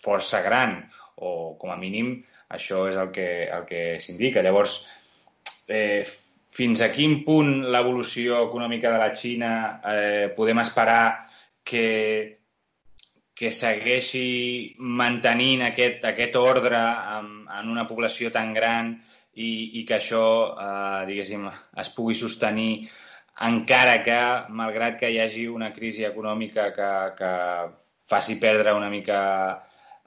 força 0.03 0.42
gran, 0.44 0.79
o 1.18 1.57
com 1.59 1.73
a 1.75 1.81
mínim 1.81 2.14
això 2.55 2.87
és 2.88 2.97
el 2.97 3.11
que, 3.11 3.29
el 3.51 3.66
que 3.66 3.83
s'indica. 4.01 4.42
Llavors, 4.47 4.79
eh, 5.66 6.07
fins 6.55 6.81
a 6.81 6.92
quin 6.94 7.23
punt 7.27 7.66
l'evolució 7.73 8.44
econòmica 8.47 8.92
de 8.94 9.01
la 9.03 9.12
Xina 9.14 9.53
eh, 9.92 10.27
podem 10.37 10.62
esperar 10.62 11.29
que, 11.66 12.38
que 13.35 13.51
segueixi 13.55 14.75
mantenint 14.79 15.66
aquest, 15.68 16.07
aquest 16.09 16.38
ordre 16.40 16.81
en, 17.18 17.33
en 17.59 17.75
una 17.75 17.87
població 17.90 18.33
tan 18.35 18.55
gran 18.57 18.97
i, 19.35 19.81
i 19.81 19.85
que 19.88 19.99
això, 19.99 20.25
eh, 20.55 21.05
diguéssim, 21.11 21.47
es 21.83 21.93
pugui 21.97 22.17
sostenir 22.19 22.88
encara 23.47 24.01
que, 24.03 24.19
malgrat 24.51 24.99
que 24.99 25.11
hi 25.12 25.21
hagi 25.23 25.47
una 25.51 25.71
crisi 25.75 26.05
econòmica 26.09 26.71
que, 26.75 26.91
que 27.19 27.33
faci 28.11 28.38
perdre 28.41 28.75
una 28.75 28.91
mica 28.91 29.21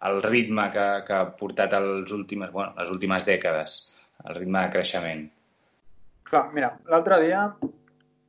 el 0.08 0.22
ritme 0.24 0.70
que, 0.74 0.88
que 1.08 1.14
ha 1.14 1.30
portat 1.38 1.76
els 1.78 2.12
últimes, 2.12 2.52
bueno, 2.52 2.74
les 2.80 2.90
últimes 2.90 3.26
dècades, 3.28 3.78
el 4.26 4.36
ritme 4.40 4.66
de 4.66 4.74
creixement. 4.74 5.24
Clar, 6.28 6.48
mira, 6.56 6.72
l'altre 6.90 7.20
dia 7.22 7.46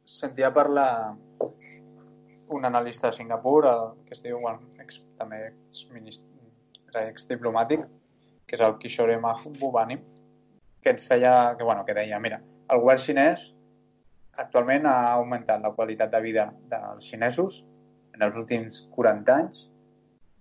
sentia 0.04 0.52
parlar 0.52 1.14
un 2.52 2.68
analista 2.68 3.08
de 3.08 3.16
Singapur, 3.16 3.64
el, 3.66 3.84
que 4.04 4.12
es 4.14 4.22
diu, 4.22 4.38
bueno, 4.42 4.68
ex, 4.82 5.00
també 5.18 5.40
ex, 5.48 6.20
ex 7.00 7.28
diplomàtic, 7.30 7.86
que 8.46 8.58
és 8.58 8.64
el 8.66 8.76
Kishore 8.82 9.16
Mahbubani, 9.22 9.96
que 10.82 10.90
ens 10.90 11.06
feia, 11.08 11.54
que, 11.56 11.64
bueno, 11.64 11.84
que 11.86 11.94
deia, 11.96 12.20
mira, 12.20 12.40
el 12.72 12.80
govern 12.82 13.00
xinès 13.00 13.50
actualment 14.42 14.88
ha 14.88 14.96
augmentat 15.16 15.62
la 15.62 15.72
qualitat 15.76 16.12
de 16.12 16.20
vida 16.24 16.46
dels 16.72 17.08
xinesos 17.10 17.60
en 18.16 18.24
els 18.26 18.36
últims 18.40 18.82
40 18.96 19.34
anys 19.34 19.66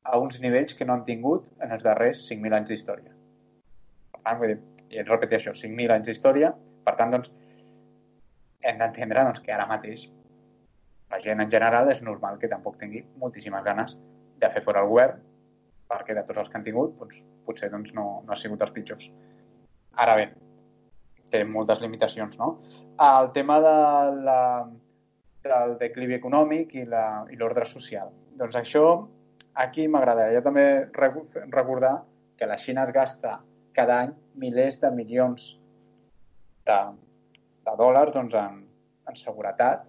a 0.04 0.20
uns 0.20 0.40
nivells 0.42 0.74
que 0.78 0.88
no 0.88 0.96
han 0.98 1.06
tingut 1.06 1.52
en 1.62 1.76
els 1.76 1.84
darrers 1.86 2.24
5.000 2.30 2.58
anys 2.58 2.72
d'història. 2.72 3.14
Per 4.14 4.22
tant, 4.24 4.40
vull 4.40 4.54
dir, 4.54 4.60
i 4.92 5.04
repeteixo, 5.06 5.54
5.000 5.58 5.96
anys 5.98 6.10
d'història, 6.10 6.54
per 6.88 6.96
tant, 7.00 7.14
doncs, 7.14 7.30
hem 8.66 8.82
d'entendre 8.82 9.28
doncs, 9.28 9.44
que 9.46 9.54
ara 9.54 9.68
mateix 9.70 10.08
la 11.12 11.20
gent 11.20 11.44
en 11.44 11.52
general 11.52 11.90
és 11.92 12.02
normal 12.08 12.40
que 12.40 12.50
tampoc 12.52 12.78
tingui 12.80 13.04
moltíssimes 13.20 13.64
ganes 13.66 13.98
de 14.42 14.50
fer 14.54 14.64
fora 14.66 14.82
el 14.86 14.90
govern, 14.90 15.20
perquè 15.92 16.16
de 16.16 16.24
tots 16.28 16.40
els 16.40 16.50
que 16.50 16.58
han 16.58 16.66
tingut, 16.66 16.96
doncs, 17.00 17.20
potser 17.46 17.70
doncs, 17.74 17.92
no, 17.98 18.06
no 18.26 18.34
ha 18.34 18.40
sigut 18.40 18.64
els 18.64 18.72
pitjors. 18.78 19.10
Ara 20.00 20.16
bé, 20.16 20.28
té 21.32 21.44
moltes 21.48 21.82
limitacions, 21.82 22.38
no? 22.40 22.54
El 23.02 23.32
tema 23.36 23.60
de 23.64 23.76
la, 24.28 24.42
del 25.44 25.78
declivi 25.80 26.16
econòmic 26.20 26.76
i 26.80 26.86
l'ordre 26.88 27.66
social. 27.66 28.12
Doncs 28.40 28.56
això, 28.60 28.86
aquí 29.66 29.88
m'agradaria 29.88 30.44
també 30.46 30.66
recordar 30.96 31.96
que 32.38 32.48
la 32.48 32.58
Xina 32.58 32.86
es 32.88 32.94
gasta 32.96 33.40
cada 33.76 34.00
any 34.06 34.14
milers 34.36 34.80
de 34.82 34.92
milions 34.92 35.52
de, 36.68 36.80
de 37.66 37.76
dòlars 37.78 38.14
doncs, 38.16 38.36
en, 38.36 38.64
en 39.08 39.20
seguretat 39.20 39.86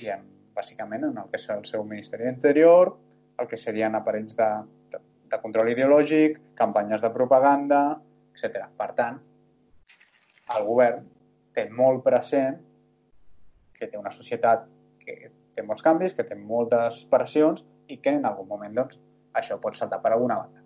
i 0.00 0.10
en, 0.14 0.26
bàsicament 0.54 1.06
en 1.08 1.18
el 1.22 1.30
que 1.30 1.40
és 1.40 1.48
el 1.54 1.64
seu 1.68 1.84
Ministeri 1.86 2.26
d'Interior, 2.26 2.92
el 3.40 3.48
que 3.48 3.58
serien 3.60 3.96
aparells 3.96 4.36
de, 4.38 4.50
de, 4.92 5.00
de 5.32 5.40
control 5.42 5.70
ideològic, 5.72 6.38
campanyes 6.58 7.02
de 7.04 7.10
propaganda, 7.14 7.82
etc. 8.40 8.66
Per 8.76 8.90
tant, 8.96 9.20
el 10.56 10.66
govern 10.66 11.04
té 11.54 11.66
molt 11.70 12.02
present 12.04 12.58
que 13.76 13.88
té 13.88 13.98
una 13.98 14.12
societat 14.14 14.66
que 15.00 15.30
té 15.56 15.64
molts 15.66 15.84
canvis, 15.84 16.14
que 16.14 16.26
té 16.26 16.36
moltes 16.36 17.04
pressions 17.10 17.64
i 17.90 17.98
que 18.02 18.14
en 18.16 18.26
algun 18.28 18.48
moment 18.48 18.74
doncs, 18.76 18.98
això 19.36 19.58
pot 19.62 19.76
saltar 19.76 20.00
per 20.02 20.12
alguna 20.14 20.40
banda. 20.42 20.64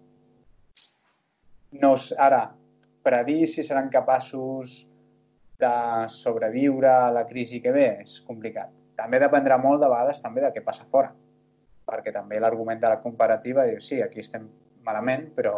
No, 1.83 1.95
ara, 2.23 2.43
predir 3.05 3.47
si 3.51 3.65
seran 3.67 3.91
capaços 3.93 4.83
de 5.61 5.75
sobreviure 6.11 6.91
a 6.91 7.13
la 7.15 7.27
crisi 7.29 7.61
que 7.63 7.73
ve 7.75 7.87
és 8.03 8.19
complicat. 8.27 8.73
També 8.99 9.21
dependrà 9.23 9.59
molt 9.61 9.83
de 9.83 9.91
vegades 9.91 10.23
també 10.23 10.43
de 10.45 10.53
què 10.55 10.63
passa 10.65 10.87
fora, 10.91 11.13
perquè 11.87 12.13
també 12.15 12.41
l'argument 12.41 12.81
de 12.81 12.93
la 12.93 13.01
comparativa 13.03 13.67
diu 13.69 13.81
sí, 13.83 14.01
aquí 14.03 14.23
estem 14.23 14.47
malament, 14.87 15.31
però 15.37 15.55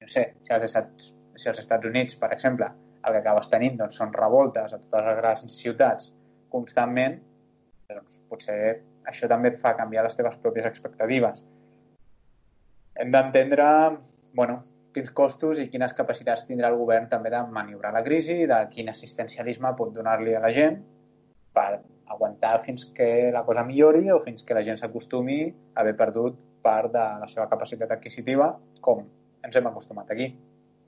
no 0.00 0.08
sé, 0.08 0.26
si 0.44 0.54
els 0.54 0.68
Estats 0.68 1.14
si 1.42 1.50
als 1.50 1.60
Estats 1.62 1.88
Units, 1.88 2.16
per 2.20 2.30
exemple, 2.36 2.68
el 3.00 3.16
que 3.16 3.22
acabes 3.22 3.48
tenint 3.52 3.78
doncs, 3.80 3.98
són 4.00 4.12
revoltes 4.16 4.74
a 4.74 4.78
totes 4.78 5.06
les 5.08 5.18
grans 5.20 5.56
ciutats 5.56 6.10
constantment, 6.52 7.16
doncs 7.90 8.20
potser 8.30 8.58
això 9.10 9.28
també 9.30 9.54
et 9.54 9.60
fa 9.62 9.74
canviar 9.78 10.04
les 10.06 10.18
teves 10.18 10.36
pròpies 10.42 10.68
expectatives. 10.68 11.40
Hem 13.00 13.14
d'entendre 13.14 13.66
bueno, 14.36 14.58
quins 14.94 15.10
costos 15.14 15.60
i 15.62 15.68
quines 15.70 15.94
capacitats 15.96 16.46
tindrà 16.48 16.70
el 16.70 16.78
govern 16.78 17.08
també 17.10 17.32
de 17.32 17.40
maniobrar 17.54 17.92
la 17.94 18.04
crisi, 18.06 18.44
de 18.50 18.58
quin 18.74 18.90
assistencialisme 18.92 19.72
pot 19.78 19.94
donar-li 19.94 20.34
a 20.36 20.42
la 20.42 20.52
gent 20.54 20.80
per 21.54 21.80
aguantar 22.10 22.58
fins 22.66 22.88
que 22.94 23.30
la 23.32 23.44
cosa 23.46 23.64
millori 23.66 24.10
o 24.10 24.18
fins 24.22 24.42
que 24.46 24.54
la 24.54 24.64
gent 24.66 24.78
s'acostumi 24.80 25.40
a 25.48 25.82
haver 25.82 25.96
perdut 25.98 26.38
part 26.62 26.92
de 26.92 27.06
la 27.22 27.28
seva 27.30 27.48
capacitat 27.48 27.94
adquisitiva, 27.96 28.52
com 28.82 29.06
ens 29.46 29.56
hem 29.56 29.68
acostumat 29.70 30.10
aquí, 30.12 30.28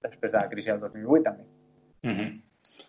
després 0.03 0.33
de 0.33 0.39
la 0.39 0.49
crisi 0.51 0.71
del 0.71 0.81
2008 0.81 1.23
també. 1.29 1.45
Mm 2.03 2.17
-hmm. 2.17 2.41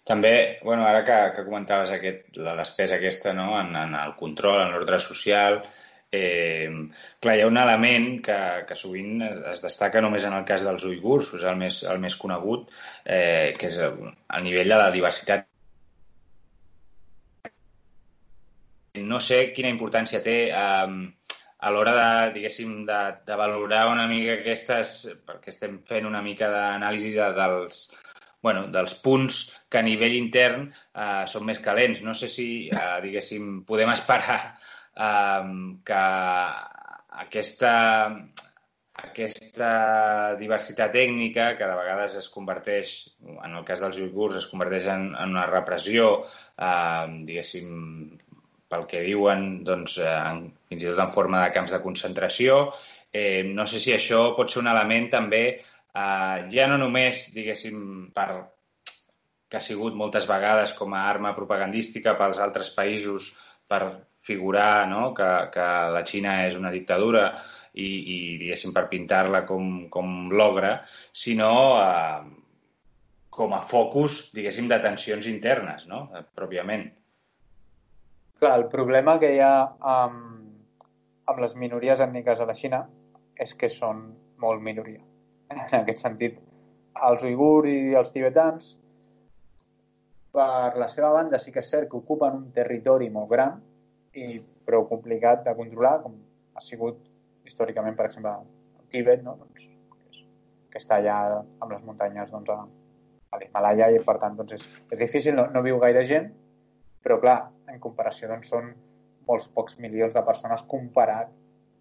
També, 0.04 0.60
bueno, 0.64 0.84
ara 0.86 1.06
que, 1.08 1.18
que 1.36 1.46
comentaves 1.46 1.92
aquest, 1.92 2.36
la 2.36 2.56
despesa 2.56 2.96
aquesta 2.96 3.32
no? 3.34 3.60
en, 3.60 3.76
en 3.76 3.96
el 3.96 4.16
control, 4.20 4.62
en 4.62 4.74
l'ordre 4.74 5.00
social, 5.00 5.62
eh, 6.12 6.70
clar, 7.20 7.38
hi 7.38 7.42
ha 7.42 7.48
un 7.48 7.58
element 7.58 8.10
que, 8.26 8.38
que 8.68 8.76
sovint 8.76 9.24
es 9.54 9.64
destaca 9.64 10.02
només 10.04 10.28
en 10.28 10.36
el 10.38 10.46
cas 10.50 10.66
dels 10.68 10.84
uigurs, 10.90 11.32
és 11.40 11.48
el 11.50 11.58
més, 11.62 11.80
el 11.94 12.04
més 12.04 12.18
conegut, 12.20 12.70
eh, 13.06 13.56
que 13.58 13.72
és 13.72 13.80
el 13.80 14.44
nivell 14.44 14.76
de 14.76 14.82
la 14.84 14.92
diversitat. 14.92 15.48
No 18.94 19.20
sé 19.24 19.40
quina 19.56 19.72
importància 19.74 20.22
té 20.22 20.38
eh, 20.52 20.98
a 21.64 21.72
l'hora 21.72 21.94
de, 21.96 22.08
diguéssim, 22.38 22.72
de, 22.88 23.00
de 23.28 23.36
valorar 23.40 23.86
una 23.92 24.08
mica 24.12 24.36
aquestes, 24.36 24.96
perquè 25.28 25.54
estem 25.54 25.78
fent 25.88 26.08
una 26.10 26.22
mica 26.26 26.50
d'anàlisi 26.52 27.14
de, 27.16 27.30
dels, 27.38 27.86
bueno, 28.44 28.66
dels 28.74 28.98
punts 29.06 29.40
que 29.72 29.80
a 29.80 29.86
nivell 29.88 30.18
intern 30.18 30.68
eh, 30.68 31.24
són 31.32 31.48
més 31.48 31.62
calents. 31.64 32.04
No 32.04 32.16
sé 32.20 32.28
si, 32.32 32.48
eh, 32.68 32.98
diguéssim, 33.06 33.62
podem 33.70 33.94
esperar 33.94 34.40
eh, 34.44 35.54
que 35.88 36.02
aquesta, 37.24 37.72
aquesta 39.06 39.72
diversitat 40.42 41.00
ètnica, 41.06 41.54
que 41.56 41.72
de 41.72 41.80
vegades 41.80 42.20
es 42.20 42.28
converteix, 42.34 42.94
en 43.38 43.56
el 43.56 43.64
cas 43.72 43.86
dels 43.86 44.04
uigurs, 44.04 44.42
es 44.42 44.52
converteix 44.52 44.92
en, 44.92 45.14
en 45.16 45.38
una 45.38 45.48
repressió, 45.48 46.12
eh, 46.60 47.08
diguéssim, 47.32 47.72
pel 48.74 48.88
que 48.90 49.06
diuen, 49.06 49.62
doncs, 49.68 50.00
en, 50.02 50.48
fins 50.70 50.84
i 50.84 50.90
tot 50.90 51.06
en 51.06 51.14
forma 51.14 51.46
de 51.46 51.54
camps 51.54 51.78
de 51.78 51.82
concentració. 51.86 52.66
Eh, 53.14 53.46
no 53.46 53.70
sé 53.70 53.80
si 53.80 53.94
això 53.94 54.32
pot 54.34 54.50
ser 54.50 54.66
un 54.66 54.74
element 54.74 55.12
també 55.14 55.46
Uh, 55.94 56.50
ja 56.50 56.66
no 56.66 56.80
només, 56.82 57.28
diguéssim, 57.36 57.82
per 58.18 58.28
que 59.46 59.60
ha 59.60 59.62
sigut 59.62 59.94
moltes 59.94 60.26
vegades 60.26 60.72
com 60.74 60.96
a 60.98 61.04
arma 61.06 61.36
propagandística 61.38 62.16
pels 62.18 62.40
altres 62.42 62.72
països 62.74 63.28
per 63.70 63.82
figurar 64.26 64.88
no? 64.90 65.12
que, 65.14 65.30
que 65.54 65.68
la 65.94 66.02
Xina 66.10 66.40
és 66.48 66.58
una 66.58 66.72
dictadura 66.74 67.28
i, 67.78 67.86
i 67.86 68.18
diguéssim, 68.42 68.74
per 68.74 68.88
pintar-la 68.90 69.44
com, 69.46 69.70
com 69.94 70.34
l'ogre, 70.34 70.80
sinó 71.14 71.54
uh, 71.78 72.26
com 73.30 73.54
a 73.54 73.62
focus, 73.70 74.32
diguéssim, 74.34 74.66
de 74.74 74.82
tensions 74.82 75.30
internes, 75.30 75.86
no? 75.94 76.08
pròpiament. 76.34 76.90
Clar, 78.44 78.58
el 78.60 78.66
problema 78.68 79.14
que 79.22 79.30
hi 79.32 79.38
ha 79.40 79.54
amb, 79.90 80.16
amb 81.32 81.38
les 81.40 81.54
minories 81.56 82.02
ètniques 82.04 82.42
a 82.44 82.48
la 82.50 82.56
Xina 82.60 82.82
és 83.46 83.54
que 83.56 83.70
són 83.72 84.02
molt 84.44 84.60
minoria 84.66 85.00
en 85.54 85.78
aquest 85.78 86.02
sentit, 86.04 86.42
els 87.08 87.24
uigurs 87.30 87.70
i 87.72 87.96
els 88.02 88.12
tibetans, 88.12 88.74
per 90.36 90.76
la 90.84 90.90
seva 90.92 91.14
banda, 91.16 91.40
sí 91.40 91.56
que 91.56 91.64
és 91.64 91.72
cert 91.72 91.88
que 91.88 92.02
ocupen 92.02 92.36
un 92.42 92.52
territori 92.60 93.08
molt 93.16 93.32
gran 93.32 93.56
i 94.26 94.28
prou 94.68 94.90
complicat 94.92 95.48
de 95.48 95.56
controlar, 95.64 95.96
com 96.04 96.20
ha 96.52 96.68
sigut 96.68 97.00
històricament, 97.48 97.96
per 97.96 98.10
exemple, 98.12 98.36
el 98.82 98.92
Tíbet, 98.92 99.24
no? 99.24 99.40
doncs, 99.40 99.72
que, 100.68 100.84
està 100.84 101.00
allà 101.00 101.18
amb 101.40 101.72
les 101.72 101.88
muntanyes 101.88 102.36
doncs, 102.36 102.52
a, 102.52 102.68
a 103.32 103.40
l'Himalaya 103.40 103.94
i, 103.96 104.04
per 104.04 104.20
tant, 104.20 104.36
doncs 104.36 104.60
és, 104.60 104.72
és 104.90 105.08
difícil, 105.08 105.40
no, 105.40 105.48
no 105.56 105.64
viu 105.64 105.80
gaire 105.88 106.04
gent, 106.12 106.34
però, 107.04 107.20
clar, 107.22 107.38
en 107.70 107.80
comparació, 107.84 108.30
doncs, 108.32 108.50
són 108.54 108.72
molts 109.28 109.48
pocs 109.56 109.78
milions 109.80 110.16
de 110.16 110.24
persones 110.26 110.64
comparat 110.72 111.32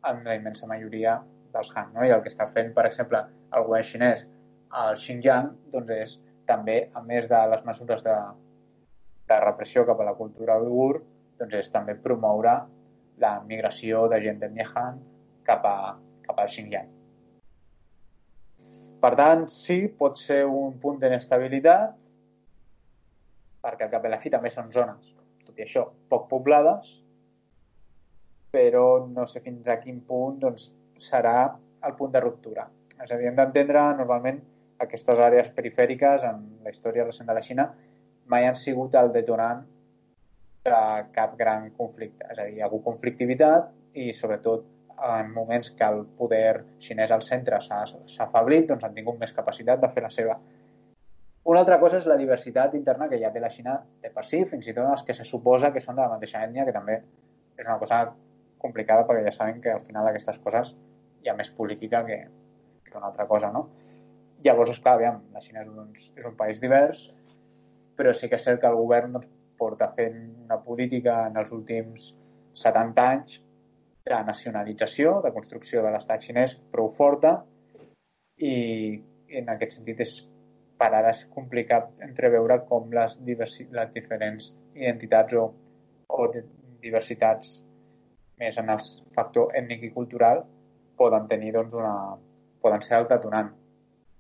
amb 0.09 0.27
la 0.27 0.37
immensa 0.39 0.69
majoria 0.71 1.19
dels 1.55 1.73
Han. 1.77 1.93
No? 1.95 2.05
I 2.07 2.15
el 2.15 2.23
que 2.23 2.31
està 2.33 2.47
fent, 2.51 2.73
per 2.75 2.87
exemple, 2.89 3.23
el 3.53 3.67
govern 3.69 3.87
xinès 3.87 4.27
al 4.83 4.97
Xinjiang 4.99 5.51
doncs 5.73 5.93
és 5.97 6.15
també, 6.49 6.79
a 6.95 7.03
més 7.07 7.29
de 7.31 7.41
les 7.53 7.65
mesures 7.67 8.03
de, 8.05 8.15
de 9.29 9.41
repressió 9.45 9.85
cap 9.89 10.01
a 10.01 10.09
la 10.09 10.17
cultura 10.19 10.59
uigur, 10.63 11.03
doncs 11.39 11.59
és 11.61 11.71
també 11.75 11.95
promoure 11.99 12.57
la 13.23 13.33
migració 13.47 14.07
de 14.11 14.19
gent 14.25 14.41
d'etnia 14.41 14.67
Han 14.75 14.99
cap, 15.47 15.67
a, 15.67 15.95
cap 16.27 16.41
al 16.41 16.51
Xinjiang. 16.51 16.91
Per 19.03 19.13
tant, 19.19 19.49
sí, 19.51 19.89
pot 19.99 20.19
ser 20.19 20.45
un 20.47 20.77
punt 20.83 21.01
d'inestabilitat, 21.03 21.97
perquè 23.63 23.87
al 23.87 23.93
cap 23.95 24.07
i 24.07 24.13
la 24.13 24.21
fi 24.23 24.33
també 24.35 24.51
són 24.51 24.73
zones, 24.75 25.13
tot 25.47 25.59
i 25.59 25.65
això, 25.67 25.87
poc 26.11 26.29
poblades, 26.31 26.97
però 28.53 28.87
no 29.09 29.27
sé 29.27 29.41
fins 29.41 29.69
a 29.69 29.79
quin 29.81 30.03
punt 30.09 30.41
doncs, 30.43 30.71
serà 31.01 31.37
el 31.87 31.95
punt 31.99 32.13
de 32.15 32.21
ruptura. 32.21 32.67
És 33.01 33.11
a 33.11 33.17
dir, 33.17 33.31
hem 33.31 33.39
d'entendre 33.39 33.85
normalment 33.99 34.43
aquestes 34.83 35.19
àrees 35.23 35.49
perifèriques 35.57 36.27
en 36.29 36.43
la 36.65 36.73
història 36.75 37.07
recent 37.07 37.29
de 37.31 37.37
la 37.37 37.43
Xina 37.45 37.69
mai 38.33 38.47
han 38.47 38.59
sigut 38.59 38.95
el 38.99 39.11
detonant 39.15 39.65
de 40.67 40.83
cap 41.17 41.35
gran 41.39 41.71
conflicte. 41.79 42.27
És 42.31 42.39
a 42.39 42.47
dir, 42.47 42.59
hi 42.59 42.63
ha 42.63 42.69
hagut 42.69 42.85
conflictivitat 42.85 43.73
i 43.99 44.13
sobretot 44.17 44.69
en 45.03 45.33
moments 45.35 45.73
que 45.79 45.89
el 45.89 46.05
poder 46.19 46.63
xinès 46.83 47.11
al 47.11 47.25
centre 47.27 47.59
s'ha 47.65 47.83
afablit, 48.27 48.69
doncs 48.69 48.85
han 48.87 48.95
tingut 48.95 49.19
més 49.19 49.33
capacitat 49.35 49.81
de 49.83 49.91
fer 49.91 50.05
la 50.05 50.13
seva. 50.15 50.37
Una 51.45 51.63
altra 51.65 51.79
cosa 51.83 51.99
és 51.99 52.07
la 52.07 52.17
diversitat 52.21 52.75
interna 52.79 53.09
que 53.11 53.19
ja 53.19 53.33
té 53.35 53.41
la 53.43 53.51
Xina 53.51 53.75
de 54.03 54.11
per 54.15 54.23
si, 54.27 54.45
fins 54.47 54.69
i 54.69 54.75
tot 54.77 54.87
els 54.87 55.03
que 55.07 55.17
se 55.19 55.27
suposa 55.27 55.73
que 55.75 55.83
són 55.83 55.99
de 55.99 56.05
la 56.05 56.13
mateixa 56.13 56.45
ètnia, 56.47 56.67
que 56.69 56.75
també 56.77 57.01
és 57.59 57.67
una 57.67 57.81
cosa 57.81 58.05
complicada 58.63 59.07
perquè 59.09 59.25
ja 59.27 59.35
saben 59.35 59.59
que 59.65 59.73
al 59.73 59.83
final 59.83 60.07
d'aquestes 60.07 60.39
coses 60.45 60.77
hi 61.23 61.31
ha 61.31 61.35
més 61.39 61.51
política 61.51 62.05
que, 62.07 62.21
que 62.87 62.97
una 62.97 63.11
altra 63.11 63.27
cosa, 63.27 63.51
no? 63.51 63.67
Llavors, 64.47 64.71
esclar, 64.71 64.95
aviam, 64.99 65.19
la 65.35 65.43
Xina 65.43 65.65
és 65.65 65.71
un, 65.71 65.91
és 65.93 66.31
un 66.31 66.39
país 66.39 66.63
divers, 66.63 67.09
però 67.99 68.15
sí 68.15 68.31
que 68.31 68.39
és 68.39 68.47
cert 68.47 68.63
que 68.63 68.71
el 68.71 68.79
govern 68.79 69.19
doncs, 69.19 69.31
porta 69.59 69.91
fent 69.97 70.19
una 70.47 70.59
política 70.63 71.21
en 71.29 71.39
els 71.39 71.53
últims 71.55 72.13
70 72.59 73.03
anys 73.03 73.41
de 74.07 74.19
nacionalització, 74.27 75.21
de 75.23 75.31
construcció 75.35 75.83
de 75.83 75.93
l'estat 75.95 76.25
xinès 76.27 76.57
prou 76.73 76.89
forta 76.91 77.37
i 78.43 78.55
en 79.39 79.51
aquest 79.53 79.79
sentit 79.79 80.03
és 80.03 80.17
per 80.83 80.91
ara 80.99 81.13
és 81.15 81.23
complicat 81.31 81.91
entreveure 82.03 82.59
com 82.69 82.91
les, 82.97 83.15
diversi, 83.27 83.69
les 83.71 83.91
diferents 83.95 84.49
identitats 84.75 85.37
o, 85.39 85.45
o 86.11 86.29
diversitats 86.83 87.61
més 88.43 88.59
en 88.59 88.73
el 88.75 88.83
factor 89.15 89.55
ètnic 89.59 89.85
i 89.87 89.93
cultural 89.95 90.43
poden 90.99 91.29
tenir 91.31 91.53
doncs, 91.55 91.77
una... 91.79 91.95
poden 92.63 92.83
ser 92.83 92.99
el 92.99 93.07
detonant. 93.11 93.53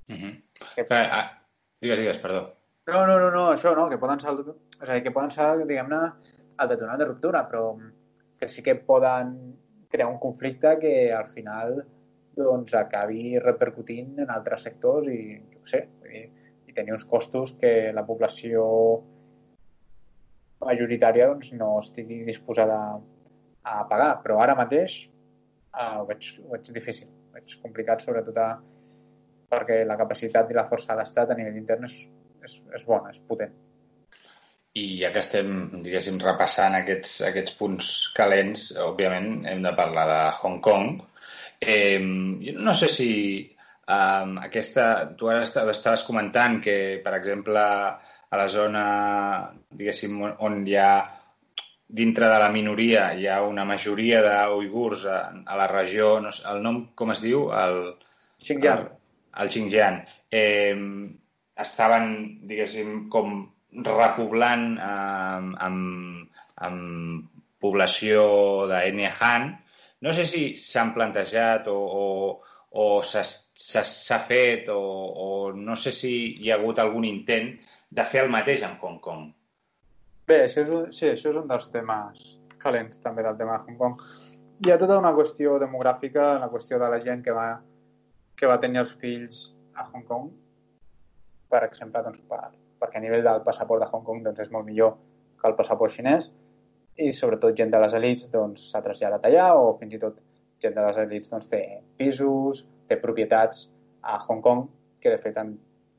Mm 0.08 0.18
-hmm. 0.18 0.34
que... 0.74 0.86
ah, 0.98 1.26
digues, 1.80 1.98
digues, 1.98 2.18
perdó. 2.18 2.42
No, 2.86 3.06
no, 3.06 3.18
no, 3.18 3.30
no, 3.30 3.42
això 3.52 3.74
no, 3.76 3.88
que 3.90 3.98
poden 3.98 4.20
ser, 4.20 4.30
el... 4.30 4.54
és 4.82 4.88
a 4.88 4.94
dir, 4.94 5.02
que 5.02 5.14
poden 5.16 5.30
ser, 5.30 5.48
diguem-ne, 5.66 6.00
el 6.62 6.68
detonant 6.68 6.98
de 6.98 7.08
ruptura, 7.10 7.48
però 7.48 7.64
que 8.38 8.48
sí 8.48 8.62
que 8.62 8.74
poden 8.74 9.34
crear 9.88 10.08
un 10.08 10.18
conflicte 10.18 10.78
que 10.78 11.12
al 11.12 11.26
final 11.26 11.84
doncs 12.36 12.74
acabi 12.74 13.38
repercutint 13.38 14.18
en 14.24 14.30
altres 14.30 14.62
sectors 14.62 15.08
i, 15.08 15.38
no 15.38 15.66
sé, 15.66 15.82
i, 16.10 16.22
i 16.72 16.76
tenir 16.76 16.96
uns 16.96 17.04
costos 17.08 17.52
que 17.60 17.92
la 17.92 18.04
població 18.08 18.64
majoritària 20.62 21.28
doncs, 21.28 21.52
no 21.58 21.74
estigui 21.80 22.22
disposada 22.26 22.78
a 23.62 23.82
pagar. 23.90 24.12
Però 24.24 24.40
ara 24.40 24.56
mateix 24.58 25.02
uh, 25.76 26.00
ho, 26.00 26.06
veig, 26.08 26.32
ho 26.40 26.54
veig 26.54 26.72
difícil, 26.72 27.10
ho 27.10 27.36
veig 27.36 27.58
complicat 27.62 28.04
sobretot 28.04 28.40
a, 28.40 28.48
perquè 29.52 29.82
la 29.84 29.98
capacitat 30.00 30.50
i 30.50 30.56
la 30.56 30.66
força 30.70 30.94
de 30.94 31.02
l'Estat 31.02 31.32
a 31.32 31.38
nivell 31.38 31.60
intern 31.60 31.86
és, 31.90 31.98
és, 32.46 32.58
és 32.78 32.88
bona, 32.88 33.12
és 33.12 33.20
potent. 33.28 33.54
I 34.80 34.86
ja 35.02 35.10
que 35.12 35.20
estem, 35.20 35.48
diguéssim, 35.84 36.16
repassant 36.24 36.78
aquests, 36.78 37.18
aquests 37.28 37.56
punts 37.58 37.88
calents, 38.16 38.70
òbviament 38.80 39.42
hem 39.50 39.60
de 39.66 39.72
parlar 39.76 40.06
de 40.08 40.20
Hong 40.40 40.62
Kong. 40.64 41.02
Eh, 41.60 42.00
no 42.00 42.72
sé 42.74 42.88
si 42.88 43.10
eh, 43.92 44.36
aquesta... 44.48 44.86
Tu 45.18 45.30
ara 45.30 45.42
estaves 45.44 46.06
comentant 46.08 46.60
que, 46.64 46.76
per 47.04 47.16
exemple, 47.18 47.64
a 48.32 48.38
la 48.40 48.48
zona, 48.48 48.84
diguéssim, 49.70 50.22
on 50.40 50.62
hi 50.66 50.78
ha 50.80 50.92
dintre 51.92 52.28
de 52.32 52.38
la 52.40 52.48
minoria 52.48 53.10
hi 53.12 53.26
ha 53.28 53.42
una 53.44 53.66
majoria 53.68 54.22
d'uigurs 54.24 55.04
a, 55.04 55.18
a 55.44 55.56
la 55.60 55.66
regió, 55.68 56.14
no 56.24 56.32
sé, 56.32 56.46
el 56.48 56.62
nom 56.64 56.78
com 56.96 57.12
es 57.12 57.20
diu? 57.20 57.50
El, 57.52 57.80
Xinjiang. 58.40 58.86
El, 58.86 59.42
el 59.44 59.50
Xinjiang. 59.52 59.98
Eh, 60.32 60.76
estaven, 61.64 62.06
diguéssim, 62.48 63.10
com 63.12 63.42
repoblant 63.84 64.64
eh, 64.78 65.50
amb, 65.66 66.40
amb 66.68 67.28
població 67.62 68.24
d'ètnia 68.72 69.12
Han. 69.20 69.50
No 70.02 70.16
sé 70.16 70.24
si 70.26 70.42
s'han 70.58 70.94
plantejat 70.96 71.68
o, 71.70 71.76
o, 71.76 72.06
o 72.72 73.02
s'ha 73.04 74.18
fet 74.28 74.68
o, 74.72 74.80
o 74.80 75.52
no 75.52 75.76
sé 75.76 75.92
si 75.92 76.12
hi 76.40 76.50
ha 76.50 76.56
hagut 76.56 76.78
algun 76.80 77.04
intent 77.04 77.52
de 77.92 78.04
fer 78.08 78.24
el 78.24 78.30
mateix 78.32 78.62
amb 78.64 78.80
Hong 78.80 79.00
Kong. 79.04 79.26
Bé, 80.28 80.44
això 80.46 80.62
és 80.62 80.70
un, 80.72 80.86
sí, 80.94 81.10
això 81.10 81.32
és 81.32 81.40
un 81.40 81.50
dels 81.50 81.68
temes 81.72 82.22
calents 82.62 83.00
també 83.02 83.24
del 83.26 83.36
tema 83.36 83.58
de 83.58 83.66
Hong 83.66 83.78
Kong. 83.80 84.06
Hi 84.64 84.72
ha 84.72 84.78
tota 84.80 84.96
una 85.00 85.12
qüestió 85.12 85.58
demogràfica, 85.60 86.38
la 86.40 86.48
qüestió 86.48 86.78
de 86.80 86.88
la 86.88 87.00
gent 87.04 87.24
que 87.26 87.34
va, 87.36 87.48
que 88.38 88.48
va 88.48 88.60
tenir 88.62 88.80
els 88.84 88.94
fills 89.02 89.50
a 89.74 89.88
Hong 89.90 90.06
Kong, 90.08 90.30
per 91.52 91.64
exemple, 91.66 92.00
doncs, 92.06 92.22
per, 92.30 92.54
perquè 92.80 93.00
a 93.00 93.04
nivell 93.04 93.26
del 93.26 93.44
passaport 93.44 93.84
de 93.84 93.90
Hong 93.92 94.06
Kong 94.06 94.24
doncs, 94.24 94.46
és 94.46 94.52
molt 94.54 94.64
millor 94.68 94.96
que 95.40 95.50
el 95.50 95.58
passaport 95.58 95.92
xinès 95.92 96.30
i 97.02 97.12
sobretot 97.16 97.56
gent 97.56 97.72
de 97.72 97.80
les 97.82 97.96
elites 97.98 98.30
doncs, 98.32 98.70
s'ha 98.70 98.80
doncs, 98.80 98.86
traslladat 98.88 99.28
allà 99.28 99.50
o 99.58 99.74
fins 99.80 99.98
i 99.98 100.00
tot 100.00 100.20
gent 100.62 100.76
de 100.76 100.84
les 100.86 101.00
elites 101.02 101.32
doncs, 101.32 101.48
té 101.50 101.62
pisos, 101.98 102.64
té 102.88 102.98
propietats 103.00 103.66
a 104.02 104.18
Hong 104.26 104.42
Kong 104.44 104.64
que 105.02 105.10
de 105.10 105.18
fet 105.22 105.38
han, 105.38 105.56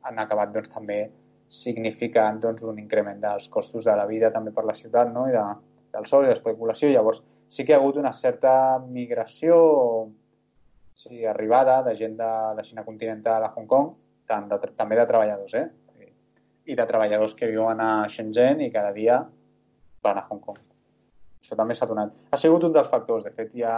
han 0.08 0.24
acabat 0.24 0.54
doncs, 0.56 0.72
també 0.74 1.00
significant 1.54 2.40
doncs, 2.44 2.64
un 2.68 2.80
increment 2.82 3.20
dels 3.22 3.50
costos 3.52 3.86
de 3.86 3.96
la 4.00 4.08
vida 4.10 4.32
també 4.34 4.54
per 4.56 4.66
la 4.66 4.76
ciutat 4.78 5.12
no? 5.14 5.28
i 5.30 5.36
de, 5.36 5.44
del 5.94 6.08
sol 6.10 6.26
i 6.26 6.32
l'especulació. 6.32 6.90
Llavors 6.92 7.22
sí 7.48 7.66
que 7.66 7.74
hi 7.74 7.78
ha 7.78 7.82
hagut 7.82 8.00
una 8.02 8.14
certa 8.18 8.54
migració 8.88 9.60
o 9.60 10.10
sigui, 10.96 11.26
arribada 11.28 11.82
de 11.84 11.96
gent 12.00 12.18
de 12.18 12.32
la 12.58 12.64
Xina 12.66 12.86
continental 12.86 13.44
a 13.44 13.54
Hong 13.56 13.70
Kong, 13.70 13.94
tant 14.30 14.50
de, 14.50 14.60
també 14.78 14.98
de 15.00 15.08
treballadors, 15.10 15.56
eh? 15.60 15.68
i 16.66 16.78
de 16.80 16.86
treballadors 16.88 17.34
que 17.36 17.50
viuen 17.52 17.82
a 17.84 18.06
Shenzhen 18.08 18.62
i 18.64 18.72
cada 18.72 18.94
dia 18.96 19.18
van 20.04 20.20
a 20.20 20.24
Hong 20.30 20.40
Kong. 20.44 20.62
Això 21.44 21.58
també 21.60 21.76
s'ha 21.76 21.88
donat. 21.90 22.14
Ha 22.32 22.40
sigut 22.40 22.64
un 22.64 22.76
dels 22.76 22.88
factors. 22.92 23.26
De 23.26 23.34
fet, 23.36 23.52
hi 23.56 23.66
ha, 23.68 23.76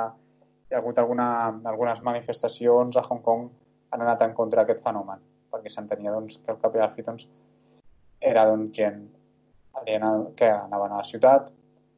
hi 0.70 0.76
ha 0.76 0.82
hagut 0.82 0.97
alguna, 0.99 1.28
algunes 1.72 2.01
manifestacions 2.03 2.97
a 2.97 3.03
Hong 3.09 3.22
Kong 3.22 3.49
han 3.93 4.01
anat 4.01 4.24
en 4.26 4.34
contra 4.34 4.63
d'aquest 4.63 4.84
fenomen, 4.84 5.22
perquè 5.51 5.72
s'entenia 5.72 6.13
doncs, 6.13 6.39
que 6.43 6.53
el 6.53 6.61
cap 6.61 6.76
i 6.76 6.82
al 6.84 6.93
fi 6.95 7.05
doncs, 7.05 7.28
era 8.32 8.45
doncs, 8.49 8.72
gent 8.76 9.03
aliena 9.80 10.11
que 10.36 10.49
anaven 10.49 10.95
a 10.95 11.01
la 11.01 11.07
ciutat 11.07 11.51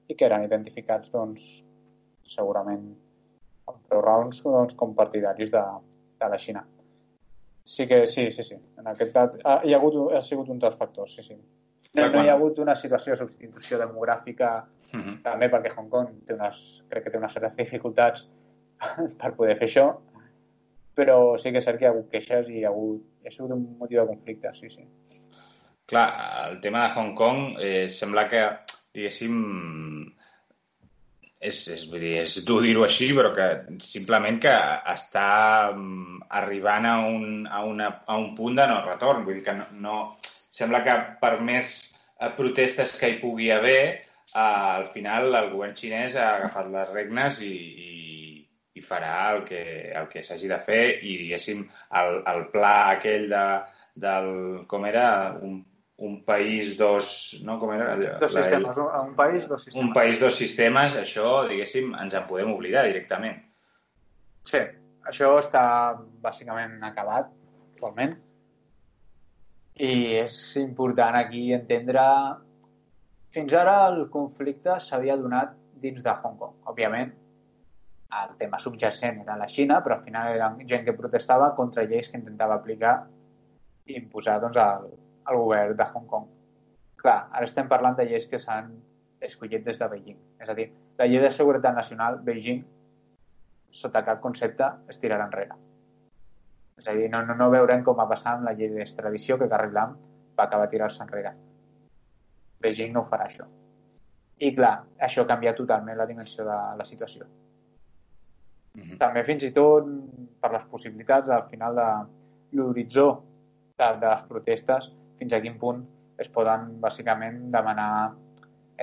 i 0.08 0.16
que 0.16 0.26
eren 0.28 0.44
identificats 0.44 1.12
doncs, 1.14 1.46
segurament 2.28 2.88
amb 3.68 3.84
prou 3.88 4.02
raons 4.04 4.42
doncs, 4.44 4.76
com 4.76 4.96
partidaris 4.96 5.54
de, 5.54 5.64
de 6.20 6.30
la 6.32 6.40
Xina. 6.42 6.64
Sí 7.68 7.88
que 7.88 8.06
sí, 8.08 8.32
sí, 8.32 8.44
sí. 8.44 8.56
En 8.80 8.88
aquest, 8.88 9.16
ha, 9.18 9.60
hi 9.64 9.74
ha, 9.74 9.80
hagut, 9.80 9.98
ha 10.16 10.22
sigut 10.24 10.50
un 10.52 10.60
dels 10.60 10.76
factors, 10.80 11.16
sí, 11.16 11.24
sí. 11.24 11.38
No, 11.98 12.08
no 12.14 12.24
hi 12.24 12.30
ha 12.30 12.36
hagut 12.36 12.60
una 12.64 12.76
situació 12.76 13.14
de 13.14 13.20
substitució 13.22 13.80
demogràfica 13.80 14.50
uh 14.62 15.00
-huh. 15.00 15.16
també 15.24 15.50
perquè 15.52 15.72
Hong 15.76 15.90
Kong 15.90 16.26
té 16.26 16.34
unes, 16.34 16.84
crec 16.90 17.04
que 17.04 17.12
té 17.12 17.18
unes 17.18 17.34
certes 17.34 17.56
dificultats 17.56 18.28
per 19.22 19.34
poder 19.38 19.58
fer 19.60 19.70
això, 19.70 19.88
però 20.98 21.18
sí 21.42 21.54
que 21.54 21.62
és 21.62 21.68
cert 21.70 21.80
que 21.80 21.86
hi 21.86 21.90
ha 21.90 21.94
hagut 21.96 22.12
queixes 22.14 22.52
i 22.54 22.64
ha, 22.64 22.72
hagut, 22.74 23.04
ha 23.26 23.34
sigut 23.34 23.54
un 23.56 23.66
motiu 23.80 24.02
de 24.02 24.08
conflicte, 24.14 24.54
sí, 24.58 24.72
sí. 24.74 24.86
Clar, 25.88 26.08
el 26.50 26.62
tema 26.64 26.84
de 26.84 26.94
Hong 27.00 27.14
Kong 27.16 27.62
eh, 27.64 27.88
sembla 27.94 28.26
que, 28.28 28.44
diguéssim, 28.98 29.38
és, 31.40 31.60
és, 31.74 31.84
vull 31.90 32.02
dir, 32.02 32.16
és 32.24 32.38
dur 32.48 32.60
dir-ho 32.66 32.84
així, 32.86 33.12
però 33.16 33.32
que 33.36 33.48
simplement 33.86 34.40
que 34.44 34.54
està 34.94 35.28
mm, 35.76 36.24
arribant 36.40 36.90
a 36.90 36.96
un, 37.06 37.46
a, 37.46 37.62
una, 37.66 37.92
a 38.06 38.18
un 38.18 38.34
punt 38.36 38.58
de 38.58 38.66
no 38.70 38.82
retorn. 38.88 39.24
Vull 39.28 39.40
dir 39.40 39.46
que 39.46 39.56
no, 39.60 39.68
no 39.86 39.98
sembla 40.60 40.84
que 40.86 40.98
per 41.22 41.38
més 41.46 41.76
eh, 42.20 42.32
protestes 42.38 42.98
que 43.00 43.14
hi 43.14 43.20
pugui 43.22 43.52
haver, 43.54 43.82
eh, 44.34 44.42
al 44.42 44.90
final 44.96 45.30
el 45.44 45.52
govern 45.54 45.78
xinès 45.78 46.18
ha 46.18 46.32
agafat 46.40 46.72
les 46.74 46.94
regnes 46.96 47.42
i, 47.46 47.54
i 47.54 48.07
farà 48.88 49.16
el 49.36 49.44
que, 49.48 49.64
el 50.02 50.12
que 50.12 50.24
s'hagi 50.26 50.50
de 50.52 50.60
fer 50.64 50.84
i, 51.00 51.18
diguéssim, 51.24 51.66
el, 52.02 52.22
el 52.34 52.46
pla 52.54 52.76
aquell 52.98 53.28
de, 53.32 53.48
del, 54.08 54.32
com 54.72 54.88
era, 54.90 55.08
un 55.42 55.66
un 55.98 56.24
país, 56.24 56.78
dos... 56.78 57.42
No, 57.44 57.58
com 57.60 57.74
era? 57.74 57.96
Dos 58.22 58.34
la, 58.34 58.44
sistemes, 58.44 58.78
un 58.78 59.16
país, 59.16 59.48
dos 59.50 59.64
sistemes. 59.64 59.88
Un 59.88 59.94
país, 59.94 60.20
dos 60.22 60.36
sistemes, 60.38 60.96
això, 60.96 61.28
diguéssim, 61.50 61.96
ens 61.98 62.14
en 62.14 62.28
podem 62.30 62.52
oblidar 62.54 62.86
directament. 62.86 63.40
Sí, 64.46 64.62
això 65.10 65.32
està 65.42 65.64
bàsicament 66.22 66.78
acabat 66.86 67.32
actualment. 67.74 68.14
I 69.82 70.22
és 70.22 70.36
important 70.62 71.18
aquí 71.18 71.50
entendre... 71.58 72.04
Fins 73.34 73.54
ara 73.54 73.74
el 73.90 74.06
conflicte 74.14 74.78
s'havia 74.82 75.18
donat 75.20 75.52
dins 75.82 76.06
de 76.06 76.14
Hong 76.14 76.38
Kong. 76.40 76.54
Òbviament, 76.72 77.12
el 78.08 78.38
tema 78.38 78.60
subjacent 78.60 79.22
era 79.22 79.36
la 79.38 79.48
Xina, 79.52 79.82
però 79.84 79.98
al 79.98 80.04
final 80.04 80.34
era 80.34 80.50
gent 80.66 80.86
que 80.86 80.96
protestava 80.96 81.54
contra 81.56 81.84
lleis 81.84 82.10
que 82.10 82.20
intentava 82.20 82.56
aplicar 82.56 82.96
i 83.88 83.98
imposar 84.00 84.40
doncs, 84.42 84.58
el, 84.58 84.90
el 85.28 85.40
govern 85.42 85.76
de 85.78 85.88
Hong 85.94 86.08
Kong. 86.08 86.28
Clar, 87.02 87.20
ara 87.32 87.46
estem 87.46 87.68
parlant 87.68 87.98
de 87.98 88.08
lleis 88.08 88.26
que 88.32 88.40
s'han 88.40 88.72
escollit 89.28 89.66
des 89.66 89.80
de 89.80 89.90
Beijing. 89.92 90.20
És 90.42 90.50
a 90.50 90.56
dir, 90.58 90.70
la 90.98 91.08
llei 91.10 91.22
de 91.22 91.32
seguretat 91.32 91.76
nacional, 91.76 92.20
Beijing, 92.24 92.64
sota 93.70 94.04
cap 94.08 94.22
concepte, 94.24 94.70
es 94.88 95.02
tirarà 95.02 95.28
enrere. 95.28 95.58
És 96.78 96.88
a 96.88 96.94
dir, 96.96 97.10
no, 97.12 97.24
no, 97.26 97.36
no 97.36 97.50
veurem 97.52 97.84
com 97.84 97.98
va 97.98 98.08
passar 98.10 98.36
amb 98.36 98.48
la 98.48 98.54
llei 98.58 98.72
d'extradició 98.72 99.38
que 99.42 99.50
Carrie 99.52 99.76
Lam 99.76 99.98
va 100.38 100.46
acabar 100.46 100.70
tirant-se 100.72 101.04
enrere. 101.04 101.34
Beijing 102.62 102.94
no 102.94 103.06
farà 103.10 103.28
això. 103.28 103.48
I 104.38 104.54
clar, 104.54 104.76
això 105.02 105.26
canvia 105.26 105.56
totalment 105.58 105.98
la 105.98 106.06
dimensió 106.06 106.46
de 106.46 106.58
la 106.78 106.86
situació. 106.86 107.26
Mm 108.76 108.82
-hmm. 108.82 108.98
També 108.98 109.24
fins 109.24 109.44
i 109.44 109.52
tot 109.52 109.86
per 110.42 110.52
les 110.52 110.66
possibilitats 110.72 111.30
al 111.30 111.48
final 111.50 111.76
de 111.76 111.90
l'horitzó 112.58 113.24
de, 113.78 113.88
de 114.02 114.08
les 114.08 114.24
protestes 114.30 114.92
fins 115.18 115.34
a 115.34 115.42
quin 115.42 115.58
punt 115.60 115.86
es 116.18 116.30
poden 116.30 116.80
bàsicament 116.82 117.52
demanar 117.52 118.14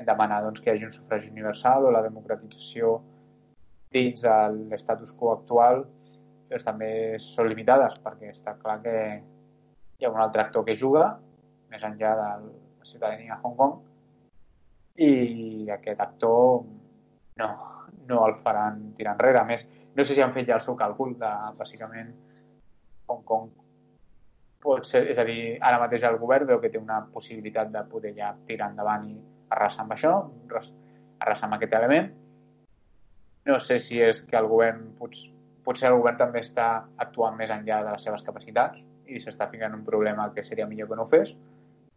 demanar 0.03 0.43
doncs, 0.43 0.61
que 0.61 0.71
hi 0.71 0.75
hagi 0.75 0.85
un 0.89 0.93
sufragi 0.93 1.31
universal 1.31 1.85
o 1.87 1.91
la 1.95 2.03
democratització 2.03 2.97
dins 3.95 4.23
de 4.23 4.35
l'estatus 4.71 5.13
quo 5.13 5.33
actual 5.33 5.85
doncs, 6.51 6.65
també 6.67 6.91
són 7.23 7.49
limitades 7.49 7.95
perquè 8.03 8.33
està 8.33 8.57
clar 8.59 8.81
que 8.83 8.97
hi 9.99 10.05
ha 10.05 10.11
un 10.11 10.21
altre 10.21 10.43
actor 10.43 10.65
que 10.67 10.75
juga 10.75 11.21
més 11.71 11.85
enllà 11.87 12.15
de 12.19 12.27
la 12.47 12.89
ciutadania 12.91 13.37
a 13.37 13.41
Hong 13.43 13.57
Kong 13.61 13.75
i 15.07 15.71
aquest 15.71 16.01
actor 16.01 16.65
no, 17.39 17.49
no 18.09 18.23
el 18.29 18.39
faran 18.45 18.93
tirar 18.95 19.17
enrere. 19.17 19.41
A 19.41 19.49
més, 19.49 19.67
no 19.95 20.05
sé 20.05 20.15
si 20.15 20.23
han 20.25 20.33
fet 20.35 20.49
ja 20.49 20.59
el 20.59 20.65
seu 20.65 20.77
càlcul 20.79 21.17
de, 21.21 21.35
bàsicament, 21.59 22.15
Hong 23.09 23.23
Kong 23.29 23.53
pot 24.65 24.89
ser, 24.89 25.05
és 25.13 25.21
a 25.21 25.27
dir, 25.29 25.59
ara 25.61 25.81
mateix 25.83 26.07
el 26.09 26.17
govern 26.21 26.49
veu 26.49 26.61
que 26.63 26.71
té 26.73 26.81
una 26.81 27.03
possibilitat 27.13 27.71
de 27.75 27.85
poder 27.91 28.15
ja 28.17 28.33
tirar 28.49 28.71
endavant 28.73 29.05
i 29.11 29.15
arrasar 29.53 29.85
amb 29.85 29.95
això, 29.97 30.15
arrasar 31.21 31.49
amb 31.49 31.59
aquest 31.59 31.77
element. 31.81 32.11
No 33.45 33.59
sé 33.61 33.77
si 33.87 34.01
és 34.01 34.23
que 34.25 34.39
el 34.41 34.49
govern, 34.49 34.87
potser, 34.99 35.29
potser 35.67 35.91
el 35.91 35.99
govern 36.01 36.17
també 36.21 36.41
està 36.41 36.69
actuant 37.05 37.37
més 37.37 37.53
enllà 37.53 37.83
de 37.85 37.93
les 37.93 38.09
seves 38.09 38.25
capacitats 38.25 38.81
i 39.05 39.21
s'està 39.21 39.51
ficant 39.53 39.77
un 39.77 39.85
problema 39.85 40.31
que 40.33 40.43
seria 40.47 40.69
millor 40.71 40.89
que 40.89 40.97
no 40.97 41.05
ho 41.05 41.13
fes. 41.13 41.35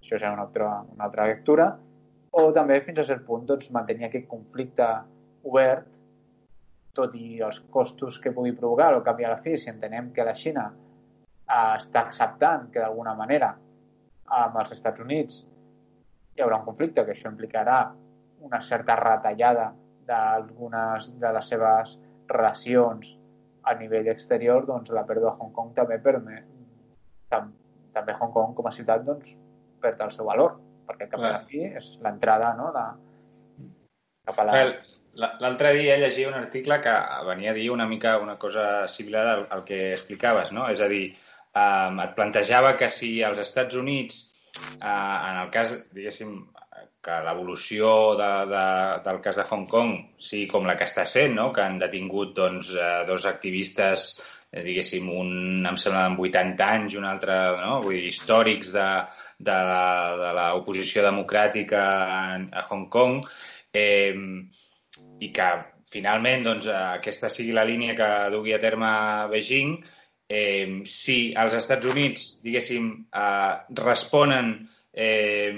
Això 0.01 0.17
serà 0.17 0.33
una 0.35 0.43
altra, 0.49 0.73
una 0.91 1.07
altra 1.07 1.27
lectura. 1.31 1.69
O 2.37 2.49
també, 2.53 2.81
fins 2.83 2.99
a 2.99 3.07
cert 3.07 3.23
punt, 3.25 3.47
doncs, 3.47 3.71
mantenir 3.71 4.09
aquest 4.09 4.27
conflicte 4.27 4.89
obert 5.49 5.99
tot 6.97 7.13
i 7.17 7.37
els 7.45 7.59
costos 7.73 8.17
que 8.21 8.33
pugui 8.33 8.55
provocar, 8.57 8.93
o 8.97 9.03
canvi 9.05 9.27
a 9.27 9.35
la 9.35 9.41
fi, 9.43 9.53
si 9.57 9.69
entenem 9.69 10.09
que 10.15 10.25
la 10.25 10.33
Xina 10.37 10.65
eh, 10.71 11.73
està 11.77 12.03
acceptant 12.03 12.71
que 12.73 12.81
d'alguna 12.81 13.13
manera 13.19 13.53
amb 14.37 14.57
els 14.61 14.73
Estats 14.75 15.03
Units 15.03 15.43
hi 16.35 16.43
haurà 16.43 16.59
un 16.59 16.65
conflicte, 16.65 17.05
que 17.05 17.13
això 17.13 17.29
implicarà 17.31 17.77
una 18.47 18.59
certa 18.61 18.97
retallada 18.99 19.71
d'algunes 20.07 21.11
de 21.21 21.31
les 21.37 21.53
seves 21.53 21.95
relacions 22.29 23.15
a 23.67 23.73
nivell 23.79 24.09
exterior, 24.11 24.65
doncs 24.67 24.93
la 24.95 25.05
pèrdua 25.07 25.33
de 25.33 25.43
Hong 25.43 25.53
Kong 25.55 25.73
també 25.77 25.97
permet 26.03 26.45
tam, 27.31 27.49
també 27.95 28.15
Hong 28.15 28.33
Kong 28.35 28.53
com 28.57 28.69
a 28.69 28.75
ciutat 28.75 29.03
doncs, 29.07 29.33
perd 29.83 30.03
el 30.05 30.13
seu 30.13 30.29
valor, 30.29 30.55
perquè 30.87 31.09
cap 31.11 31.23
a 31.23 31.33
la 31.33 31.41
fi 31.49 31.65
és 31.67 31.95
l'entrada 32.03 32.53
no, 32.59 32.69
de, 32.75 32.85
cap 34.29 34.39
a 34.43 34.47
la... 34.47 34.53
L'altre 35.17 35.71
dia 35.73 35.97
llegia 35.97 36.29
un 36.29 36.37
article 36.37 36.77
que 36.83 36.93
venia 37.25 37.51
a 37.51 37.57
dir 37.57 37.71
una 37.73 37.87
mica 37.89 38.17
una 38.21 38.35
cosa 38.37 38.87
similar 38.87 39.25
al, 39.31 39.47
al 39.55 39.63
que 39.65 39.79
explicaves, 39.95 40.51
no? 40.53 40.67
És 40.69 40.83
a 40.83 40.89
dir, 40.91 41.07
um, 41.57 41.97
et 42.03 42.13
plantejava 42.17 42.75
que 42.77 42.89
si 42.93 43.15
als 43.25 43.41
Estats 43.41 43.79
Units, 43.79 44.19
uh, 44.77 45.17
en 45.31 45.41
el 45.41 45.49
cas, 45.53 45.73
diguéssim, 45.97 46.37
que 47.07 47.17
l'evolució 47.23 47.89
de, 48.19 48.29
de, 48.51 48.63
del 49.05 49.19
cas 49.23 49.37
de 49.39 49.45
Hong 49.49 49.65
Kong 49.71 49.93
sigui 50.21 50.47
com 50.51 50.67
la 50.67 50.75
que 50.77 50.85
està 50.89 51.05
sent, 51.07 51.37
no? 51.37 51.49
que 51.55 51.63
han 51.63 51.79
detingut 51.81 52.35
doncs, 52.37 52.73
uh, 52.75 53.05
dos 53.07 53.25
activistes, 53.29 54.09
eh, 54.51 54.61
diguéssim, 54.65 55.07
un 55.09 55.65
em 55.65 55.79
sembla 55.79 56.03
amb 56.11 56.21
80 56.27 56.69
anys 56.77 56.93
i 56.93 57.01
un 57.01 57.07
altre, 57.09 57.39
no? 57.63 57.79
Vull 57.85 57.97
dir, 57.97 58.11
històrics 58.11 58.73
de, 58.75 58.87
de, 59.39 59.57
de 60.21 60.31
l'oposició 60.37 61.05
democràtica 61.07 61.83
a, 62.05 62.21
a 62.61 62.67
Hong 62.69 62.87
Kong, 62.93 63.21
eh, 63.73 64.13
i 65.23 65.31
que 65.33 65.49
finalment 65.91 66.43
doncs, 66.45 66.67
aquesta 66.69 67.29
sigui 67.31 67.55
la 67.55 67.65
línia 67.67 67.95
que 67.97 68.09
dugui 68.33 68.53
a 68.53 68.61
terme 68.63 68.89
Beijing, 69.31 69.77
eh, 70.27 70.83
si 70.85 71.17
els 71.33 71.55
Estats 71.55 71.87
Units, 71.87 72.27
diguéssim, 72.43 72.89
eh, 73.13 73.53
responen 73.83 74.57
eh, 74.93 75.53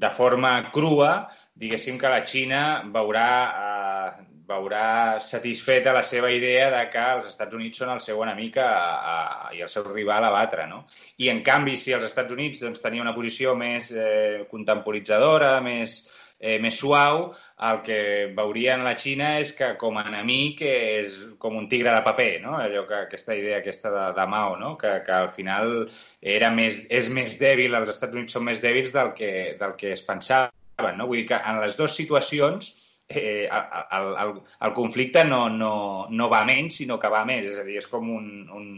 de 0.00 0.10
forma 0.16 0.70
crua, 0.72 1.30
diguéssim 1.54 1.98
que 2.00 2.10
la 2.10 2.24
Xina 2.26 2.62
veurà, 2.92 3.30
eh, 3.62 4.26
veurà 4.50 5.20
satisfeta 5.22 5.92
la 5.94 6.02
seva 6.02 6.32
idea 6.34 6.70
de 6.74 6.84
que 6.90 7.02
els 7.14 7.28
Estats 7.30 7.54
Units 7.54 7.78
són 7.78 7.92
el 7.94 8.00
seu 8.02 8.22
enemic 8.24 8.58
a, 8.58 8.70
a, 9.14 9.18
i 9.54 9.62
el 9.62 9.70
seu 9.70 9.84
rival 9.86 10.26
a 10.26 10.32
batre, 10.34 10.66
no? 10.66 10.86
I, 11.18 11.28
en 11.30 11.44
canvi, 11.46 11.76
si 11.78 11.94
els 11.94 12.08
Estats 12.08 12.34
Units 12.34 12.64
doncs, 12.64 12.82
tenia 12.82 13.04
una 13.04 13.14
posició 13.14 13.54
més 13.54 13.92
eh, 13.94 14.48
contemporitzadora, 14.50 15.60
més, 15.62 16.00
eh, 16.00 16.19
més 16.40 16.78
suau, 16.80 17.26
el 17.68 17.80
que 17.84 18.00
veurien 18.36 18.84
la 18.84 18.94
Xina 18.96 19.34
és 19.42 19.52
que 19.56 19.74
com 19.80 19.98
a 20.00 20.06
enemic 20.08 20.62
és 20.64 21.18
com 21.38 21.58
un 21.58 21.68
tigre 21.68 21.92
de 21.92 22.04
paper, 22.06 22.30
no? 22.44 22.54
Allò 22.56 22.86
que, 22.88 23.02
aquesta 23.06 23.36
idea 23.36 23.58
aquesta 23.60 23.92
de, 23.92 24.06
de 24.16 24.26
Mao, 24.26 24.56
no? 24.56 24.76
Que, 24.80 24.94
que 25.04 25.12
al 25.12 25.28
final 25.36 25.74
era 26.20 26.48
més, 26.54 26.86
és 26.88 27.10
més 27.12 27.36
dèbil, 27.40 27.76
els 27.76 27.92
Estats 27.92 28.16
Units 28.16 28.38
són 28.38 28.48
més 28.48 28.64
dèbils 28.64 28.96
del 28.96 29.12
que, 29.18 29.32
del 29.60 29.76
que 29.76 29.92
es 29.92 30.04
pensaven, 30.08 30.96
no? 30.96 31.10
Vull 31.10 31.22
dir 31.22 31.28
que 31.34 31.42
en 31.44 31.60
les 31.60 31.76
dues 31.76 31.98
situacions 32.00 32.72
eh, 33.10 33.48
el, 33.50 34.16
el, 34.24 34.34
el 34.60 34.72
conflicte 34.72 35.24
no, 35.24 35.48
no, 35.50 35.74
no 36.08 36.32
va 36.32 36.44
menys, 36.48 36.80
sinó 36.80 36.98
que 36.98 37.12
va 37.12 37.26
més. 37.28 37.44
És 37.52 37.60
a 37.60 37.68
dir, 37.68 37.80
és 37.82 37.88
com 37.90 38.08
un, 38.16 38.28
un, 38.56 38.68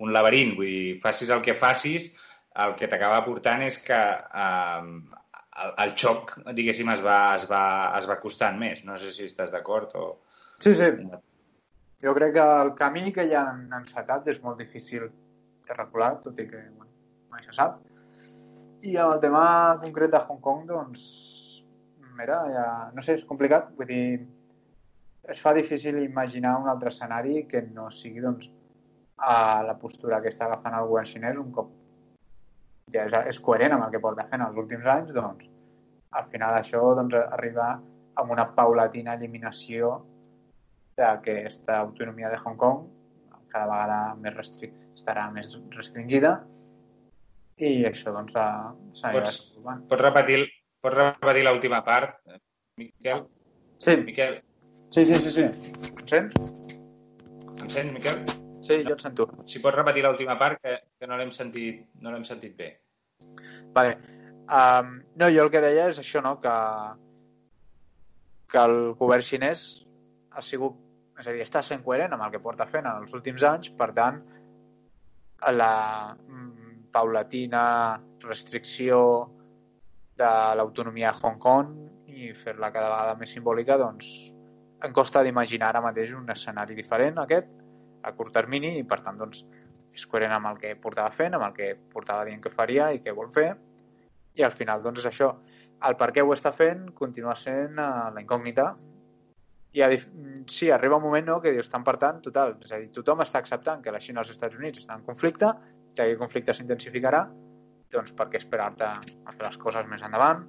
un 0.00 0.12
laberint. 0.16 0.56
Vull 0.56 0.70
dir, 0.70 1.00
facis 1.04 1.32
el 1.34 1.42
que 1.44 1.58
facis, 1.58 2.14
el 2.62 2.76
que 2.78 2.88
t'acaba 2.88 3.24
portant 3.26 3.64
és 3.66 3.76
que 3.84 4.00
eh, 4.00 5.20
el, 5.62 5.72
el 5.84 5.94
xoc, 5.98 6.34
diguéssim, 6.56 6.90
es 6.94 7.02
va, 7.04 7.18
es, 7.36 7.46
va, 7.50 7.64
es 7.98 8.08
va 8.10 8.18
costant 8.22 8.58
més. 8.60 8.82
No 8.88 8.98
sé 9.00 9.12
si 9.14 9.26
estàs 9.28 9.52
d'acord 9.54 9.94
o... 9.98 10.06
Sí, 10.62 10.74
sí. 10.78 10.90
Jo 12.02 12.14
crec 12.18 12.34
que 12.36 12.46
el 12.64 12.72
camí 12.78 13.12
que 13.14 13.26
ja 13.30 13.44
han 13.50 13.66
encetat 13.78 14.28
és 14.32 14.40
molt 14.42 14.58
difícil 14.58 15.08
de 15.66 15.76
recular, 15.78 16.16
tot 16.22 16.38
i 16.42 16.46
que 16.50 16.62
bueno, 16.62 16.90
mai 17.30 17.46
sap. 17.50 17.78
I 18.82 18.96
amb 18.98 19.14
el 19.16 19.20
tema 19.22 19.44
concret 19.82 20.10
de 20.10 20.22
Hong 20.26 20.40
Kong, 20.42 20.64
doncs, 20.70 21.02
mira, 22.18 22.40
ja, 22.50 22.64
no 22.94 23.04
sé, 23.04 23.14
és 23.20 23.28
complicat. 23.28 23.70
Vull 23.78 23.90
dir, 23.90 24.06
es 25.30 25.42
fa 25.42 25.54
difícil 25.54 26.00
imaginar 26.02 26.56
un 26.58 26.66
altre 26.72 26.90
escenari 26.90 27.44
que 27.50 27.62
no 27.68 27.86
sigui, 27.94 28.24
doncs, 28.24 28.50
a 29.22 29.62
la 29.62 29.76
postura 29.78 30.18
que 30.22 30.32
està 30.32 30.48
agafant 30.48 30.74
el 30.74 30.88
govern 30.90 31.06
xinès 31.06 31.38
un 31.38 31.52
cop 31.54 31.70
ja 32.90 33.06
és, 33.06 33.14
és 33.30 33.38
coherent 33.40 33.76
amb 33.76 33.86
el 33.86 33.92
que 33.94 34.00
porta 34.02 34.26
fent 34.30 34.42
els 34.42 34.58
últims 34.58 34.88
anys, 34.94 35.12
doncs 35.14 35.51
al 36.18 36.28
final 36.32 36.58
això 36.58 36.82
doncs, 36.98 37.16
arriba 37.36 37.74
amb 38.20 38.32
una 38.34 38.46
paulatina 38.56 39.14
eliminació 39.18 39.94
d'aquesta 40.98 41.78
autonomia 41.80 42.30
de 42.32 42.40
Hong 42.42 42.58
Kong 42.60 42.88
cada 43.52 43.68
vegada 43.68 43.98
més 44.20 44.34
restri 44.36 44.70
estarà 44.96 45.26
més 45.32 45.54
restringida 45.76 46.32
i 47.62 47.84
això 47.88 48.12
doncs 48.14 48.34
s'anirà 48.36 49.28
pots, 49.28 49.40
pots 49.90 50.02
repetir, 50.02 50.40
pots 50.82 50.96
repetir 50.98 51.44
l'última 51.46 51.82
part, 51.86 52.16
Miquel? 52.80 53.26
Sí. 53.78 53.96
Miquel? 54.06 54.38
Sí, 54.90 55.04
sí, 55.06 55.14
sí, 55.14 55.30
sí. 55.30 55.44
Em 55.44 56.08
sents? 56.08 56.72
Em 57.60 57.68
sents, 57.68 57.92
Miquel? 57.92 58.24
Sí, 58.62 58.80
jo 58.86 58.96
et 58.96 59.04
sento. 59.04 59.28
Si 59.50 59.60
pots 59.62 59.76
repetir 59.76 60.04
l'última 60.06 60.38
part, 60.40 60.60
que, 60.64 60.78
que 60.98 61.08
no 61.10 61.18
l'hem 61.20 61.30
sentit, 61.34 61.84
no 62.00 62.14
l'hem 62.14 62.24
sentit 62.26 62.56
bé. 62.58 62.72
Vale. 63.76 63.96
Um, 64.50 64.92
no, 65.16 65.28
jo 65.30 65.44
el 65.46 65.50
que 65.54 65.62
deia 65.62 65.86
és 65.92 66.00
això, 66.02 66.22
no?, 66.24 66.34
que, 66.42 66.54
que 68.50 68.62
el 68.62 68.76
govern 68.98 69.24
xinès 69.24 69.62
ha 70.32 70.42
sigut, 70.42 70.76
és 71.20 71.28
a 71.28 71.34
dir, 71.34 71.44
està 71.44 71.62
sent 71.62 71.84
coherent 71.84 72.12
amb 72.16 72.26
el 72.26 72.32
que 72.34 72.42
porta 72.42 72.66
fent 72.66 72.88
en 72.88 73.04
els 73.04 73.14
últims 73.14 73.44
anys, 73.46 73.70
per 73.78 73.92
tant, 73.96 74.18
la 75.52 75.74
mm, 76.14 76.90
paulatina 76.94 77.62
restricció 78.22 78.98
de 80.18 80.30
l'autonomia 80.58 81.12
de 81.12 81.26
Hong 81.26 81.40
Kong 81.42 81.72
i 82.12 82.30
fer-la 82.36 82.70
cada 82.74 82.90
vegada 82.92 83.16
més 83.18 83.32
simbòlica, 83.34 83.78
doncs 83.80 84.12
em 84.82 84.92
costa 84.94 85.22
d'imaginar 85.22 85.70
ara 85.70 85.82
mateix 85.82 86.14
un 86.18 86.30
escenari 86.34 86.74
diferent, 86.74 87.18
aquest, 87.22 87.50
a 88.02 88.12
curt 88.18 88.34
termini, 88.34 88.76
i 88.80 88.86
per 88.88 89.00
tant, 89.06 89.18
doncs, 89.18 89.44
és 89.94 90.06
coherent 90.10 90.34
amb 90.34 90.50
el 90.50 90.58
que 90.58 90.72
portava 90.82 91.12
fent, 91.14 91.36
amb 91.36 91.46
el 91.46 91.54
que 91.56 91.74
portava 91.92 92.24
dient 92.26 92.42
que 92.42 92.50
faria 92.50 92.90
i 92.92 93.00
què 93.04 93.14
vol 93.14 93.30
fer, 93.32 93.52
i 94.38 94.42
al 94.46 94.54
final, 94.54 94.82
doncs, 94.84 95.02
és 95.02 95.10
això. 95.10 95.28
El 95.88 95.96
per 96.00 96.10
què 96.14 96.24
ho 96.24 96.32
està 96.34 96.52
fent 96.56 96.86
continua 96.96 97.34
sent 97.36 97.76
uh, 97.76 98.08
la 98.14 98.22
incògnita 98.22 98.70
i 99.72 99.82
a, 99.84 99.88
sí, 100.52 100.70
arriba 100.70 100.98
un 100.98 101.06
moment 101.06 101.26
no, 101.28 101.38
que 101.40 101.52
dius, 101.52 101.70
tant 101.72 101.84
per 101.84 101.96
tant, 102.00 102.20
total, 102.24 102.58
és 102.64 102.72
a 102.72 102.80
dir, 102.80 102.90
tothom 102.92 103.22
està 103.24 103.40
acceptant 103.40 103.80
que 103.84 103.92
la 103.92 104.00
Xina 104.04 104.20
i 104.20 104.22
els 104.22 104.32
Estats 104.34 104.58
Units 104.58 104.82
estan 104.82 105.00
en 105.00 105.06
conflicte, 105.06 105.48
que 105.92 106.04
aquest 106.04 106.20
conflicte 106.20 106.56
s'intensificarà, 106.56 107.22
doncs 107.92 108.12
per 108.16 108.28
què 108.32 108.40
esperar-te 108.40 108.88
a 108.88 109.32
fer 109.32 109.46
les 109.46 109.56
coses 109.60 109.88
més 109.88 110.04
endavant? 110.04 110.44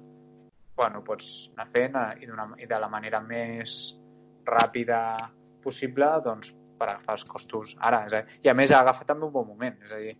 Bueno, 0.76 1.00
pots 1.06 1.30
anar 1.54 1.68
fent 1.72 1.96
uh, 2.00 2.10
i, 2.20 2.28
i 2.64 2.68
de 2.68 2.80
la 2.80 2.90
manera 2.92 3.20
més 3.24 3.94
ràpida 4.44 5.00
possible, 5.64 6.08
doncs 6.24 6.52
per 6.78 6.90
agafar 6.90 7.16
els 7.16 7.24
costos 7.28 7.76
ara. 7.80 8.04
És 8.08 8.12
a 8.12 8.22
dir, 8.22 8.40
I 8.44 8.52
a 8.52 8.56
més 8.58 8.72
ha 8.72 8.80
agafat 8.84 9.08
també 9.12 9.28
un 9.28 9.32
bon 9.32 9.46
moment. 9.48 9.76
És 9.86 9.92
a 9.92 10.00
dir, 10.02 10.16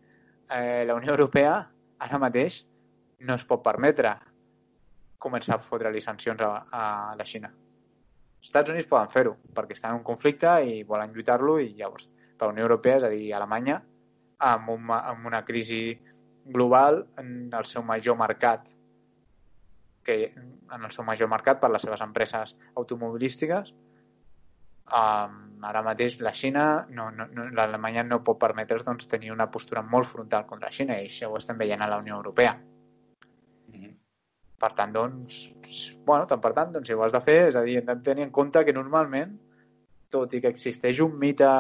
eh, 0.49 0.85
la 0.89 0.97
Unió 0.97 1.13
Europea 1.13 1.57
ara 2.05 2.21
mateix 2.23 2.63
no 3.25 3.37
es 3.39 3.45
pot 3.49 3.63
permetre 3.65 4.15
començar 5.25 5.57
a 5.57 5.63
fotre-li 5.63 6.03
sancions 6.05 6.43
a, 6.45 6.51
a 6.71 6.83
la 7.17 7.27
Xina. 7.29 7.51
Els 7.51 8.51
Estats 8.51 8.73
Units 8.75 8.89
poden 8.91 9.09
fer-ho 9.13 9.39
perquè 9.57 9.77
estan 9.77 9.95
en 9.95 10.03
un 10.03 10.07
conflicte 10.07 10.51
i 10.69 10.83
volen 10.85 11.15
lluitar-lo 11.15 11.57
i 11.63 11.73
llavors 11.79 12.11
la 12.41 12.49
Unió 12.53 12.67
Europea, 12.67 12.99
és 12.99 13.05
a 13.07 13.11
dir, 13.13 13.33
Alemanya, 13.33 13.79
amb, 14.45 14.71
un, 14.75 14.91
amb 14.91 15.27
una 15.27 15.45
crisi 15.45 15.99
global 16.45 17.07
en 17.17 17.49
el 17.57 17.65
seu 17.65 17.83
major 17.83 18.19
mercat 18.21 18.75
que 20.05 20.19
en 20.37 20.85
el 20.85 20.93
seu 20.93 21.07
major 21.09 21.31
mercat 21.33 21.63
per 21.63 21.71
les 21.73 21.87
seves 21.87 22.03
empreses 22.05 22.53
automobilístiques 22.77 23.73
um, 23.73 25.39
ara 25.65 25.81
mateix 25.87 26.19
la 26.21 26.35
Xina, 26.37 26.67
no, 26.91 27.09
no, 27.11 27.27
no, 27.33 27.49
l'Alemanya 27.57 28.05
no 28.05 28.21
pot 28.27 28.37
permetre's 28.43 28.85
doncs, 28.85 29.09
tenir 29.09 29.33
una 29.33 29.49
postura 29.51 29.83
molt 29.83 30.11
frontal 30.11 30.45
contra 30.51 30.69
la 30.69 30.77
Xina 30.77 31.01
i 31.01 31.09
això 31.09 31.33
ho 31.33 31.41
estem 31.41 31.57
veient 31.57 31.81
a 31.81 31.89
la 31.89 32.03
Unió 32.03 32.19
Europea. 32.21 32.59
Per 34.65 34.71
tant, 34.73 34.93
doncs, 34.95 35.41
bueno, 36.07 36.25
tant 36.25 36.41
per 36.41 36.55
tant, 36.57 36.71
doncs, 36.73 36.89
si 36.89 36.97
ho 36.97 37.03
has 37.05 37.13
de 37.13 37.21
fer, 37.21 37.37
és 37.51 37.57
a 37.61 37.63
dir, 37.67 37.75
hem 37.83 37.89
de 37.91 37.97
tenir 38.07 38.25
en 38.25 38.31
compte 38.33 38.63
que 38.65 38.73
normalment, 38.73 39.35
tot 40.15 40.33
i 40.33 40.41
que 40.41 40.49
existeix 40.55 41.03
un 41.05 41.19
mite 41.21 41.51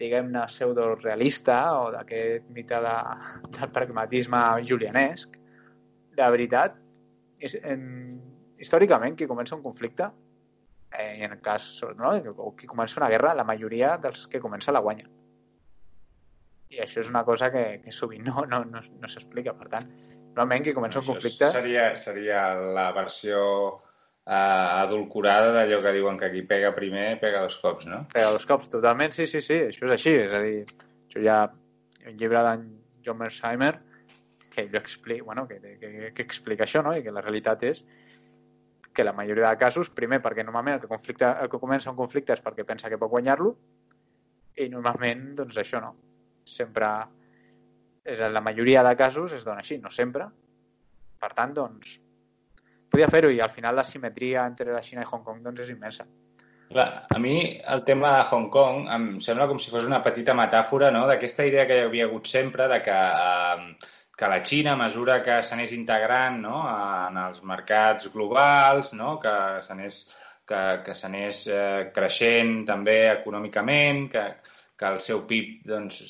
diguem-ne, 0.00 0.42
pseudo-realista 0.50 1.56
o 1.78 1.86
d'aquest 1.94 2.50
mite 2.52 2.80
de, 2.84 2.94
del 3.56 3.72
pragmatisme 3.72 4.42
julianesc, 4.68 5.38
la 6.18 6.28
veritat, 6.34 6.76
és, 7.40 7.56
en, 7.62 7.86
històricament, 8.60 9.16
qui 9.16 9.30
comença 9.30 9.56
un 9.56 9.62
conflicte 9.64 10.10
eh, 10.90 11.24
en 11.24 11.38
el 11.38 11.40
cas 11.40 11.70
no, 11.98 12.12
o 12.36 12.52
qui 12.58 12.68
comença 12.70 13.00
una 13.00 13.10
guerra, 13.12 13.32
la 13.38 13.46
majoria 13.48 13.96
dels 14.02 14.26
que 14.28 14.42
comença 14.44 14.74
la 14.74 14.82
guanya. 14.84 15.08
I 16.74 16.82
això 16.84 17.00
és 17.00 17.10
una 17.10 17.24
cosa 17.24 17.50
que, 17.54 17.64
que 17.84 17.92
sovint 17.94 18.28
no, 18.28 18.44
no, 18.50 18.64
no, 18.66 18.82
no 19.00 19.10
s'explica. 19.10 19.54
Per 19.56 19.70
tant, 19.70 19.90
normalment 20.34 20.66
qui 20.66 20.74
comença 20.76 21.00
un 21.00 21.06
conflicte... 21.06 21.48
Seria, 21.54 21.88
seria 21.96 22.44
la 22.76 22.88
versió 22.96 23.40
eh, 24.26 24.34
adulcorada 24.34 25.52
d'allò 25.54 25.80
que 25.84 25.94
diuen 25.96 26.18
que 26.20 26.30
qui 26.32 26.44
pega 26.48 26.74
primer 26.76 27.06
pega 27.22 27.44
dos 27.46 27.58
cops, 27.62 27.88
no? 27.90 28.04
Pega 28.12 28.32
dos 28.34 28.46
cops, 28.50 28.70
totalment, 28.72 29.14
sí, 29.14 29.28
sí, 29.30 29.42
sí, 29.44 29.60
això 29.70 29.88
és 29.88 29.96
així. 29.98 30.16
És 30.26 30.34
a 30.34 30.42
dir, 30.44 30.64
això 31.08 31.24
ja 31.24 31.38
un 32.04 32.16
llibre 32.20 32.42
d'en 32.48 32.66
John 33.04 33.20
Mersheimer 33.20 33.74
que 34.54 34.62
ell 34.62 34.76
explica, 34.78 35.24
bueno, 35.24 35.46
que, 35.48 35.60
que, 35.80 36.10
que 36.14 36.22
explica 36.22 36.66
això, 36.66 36.82
no? 36.86 36.94
I 36.96 37.02
que 37.02 37.14
la 37.14 37.22
realitat 37.24 37.64
és 37.66 37.84
que 38.94 39.04
la 39.04 39.12
majoria 39.12 39.50
de 39.50 39.58
casos, 39.58 39.90
primer 39.90 40.20
perquè 40.22 40.44
normalment 40.46 40.76
el 40.76 40.84
que, 40.84 40.90
conflicte, 40.90 41.26
el 41.42 41.50
que 41.50 41.58
comença 41.58 41.90
un 41.90 41.98
conflicte 41.98 42.36
és 42.36 42.42
perquè 42.44 42.64
pensa 42.66 42.88
que 42.90 42.98
pot 43.00 43.10
guanyar-lo 43.10 43.50
i 44.62 44.68
normalment, 44.70 45.32
doncs 45.40 45.58
això 45.58 45.80
no. 45.82 45.90
Sempre, 46.46 46.86
en 48.04 48.34
la 48.34 48.40
majoria 48.40 48.82
de 48.84 48.96
casos 48.96 49.32
es 49.32 49.44
dona 49.44 49.64
així, 49.64 49.78
no 49.78 49.90
sempre. 49.90 50.28
Per 51.20 51.30
tant, 51.32 51.54
doncs, 51.56 51.96
podia 52.92 53.08
fer-ho 53.08 53.30
i 53.32 53.40
al 53.40 53.50
final 53.50 53.76
la 53.76 53.86
simetria 53.86 54.44
entre 54.44 54.72
la 54.72 54.82
Xina 54.84 55.02
i 55.02 55.08
Hong 55.10 55.24
Kong 55.24 55.42
doncs, 55.42 55.64
és 55.64 55.72
immensa. 55.72 56.06
Clar, 56.70 56.86
a 57.12 57.18
mi 57.20 57.36
el 57.74 57.84
tema 57.84 58.14
de 58.16 58.22
Hong 58.30 58.48
Kong 58.52 58.88
em 58.92 59.08
sembla 59.24 59.46
com 59.48 59.60
si 59.60 59.72
fos 59.72 59.84
una 59.88 60.02
petita 60.04 60.34
metàfora 60.34 60.90
no? 60.94 61.04
d'aquesta 61.06 61.44
idea 61.46 61.66
que 61.68 61.76
hi 61.76 61.84
havia 61.88 62.08
hagut 62.08 62.26
sempre 62.30 62.68
de 62.72 62.80
que 62.84 62.96
eh, 62.96 63.92
que 64.16 64.28
la 64.30 64.42
Xina, 64.46 64.72
a 64.74 64.78
mesura 64.78 65.22
que 65.26 65.40
s'anés 65.42 65.72
integrant 65.74 66.36
no, 66.42 66.58
en 66.70 67.16
els 67.18 67.40
mercats 67.42 68.12
globals, 68.12 68.92
no, 68.94 69.16
que 69.22 69.32
s'anés 69.64 70.04
que, 70.46 70.60
que 70.86 70.94
s'anés 70.94 71.46
eh, 71.50 71.90
creixent 71.94 72.60
també 72.68 72.98
econòmicament, 73.10 74.04
que, 74.12 74.24
que 74.78 74.90
el 74.90 75.00
seu 75.00 75.24
PIB 75.28 75.68
doncs, 75.70 76.02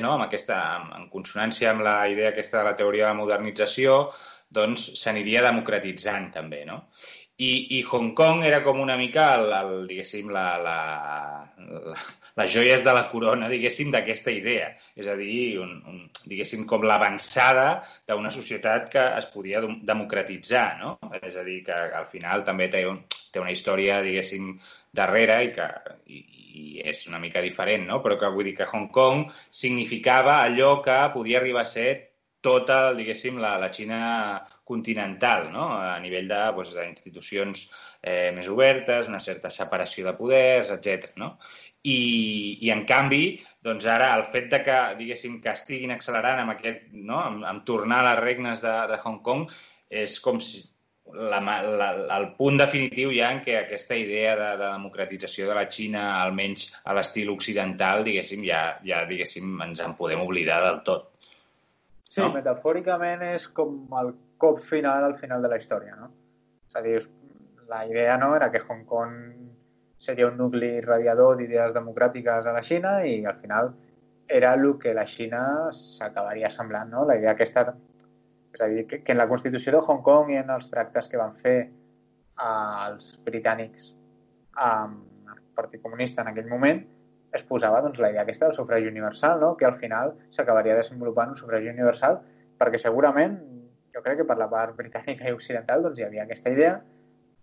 no? 0.00 0.14
amb 0.14 0.24
aquesta, 0.28 0.58
en 0.96 1.08
consonància 1.12 1.72
amb 1.72 1.82
la 1.86 1.98
idea 2.08 2.32
aquesta 2.32 2.60
de 2.60 2.70
la 2.70 2.76
teoria 2.76 3.08
de 3.08 3.12
la 3.14 3.20
modernització, 3.20 4.00
doncs 4.48 4.90
s'aniria 5.00 5.42
democratitzant 5.44 6.30
també. 6.32 6.64
No? 6.64 6.82
i, 7.38 7.78
i 7.78 7.82
Hong 7.86 8.14
Kong 8.18 8.42
era 8.44 8.64
com 8.64 8.80
una 8.82 8.96
mica, 8.98 9.28
el, 9.38 9.52
el, 9.54 9.74
diguéssim, 9.86 10.30
la, 10.34 10.46
la, 10.58 10.78
la, 11.70 12.06
les 12.40 12.50
joies 12.50 12.82
de 12.82 12.94
la 12.96 13.04
corona, 13.12 13.50
diguéssim, 13.52 13.92
d'aquesta 13.94 14.34
idea. 14.34 14.72
És 14.98 15.06
a 15.06 15.14
dir, 15.18 15.60
un, 15.62 15.76
un, 15.86 16.00
diguéssim, 16.26 16.64
com 16.66 16.82
l'avançada 16.82 17.68
d'una 18.10 18.32
societat 18.34 18.90
que 18.90 19.04
es 19.20 19.30
podia 19.30 19.62
democratitzar, 19.62 20.66
no? 20.82 20.96
És 21.22 21.38
a 21.38 21.46
dir, 21.46 21.60
que 21.68 21.78
al 22.00 22.10
final 22.10 22.42
també 22.48 22.66
té, 22.74 22.82
un, 22.90 22.98
té 23.32 23.40
una 23.42 23.54
història, 23.54 24.02
diguéssim, 24.04 24.52
darrere 24.98 25.38
i 25.44 25.54
que 25.56 25.68
i, 26.06 26.20
i 26.58 26.66
és 26.92 27.06
una 27.10 27.20
mica 27.22 27.42
diferent, 27.44 27.86
no? 27.88 28.00
Però 28.04 28.18
que 28.20 28.30
vull 28.34 28.50
dir 28.50 28.56
que 28.58 28.68
Hong 28.72 28.88
Kong 28.94 29.26
significava 29.62 30.40
allò 30.42 30.78
que 30.84 30.98
podia 31.14 31.40
arribar 31.42 31.66
a 31.66 31.72
ser 31.72 31.90
tota, 32.40 32.94
diguéssim, 32.94 33.38
la, 33.42 33.56
la 33.58 33.70
Xina 33.74 34.00
continental, 34.64 35.48
no? 35.52 35.68
a 35.74 35.96
nivell 36.02 36.28
de, 36.30 36.40
doncs, 36.54 36.74
d'institucions 36.76 37.64
eh, 38.00 38.30
més 38.36 38.48
obertes, 38.52 39.08
una 39.10 39.20
certa 39.20 39.50
separació 39.50 40.06
de 40.06 40.14
poders, 40.18 40.70
etc. 40.76 41.10
No? 41.18 41.32
I, 41.82 41.98
I, 42.60 42.70
en 42.74 42.84
canvi, 42.86 43.22
doncs 43.64 43.86
ara 43.90 44.12
el 44.18 44.26
fet 44.32 44.48
de 44.54 44.62
que, 44.66 44.78
diguéssim, 45.00 45.38
que 45.42 45.54
estiguin 45.54 45.94
accelerant 45.94 46.44
amb 46.44 46.54
aquest, 46.54 46.88
no? 46.94 47.18
amb, 47.20 47.46
amb 47.48 47.66
tornar 47.66 48.02
a 48.02 48.10
les 48.12 48.22
regnes 48.22 48.62
de, 48.64 48.74
de 48.92 49.00
Hong 49.04 49.22
Kong, 49.26 49.48
és 49.88 50.18
com 50.22 50.38
si 50.44 50.62
la, 51.14 51.40
la, 51.40 51.88
el 52.16 52.26
punt 52.38 52.58
definitiu 52.60 53.12
ja 53.14 53.30
en 53.34 53.42
què 53.44 53.56
aquesta 53.58 53.96
idea 53.98 54.34
de, 54.38 54.48
de 54.60 54.70
democratització 54.76 55.48
de 55.48 55.56
la 55.58 55.66
Xina, 55.70 56.04
almenys 56.22 56.68
a 56.84 56.96
l'estil 56.96 57.30
occidental, 57.32 58.04
diguéssim, 58.06 58.44
ja, 58.46 58.62
ja 58.86 59.04
diguéssim, 59.08 59.56
ens 59.64 59.82
en 59.84 59.96
podem 59.98 60.22
oblidar 60.24 60.60
del 60.64 60.82
tot. 60.86 61.10
Sí, 62.08 62.22
no? 62.22 62.30
metafòricament 62.34 63.24
és 63.34 63.48
com 63.52 63.82
el 64.00 64.14
cop 64.40 64.62
final 64.64 65.04
al 65.04 65.16
final 65.20 65.44
de 65.44 65.50
la 65.52 65.58
història, 65.60 65.96
no? 65.98 66.08
És 66.68 66.78
a 66.78 66.84
dir, 66.84 67.02
la 67.68 67.84
idea 67.86 68.16
no 68.20 68.34
era 68.36 68.50
que 68.52 68.62
Hong 68.64 68.86
Kong 68.88 69.18
seria 69.98 70.28
un 70.28 70.38
nucli 70.38 70.78
radiador 70.80 71.36
d'idees 71.36 71.74
democràtiques 71.76 72.46
a 72.46 72.54
la 72.54 72.62
Xina 72.64 73.00
i 73.04 73.20
al 73.26 73.36
final 73.42 73.72
era 74.28 74.54
el 74.54 74.70
que 74.80 74.94
la 74.94 75.04
Xina 75.08 75.42
s'acabaria 75.74 76.50
semblant, 76.50 76.90
no? 76.92 77.04
La 77.08 77.16
idea 77.18 77.34
aquesta... 77.34 77.72
És 78.54 78.62
a 78.64 78.68
dir, 78.70 78.86
que, 78.88 79.02
que 79.04 79.12
en 79.12 79.20
la 79.20 79.28
Constitució 79.28 79.74
de 79.74 79.82
Hong 79.84 80.02
Kong 80.06 80.32
i 80.32 80.38
en 80.40 80.50
els 80.54 80.70
tractes 80.72 81.08
que 81.10 81.20
van 81.20 81.34
fer 81.36 81.58
els 82.44 83.10
britànics 83.26 83.92
amb 84.68 85.32
el 85.34 85.42
Partit 85.58 85.82
Comunista 85.82 86.22
en 86.22 86.32
aquell 86.32 86.48
moment, 86.50 86.80
es 87.34 87.44
posava 87.44 87.82
doncs, 87.84 87.98
la 88.00 88.10
idea 88.12 88.24
aquesta 88.24 88.46
del 88.46 88.56
sufragi 88.56 88.88
universal, 88.88 89.40
no? 89.40 89.54
que 89.56 89.66
al 89.68 89.76
final 89.80 90.14
s'acabaria 90.34 90.76
desenvolupant 90.78 91.34
un 91.34 91.40
sufragi 91.40 91.68
universal 91.68 92.22
perquè 92.58 92.80
segurament, 92.80 93.36
jo 93.94 94.02
crec 94.04 94.22
que 94.22 94.28
per 94.28 94.38
la 94.40 94.48
part 94.50 94.76
britànica 94.78 95.28
i 95.28 95.34
occidental 95.36 95.84
doncs, 95.84 96.00
hi 96.00 96.06
havia 96.06 96.24
aquesta 96.24 96.54
idea 96.54 96.78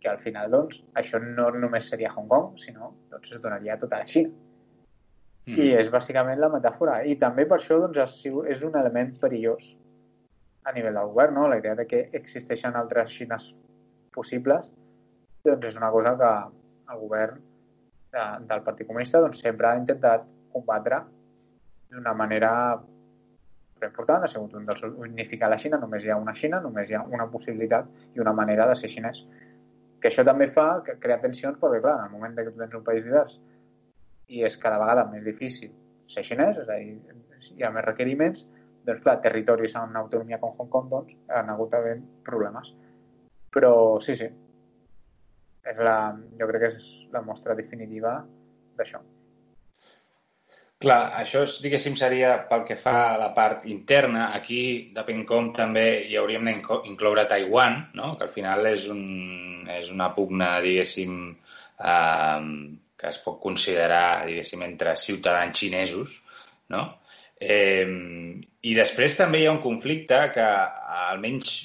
que 0.02 0.10
al 0.10 0.20
final 0.24 0.52
doncs, 0.52 0.82
això 1.02 1.22
no 1.22 1.52
només 1.54 1.88
seria 1.92 2.12
Hong 2.16 2.28
Kong, 2.32 2.58
sinó 2.62 2.92
doncs, 3.14 3.32
es 3.38 3.42
donaria 3.44 3.76
a 3.76 3.82
tota 3.82 4.02
la 4.02 4.10
Xina. 4.10 4.34
Mm. 5.46 5.58
I 5.62 5.72
és 5.78 5.92
bàsicament 5.94 6.40
la 6.42 6.50
metàfora. 6.50 7.00
I 7.06 7.16
també 7.22 7.46
per 7.46 7.60
això 7.60 7.78
doncs, 7.84 8.26
és 8.50 8.64
un 8.66 8.78
element 8.82 9.14
perillós 9.22 9.76
a 10.66 10.74
nivell 10.74 10.98
del 10.98 11.12
govern, 11.14 11.36
no? 11.38 11.48
la 11.48 11.60
idea 11.62 11.76
de 11.78 11.86
que 11.88 12.02
existeixen 12.20 12.76
altres 12.76 13.14
Xines 13.14 13.52
possibles 14.16 14.72
doncs 15.46 15.70
és 15.70 15.78
una 15.78 15.92
cosa 15.94 16.16
que 16.18 16.32
el 16.94 17.02
govern 17.02 17.38
de, 18.16 18.26
del 18.50 18.64
Partit 18.66 18.88
Comunista 18.88 19.22
doncs, 19.22 19.42
sempre 19.46 19.70
ha 19.70 19.78
intentat 19.78 20.26
combatre 20.54 21.04
d'una 21.94 22.14
manera 22.18 22.52
important, 23.86 24.24
ha 24.24 24.32
sigut 24.32 24.56
un 24.58 24.66
dels 24.66 24.82
unificar 24.88 25.50
la 25.52 25.60
Xina, 25.62 25.78
només 25.78 26.06
hi 26.06 26.10
ha 26.10 26.18
una 26.18 26.34
Xina, 26.34 26.62
només 26.64 26.90
hi 26.90 26.96
ha 26.98 27.04
una 27.18 27.28
possibilitat 27.30 27.90
i 28.16 28.24
una 28.24 28.34
manera 28.34 28.66
de 28.70 28.76
ser 28.80 28.90
xinès. 28.90 29.22
Que 30.02 30.10
això 30.10 30.26
també 30.26 30.48
fa 30.50 30.82
que 30.86 30.98
crea 31.02 31.20
tensions 31.22 31.60
perquè, 31.62 31.82
clar, 31.84 32.00
en 32.00 32.08
el 32.08 32.16
moment 32.16 32.36
que 32.38 32.48
tu 32.50 32.58
tens 32.58 32.74
un 32.80 32.86
país 32.88 33.06
divers 33.06 33.38
i 34.28 34.42
és 34.48 34.58
cada 34.58 34.80
vegada 34.82 35.06
més 35.12 35.26
difícil 35.28 35.74
ser 36.10 36.24
xinès, 36.26 36.58
és 36.64 36.70
a 36.70 36.80
dir, 36.80 36.98
hi 37.54 37.66
ha 37.66 37.72
més 37.76 37.86
requeriments, 37.86 38.48
doncs, 38.86 39.02
clar, 39.04 39.20
territoris 39.24 39.76
una 39.82 40.04
autonomia 40.04 40.40
com 40.42 40.56
Hong 40.58 40.72
Kong, 40.72 40.90
doncs, 40.92 41.18
han 41.34 41.52
hagut 41.54 41.74
d'haver 41.74 41.98
problemes. 42.26 42.74
Però 43.56 43.74
sí, 44.04 44.16
sí, 44.20 44.30
és 45.66 45.78
la, 45.82 45.98
jo 46.40 46.48
crec 46.50 46.66
que 46.66 46.72
és 46.74 46.90
la 47.14 47.22
mostra 47.26 47.56
definitiva 47.58 48.18
d'això. 48.78 49.02
Clar, 50.86 51.00
això 51.18 51.46
és, 51.48 51.56
diguéssim, 51.64 51.96
seria 51.98 52.34
pel 52.50 52.66
que 52.68 52.76
fa 52.78 52.96
a 53.14 53.20
la 53.20 53.30
part 53.34 53.64
interna. 53.72 54.28
Aquí, 54.36 54.60
depèn 54.96 55.24
com, 55.30 55.48
també 55.56 55.86
hi 56.10 56.18
hauríem 56.20 56.50
d'incloure 56.50 57.24
Taiwan, 57.32 57.80
no? 57.98 58.12
que 58.20 58.28
al 58.28 58.34
final 58.34 58.68
és, 58.70 58.90
un, 58.92 59.06
és 59.72 59.90
una 59.94 60.12
pugna, 60.18 60.52
diguéssim, 60.66 61.16
eh, 61.80 62.44
que 63.00 63.08
es 63.08 63.22
pot 63.24 63.40
considerar, 63.42 64.26
diguéssim, 64.28 64.68
entre 64.68 64.98
ciutadans 65.00 65.58
xinesos, 65.64 66.20
no? 66.76 66.84
Eh, 67.42 67.86
I 68.66 68.74
després 68.76 69.18
també 69.20 69.42
hi 69.42 69.48
ha 69.48 69.54
un 69.56 69.64
conflicte 69.64 70.20
que, 70.34 70.50
almenys 71.12 71.56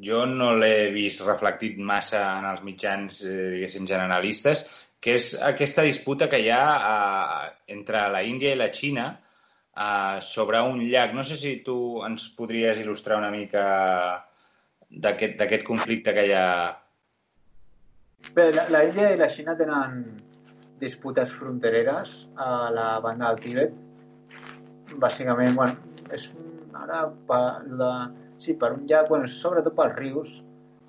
jo 0.00 0.24
no 0.26 0.52
l'he 0.56 0.90
vist 0.94 1.24
reflectit 1.26 1.78
massa 1.78 2.22
en 2.38 2.46
els 2.50 2.62
mitjans, 2.64 3.22
eh, 3.24 3.50
diguéssim, 3.56 3.86
generalistes, 3.88 4.64
que 5.00 5.16
és 5.16 5.34
aquesta 5.42 5.84
disputa 5.84 6.28
que 6.28 6.40
hi 6.40 6.50
ha 6.52 6.64
eh, 6.76 7.50
entre 7.76 8.06
la 8.12 8.22
Índia 8.22 8.54
i 8.54 8.58
la 8.60 8.70
Xina 8.72 9.06
eh, 9.12 10.20
sobre 10.22 10.60
un 10.60 10.80
llac. 10.88 11.14
No 11.16 11.24
sé 11.24 11.36
si 11.40 11.56
tu 11.66 11.76
ens 12.06 12.30
podries 12.36 12.80
il·lustrar 12.80 13.20
una 13.20 13.32
mica 13.34 13.64
d'aquest 14.90 15.64
conflicte 15.66 16.14
que 16.16 16.26
hi 16.26 16.34
ha. 16.36 16.48
Bé, 18.34 18.50
la, 18.52 18.66
la 18.72 18.84
Índia 18.88 19.12
i 19.12 19.20
la 19.20 19.30
Xina 19.32 19.56
tenen 19.56 20.02
disputes 20.80 21.32
frontereres 21.36 22.26
a 22.36 22.70
la 22.72 22.90
banda 23.04 23.30
del 23.30 23.44
Tíbet. 23.44 23.78
Bàsicament, 24.98 25.54
bueno, 25.54 25.76
és 26.10 26.30
ara 26.74 27.04
la, 27.78 27.92
Sí, 28.40 28.54
per 28.54 28.72
un 28.72 28.86
llac, 28.88 29.10
bueno, 29.10 29.26
sobretot 29.28 29.74
pels 29.76 29.96
rius, 29.98 30.30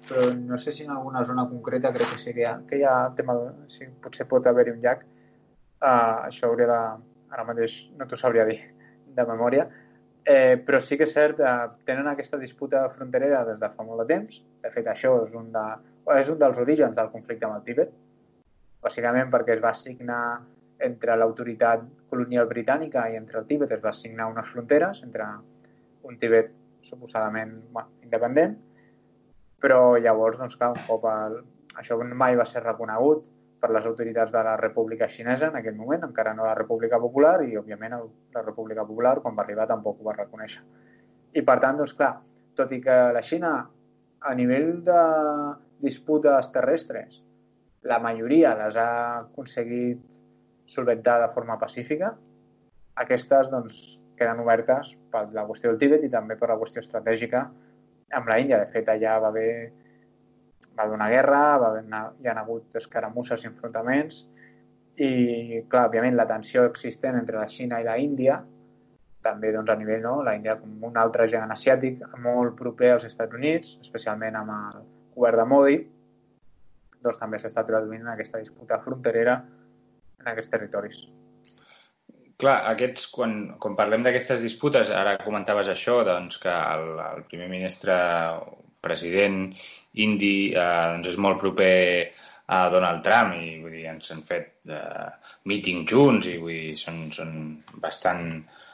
però 0.08 0.30
no 0.38 0.58
sé 0.58 0.72
si 0.72 0.86
en 0.86 0.94
alguna 0.94 1.24
zona 1.28 1.44
concreta 1.50 1.90
crec 1.92 2.14
que 2.14 2.20
sí 2.22 2.34
que 2.34 2.46
hi 2.46 2.46
ha, 2.48 2.54
que 2.68 2.78
hi 2.80 2.86
ha 2.88 2.94
tema 3.18 3.36
sí, 3.74 3.90
potser 4.06 4.26
pot 4.30 4.48
haver-hi 4.48 4.72
un 4.72 4.80
llac. 4.86 5.04
Uh, 5.82 6.30
això 6.30 6.48
hauria 6.48 6.70
de... 6.70 6.78
Ara 7.32 7.44
mateix 7.48 7.76
no 8.00 8.08
t'ho 8.08 8.20
sabria 8.20 8.46
dir 8.48 8.58
de 9.18 9.26
memòria. 9.28 9.66
Eh, 10.24 10.56
però 10.64 10.80
sí 10.84 10.96
que 11.00 11.08
és 11.08 11.14
cert, 11.16 11.40
eh, 11.40 11.68
tenen 11.88 12.08
aquesta 12.12 12.40
disputa 12.40 12.86
fronterera 12.96 13.44
des 13.48 13.60
de 13.60 13.70
fa 13.76 13.84
molt 13.88 14.04
de 14.04 14.08
temps. 14.14 14.40
De 14.64 14.72
fet, 14.72 14.88
això 14.88 15.14
és 15.26 15.36
un, 15.40 15.48
de, 15.52 15.68
és 16.20 16.32
un 16.32 16.40
dels 16.40 16.60
orígens 16.64 16.96
del 16.96 17.12
conflicte 17.12 17.48
amb 17.48 17.58
el 17.60 17.64
Tíbet, 17.68 17.94
bàsicament 18.84 19.32
perquè 19.34 19.56
es 19.58 19.64
va 19.64 19.74
signar 19.76 20.22
entre 20.88 21.16
l'autoritat 21.18 21.84
colonial 22.10 22.48
britànica 22.50 23.08
i 23.12 23.18
entre 23.20 23.40
el 23.42 23.48
Tíbet 23.50 23.76
es 23.78 23.84
va 23.84 23.94
signar 23.96 24.30
unes 24.32 24.50
fronteres 24.52 25.04
entre 25.06 25.28
un 26.08 26.18
Tíbet 26.18 26.52
suposadament 26.82 27.54
bueno, 27.72 27.90
independent, 28.04 28.58
però 29.62 29.98
llavors, 30.02 30.40
doncs 30.42 30.58
clar, 30.58 30.74
un 30.76 30.82
cop 30.88 31.06
el... 31.12 31.38
això 31.78 31.98
mai 32.02 32.36
va 32.36 32.48
ser 32.50 32.64
reconegut 32.66 33.28
per 33.62 33.70
les 33.70 33.86
autoritats 33.86 34.34
de 34.34 34.42
la 34.44 34.56
República 34.58 35.08
Xinesa 35.08 35.52
en 35.52 35.60
aquell 35.60 35.78
moment, 35.78 36.08
encara 36.08 36.34
no 36.34 36.48
la 36.48 36.56
República 36.58 36.98
Popular, 37.00 37.36
i 37.46 37.60
òbviament 37.60 37.94
el, 38.00 38.08
la 38.34 38.42
República 38.42 38.86
Popular, 38.88 39.20
quan 39.22 39.38
va 39.38 39.46
arribar, 39.46 39.68
tampoc 39.70 40.00
ho 40.02 40.08
va 40.08 40.18
reconèixer. 40.18 40.64
I 41.38 41.44
per 41.46 41.60
tant, 41.62 41.78
doncs 41.78 41.94
clar, 42.00 42.16
tot 42.58 42.74
i 42.74 42.82
que 42.82 42.98
la 43.14 43.22
Xina, 43.22 43.52
a 44.22 44.34
nivell 44.38 44.72
de 44.88 45.04
disputes 45.86 46.50
terrestres, 46.56 47.22
la 47.86 48.02
majoria 48.02 48.56
les 48.58 48.78
ha 48.78 48.90
aconseguit 49.22 50.21
solventar 50.72 51.20
de 51.22 51.30
forma 51.34 51.58
pacífica, 51.60 52.14
aquestes 53.04 53.52
doncs, 53.52 53.82
queden 54.18 54.42
obertes 54.44 54.94
per 55.12 55.26
la 55.34 55.46
qüestió 55.48 55.72
del 55.72 55.80
Tíbet 55.82 56.04
i 56.06 56.12
també 56.14 56.38
per 56.38 56.52
la 56.52 56.58
qüestió 56.62 56.84
estratègica 56.84 57.46
amb 58.18 58.28
la 58.30 58.38
Índia. 58.40 58.60
De 58.62 58.70
fet, 58.70 58.90
allà 58.92 59.18
va 59.24 59.32
haver, 59.32 59.72
va 60.78 60.86
haver 60.86 60.98
una 60.98 61.10
guerra, 61.10 61.42
va 61.62 61.72
haver, 61.72 61.86
hi 62.22 62.30
ha 62.30 62.38
hagut 62.44 62.78
escaramusses 62.78 63.44
i 63.44 63.50
enfrontaments 63.50 64.24
i, 65.02 65.12
clar, 65.72 65.88
òbviament, 65.90 66.18
la 66.20 66.28
tensió 66.30 66.68
existent 66.70 67.18
entre 67.18 67.40
la 67.40 67.48
Xina 67.50 67.82
i 67.82 67.88
la 67.88 67.98
Índia 67.98 68.42
també 69.22 69.52
doncs, 69.54 69.70
a 69.70 69.78
nivell, 69.78 70.02
no? 70.04 70.20
la 70.26 70.36
Índia 70.38 70.58
com 70.60 70.84
un 70.90 70.98
altre 70.98 71.28
gegant 71.30 71.54
asiàtic 71.54 72.02
molt 72.24 72.56
proper 72.60 72.96
als 72.96 73.08
Estats 73.10 73.38
Units, 73.38 73.76
especialment 73.86 74.38
amb 74.40 74.54
el 74.58 74.84
govern 75.16 75.42
de 75.42 75.48
Modi, 75.50 75.80
doncs 77.02 77.20
també 77.22 77.40
s'està 77.42 77.64
traduint 77.66 78.02
en 78.02 78.14
aquesta 78.14 78.42
disputa 78.42 78.80
fronterera 78.82 79.40
en 80.22 80.32
aquests 80.32 80.54
territoris. 80.54 81.04
Clar, 82.42 82.56
aquests, 82.72 83.06
quan, 83.14 83.36
quan 83.62 83.78
parlem 83.78 84.02
d'aquestes 84.06 84.42
disputes, 84.42 84.90
ara 84.98 85.20
comentaves 85.22 85.70
això, 85.70 86.00
doncs, 86.08 86.40
que 86.42 86.50
el, 86.50 86.88
el 87.06 87.26
primer 87.30 87.50
ministre, 87.52 87.98
president 88.82 89.44
indi, 90.02 90.36
eh, 90.56 90.64
doncs 90.96 91.12
és 91.12 91.20
molt 91.22 91.38
proper 91.44 91.76
a 92.52 92.64
Donald 92.74 93.04
Trump 93.06 93.36
i 93.38 93.60
vull 93.62 93.76
dir, 93.78 93.86
ens 93.92 94.10
han 94.12 94.24
fet 94.28 94.72
eh, 94.74 95.06
meeting 95.52 95.86
junts 95.88 96.32
i 96.32 96.40
vull 96.42 96.58
dir, 96.58 96.80
són, 96.80 97.06
són 97.16 97.36
bastant... 97.84 98.26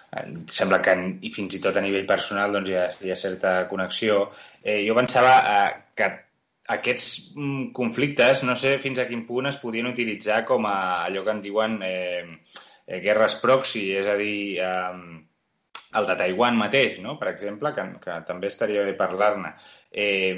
Eh, 0.07 0.23
sembla 0.55 0.79
que 0.79 0.95
i 1.27 1.33
fins 1.35 1.57
i 1.57 1.61
tot 1.63 1.75
a 1.75 1.83
nivell 1.83 2.07
personal 2.07 2.55
doncs, 2.55 2.71
hi, 2.71 2.79
ha, 2.79 2.87
hi 3.03 3.11
ha 3.11 3.19
certa 3.19 3.57
connexió. 3.67 4.23
Eh, 4.63 4.79
jo 4.87 4.95
pensava 4.97 5.35
eh, 5.51 5.69
que 5.97 6.09
aquests 6.75 7.35
mm, 7.35 7.69
conflictes 7.75 8.43
no 8.47 8.55
sé 8.59 8.75
fins 8.83 8.99
a 8.99 9.07
quin 9.07 9.23
punt 9.27 9.47
es 9.47 9.59
podien 9.61 9.87
utilitzar 9.87 10.43
com 10.47 10.67
a 10.67 11.05
allò 11.05 11.23
que 11.23 11.33
en 11.35 11.41
diuen 11.43 11.79
eh, 11.85 12.25
eh, 12.85 12.99
guerres 13.03 13.37
proxy, 13.43 13.85
és 13.95 14.07
a 14.07 14.15
dir, 14.19 14.59
eh, 14.59 15.23
el 15.97 16.07
de 16.09 16.15
Taiwan 16.19 16.57
mateix, 16.59 16.99
no? 17.03 17.15
per 17.19 17.31
exemple, 17.31 17.71
que, 17.75 17.85
que 18.03 18.19
també 18.27 18.51
estaria 18.51 18.83
bé 18.85 18.93
parlar-ne. 18.99 19.53
Eh, 19.91 20.35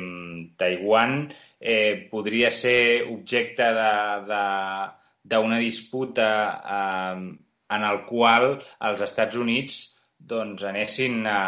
Taiwan 0.59 1.23
eh, 1.59 2.07
podria 2.11 2.51
ser 2.53 3.03
objecte 3.09 3.71
d'una 5.33 5.57
disputa 5.61 6.29
eh, 6.77 7.23
en 7.69 7.85
el 7.85 8.03
qual 8.09 8.51
els 8.89 9.01
Estats 9.05 9.37
Units 9.37 9.81
doncs, 10.19 10.63
anessin 10.67 11.25
a 11.29 11.41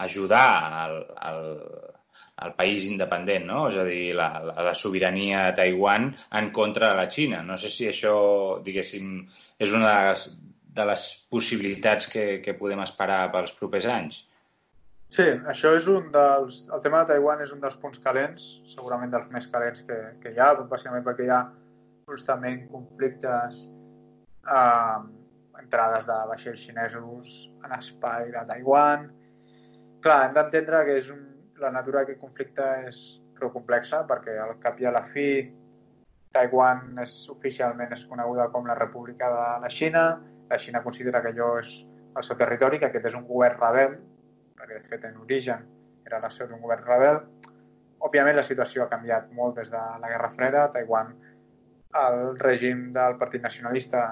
ajudar 0.00 0.48
el, 0.86 0.96
el, 1.28 1.40
el 2.46 2.54
país 2.58 2.86
independent, 2.88 3.46
no? 3.48 3.66
És 3.70 3.78
a 3.80 3.84
dir, 3.88 4.14
la, 4.16 4.30
la, 4.44 4.56
la 4.70 4.74
sobirania 4.74 5.46
de 5.48 5.56
Taiwan 5.60 6.10
en 6.40 6.50
contra 6.56 6.92
de 6.92 7.00
la 7.02 7.08
Xina. 7.10 7.42
No 7.46 7.58
sé 7.60 7.70
si 7.72 7.88
això, 7.90 8.14
diguéssim, 8.64 9.20
és 9.60 9.76
una 9.76 9.92
de 9.92 10.08
les, 10.10 10.26
de 10.80 10.88
les 10.92 11.06
possibilitats 11.30 12.08
que, 12.10 12.26
que 12.44 12.56
podem 12.58 12.82
esperar 12.86 13.22
pels 13.34 13.54
propers 13.58 13.88
anys. 13.90 14.24
Sí, 15.10 15.26
això 15.50 15.72
és 15.74 15.88
un 15.90 16.12
dels... 16.14 16.64
El 16.70 16.82
tema 16.84 17.02
de 17.02 17.14
Taiwan 17.14 17.40
és 17.42 17.52
un 17.54 17.62
dels 17.62 17.76
punts 17.82 17.98
calents, 18.02 18.44
segurament 18.70 19.10
dels 19.10 19.30
més 19.34 19.48
calents 19.50 19.82
que, 19.86 19.96
que 20.22 20.30
hi 20.30 20.38
ha, 20.38 20.52
bàsicament 20.70 21.02
perquè 21.06 21.26
hi 21.26 21.32
ha 21.34 21.40
constantment 22.06 22.62
conflictes 22.70 23.64
eh, 24.46 25.00
entrades 25.62 26.06
de 26.06 26.18
vaixells 26.30 26.62
xinesos 26.68 27.34
en 27.66 27.74
espai 27.74 28.30
de 28.36 28.44
Taiwan. 28.52 29.08
Clar, 30.04 30.20
hem 30.28 30.38
d'entendre 30.38 30.84
que 30.86 30.96
és 31.02 31.10
un, 31.12 31.26
la 31.60 31.70
natura 31.70 32.02
d'aquest 32.02 32.20
conflicte 32.20 32.66
és 32.88 33.00
prou 33.36 33.52
complexa 33.54 34.02
perquè 34.08 34.36
al 34.40 34.56
cap 34.62 34.80
i 34.80 34.88
a 34.88 34.92
la 34.94 35.02
fi 35.12 35.26
Taiwan 36.34 37.00
és, 37.02 37.14
oficialment 37.32 37.92
és 37.96 38.04
coneguda 38.06 38.48
com 38.54 38.68
la 38.68 38.76
República 38.78 39.30
de 39.34 39.46
la 39.64 39.70
Xina. 39.72 40.04
La 40.50 40.58
Xina 40.58 40.82
considera 40.84 41.22
que 41.22 41.32
allò 41.32 41.56
és 41.60 41.80
el 42.16 42.26
seu 42.26 42.38
territori, 42.38 42.78
que 42.78 42.90
aquest 42.90 43.10
és 43.10 43.16
un 43.18 43.26
govern 43.26 43.58
rebel, 43.60 43.96
perquè 44.58 44.78
de 44.78 44.92
fet 44.92 45.06
en 45.08 45.18
origen 45.24 45.66
era 46.06 46.20
la 46.22 46.30
seu 46.30 46.48
d'un 46.50 46.62
govern 46.62 46.86
rebel. 46.86 47.20
Òbviament 48.06 48.38
la 48.38 48.46
situació 48.46 48.84
ha 48.84 48.92
canviat 48.92 49.28
molt 49.36 49.58
des 49.60 49.70
de 49.72 49.82
la 50.02 50.12
Guerra 50.12 50.30
Freda. 50.36 50.64
Taiwan, 50.74 51.12
el 52.00 52.38
règim 52.38 52.88
del 52.94 53.18
Partit 53.18 53.42
Nacionalista 53.42 54.04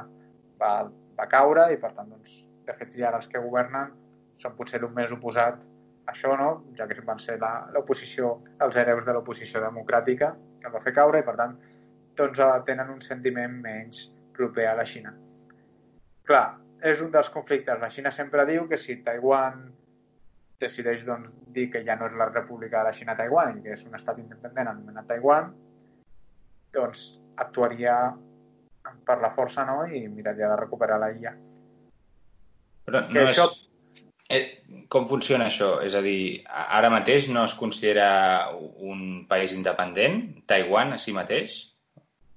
va, 0.60 0.72
va 1.18 1.30
caure 1.30 1.70
i 1.72 1.78
per 1.80 1.94
tant, 1.94 2.10
doncs, 2.10 2.34
de 2.66 2.74
fet, 2.76 2.92
ja 2.98 3.08
ara 3.08 3.22
els 3.22 3.30
que 3.30 3.42
governen 3.42 3.94
són 4.42 4.54
potser 4.58 4.82
el 4.82 4.90
més 4.94 5.14
oposat 5.14 5.62
això, 6.10 6.34
no? 6.40 6.50
ja 6.76 6.86
que 6.88 7.00
van 7.06 7.20
ser 7.22 7.38
l'oposició, 7.74 8.38
els 8.64 8.76
hereus 8.80 9.06
de 9.06 9.14
l'oposició 9.16 9.62
democràtica, 9.64 10.32
que 10.60 10.70
el 10.70 10.74
va 10.74 10.84
fer 10.84 10.94
caure 10.96 11.20
i, 11.20 11.26
per 11.26 11.36
tant, 11.40 11.56
doncs, 12.18 12.40
eh, 12.42 12.62
tenen 12.66 12.92
un 12.94 13.02
sentiment 13.04 13.58
menys 13.64 14.08
proper 14.36 14.68
a 14.70 14.76
la 14.78 14.86
Xina. 14.88 15.12
Clar, 16.28 16.46
és 16.92 17.02
un 17.02 17.10
dels 17.14 17.30
conflictes. 17.34 17.80
La 17.80 17.90
Xina 17.90 18.12
sempre 18.14 18.46
diu 18.48 18.66
que 18.70 18.78
si 18.80 18.98
Taiwan 19.04 19.66
decideix 20.62 21.04
doncs, 21.06 21.32
dir 21.54 21.68
que 21.72 21.84
ja 21.86 21.96
no 21.98 22.08
és 22.10 22.16
la 22.18 22.28
República 22.30 22.80
de 22.80 22.90
la 22.90 22.96
Xina 22.96 23.16
Taiwan 23.18 23.58
i 23.58 23.66
que 23.66 23.76
és 23.76 23.84
un 23.86 23.94
estat 23.98 24.18
independent 24.18 24.72
anomenat 24.72 25.06
Taiwan, 25.10 25.52
doncs 26.74 27.06
actuaria 27.38 27.94
per 29.06 29.18
la 29.22 29.30
força 29.34 29.64
no? 29.68 29.84
i 29.86 30.06
miraria 30.08 30.50
de 30.50 30.58
recuperar 30.60 30.98
la 31.00 31.12
illa. 31.14 31.34
Però 32.88 33.04
no 33.04 33.12
que 33.12 33.24
és... 33.24 33.30
això 33.30 33.67
Eh, 34.28 34.60
com 34.92 35.06
funciona 35.08 35.46
això? 35.48 35.78
És 35.80 35.94
a 35.96 36.02
dir, 36.04 36.44
ara 36.52 36.90
mateix 36.92 37.30
no 37.32 37.46
es 37.48 37.54
considera 37.56 38.08
un 38.52 39.24
país 39.28 39.54
independent? 39.56 40.20
Taiwan 40.50 40.92
a 40.92 40.98
si 41.00 41.14
mateix? 41.16 41.56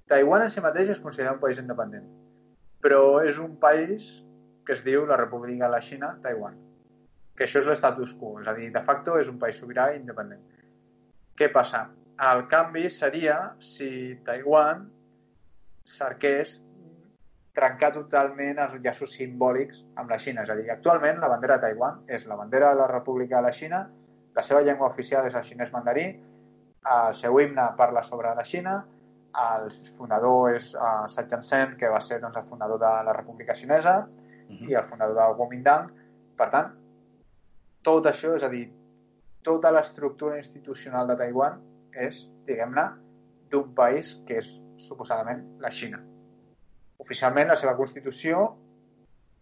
Taiwan 0.08 0.46
a 0.46 0.48
si 0.52 0.64
mateix 0.64 0.94
es 0.94 1.00
considera 1.04 1.34
un 1.36 1.40
país 1.42 1.60
independent, 1.60 2.06
però 2.84 3.20
és 3.28 3.36
un 3.40 3.58
país 3.60 4.08
que 4.64 4.72
es 4.76 4.84
diu 4.86 5.04
la 5.08 5.18
República 5.20 5.66
de 5.66 5.74
la 5.74 5.82
Xina, 5.84 6.14
Taiwan. 6.24 6.56
Que 7.36 7.44
això 7.44 7.60
és 7.60 7.68
l'estatus 7.68 8.16
quo, 8.16 8.38
és 8.40 8.48
a 8.48 8.56
dir, 8.56 8.70
de 8.72 8.82
facto 8.88 9.18
és 9.20 9.28
un 9.28 9.38
país 9.42 9.60
sobirà 9.60 9.90
i 9.92 10.00
independent. 10.00 10.42
Què 11.36 11.48
passa? 11.52 11.86
El 12.32 12.46
canvi 12.48 12.88
seria 12.92 13.38
si 13.60 13.90
Taiwan 14.24 14.86
cerqués 15.88 16.60
trencar 17.56 17.92
totalment 17.92 18.60
els 18.64 18.78
llaços 18.80 19.12
simbòlics 19.18 19.82
amb 20.00 20.10
la 20.10 20.18
Xina. 20.18 20.44
És 20.46 20.50
a 20.52 20.56
dir, 20.56 20.68
actualment 20.72 21.20
la 21.20 21.28
bandera 21.32 21.58
de 21.58 21.68
Taiwan 21.68 22.00
és 22.08 22.24
la 22.28 22.38
bandera 22.40 22.72
de 22.72 22.80
la 22.80 22.88
República 22.90 23.38
de 23.38 23.48
la 23.48 23.52
Xina, 23.52 23.82
la 24.34 24.42
seva 24.42 24.62
llengua 24.64 24.88
oficial 24.88 25.26
és 25.28 25.36
el 25.36 25.44
xinès 25.44 25.72
mandarí, 25.74 26.06
el 26.92 27.14
seu 27.14 27.38
himne 27.40 27.66
parla 27.76 28.02
sobre 28.02 28.32
la 28.34 28.44
Xina, 28.48 28.78
el 29.42 29.68
fundador 29.96 30.54
és 30.56 30.70
uh, 30.74 31.04
Sat 31.08 31.34
Sen, 31.44 31.76
que 31.80 31.88
va 31.92 32.00
ser 32.00 32.20
doncs, 32.20 32.38
el 32.40 32.48
fundador 32.48 32.80
de 32.80 32.92
la 33.06 33.16
República 33.16 33.54
Xinesa, 33.54 33.98
uh 34.08 34.54
-huh. 34.54 34.70
i 34.70 34.74
el 34.74 34.84
fundador 34.84 35.16
del 35.16 35.36
Kuomintang. 35.36 35.90
Per 36.36 36.48
tant, 36.50 36.72
tot 37.82 38.06
això, 38.06 38.34
és 38.34 38.42
a 38.42 38.48
dir, 38.48 38.72
tota 39.42 39.70
l'estructura 39.70 40.36
institucional 40.36 41.06
de 41.06 41.16
Taiwan 41.16 41.60
és, 41.92 42.30
diguem-ne, 42.46 42.86
d'un 43.50 43.74
país 43.74 44.22
que 44.26 44.38
és 44.38 44.60
suposadament 44.76 45.58
la 45.58 45.70
Xina 45.70 46.11
oficialment 47.02 47.50
la 47.50 47.58
seva 47.58 47.74
constitució 47.78 48.42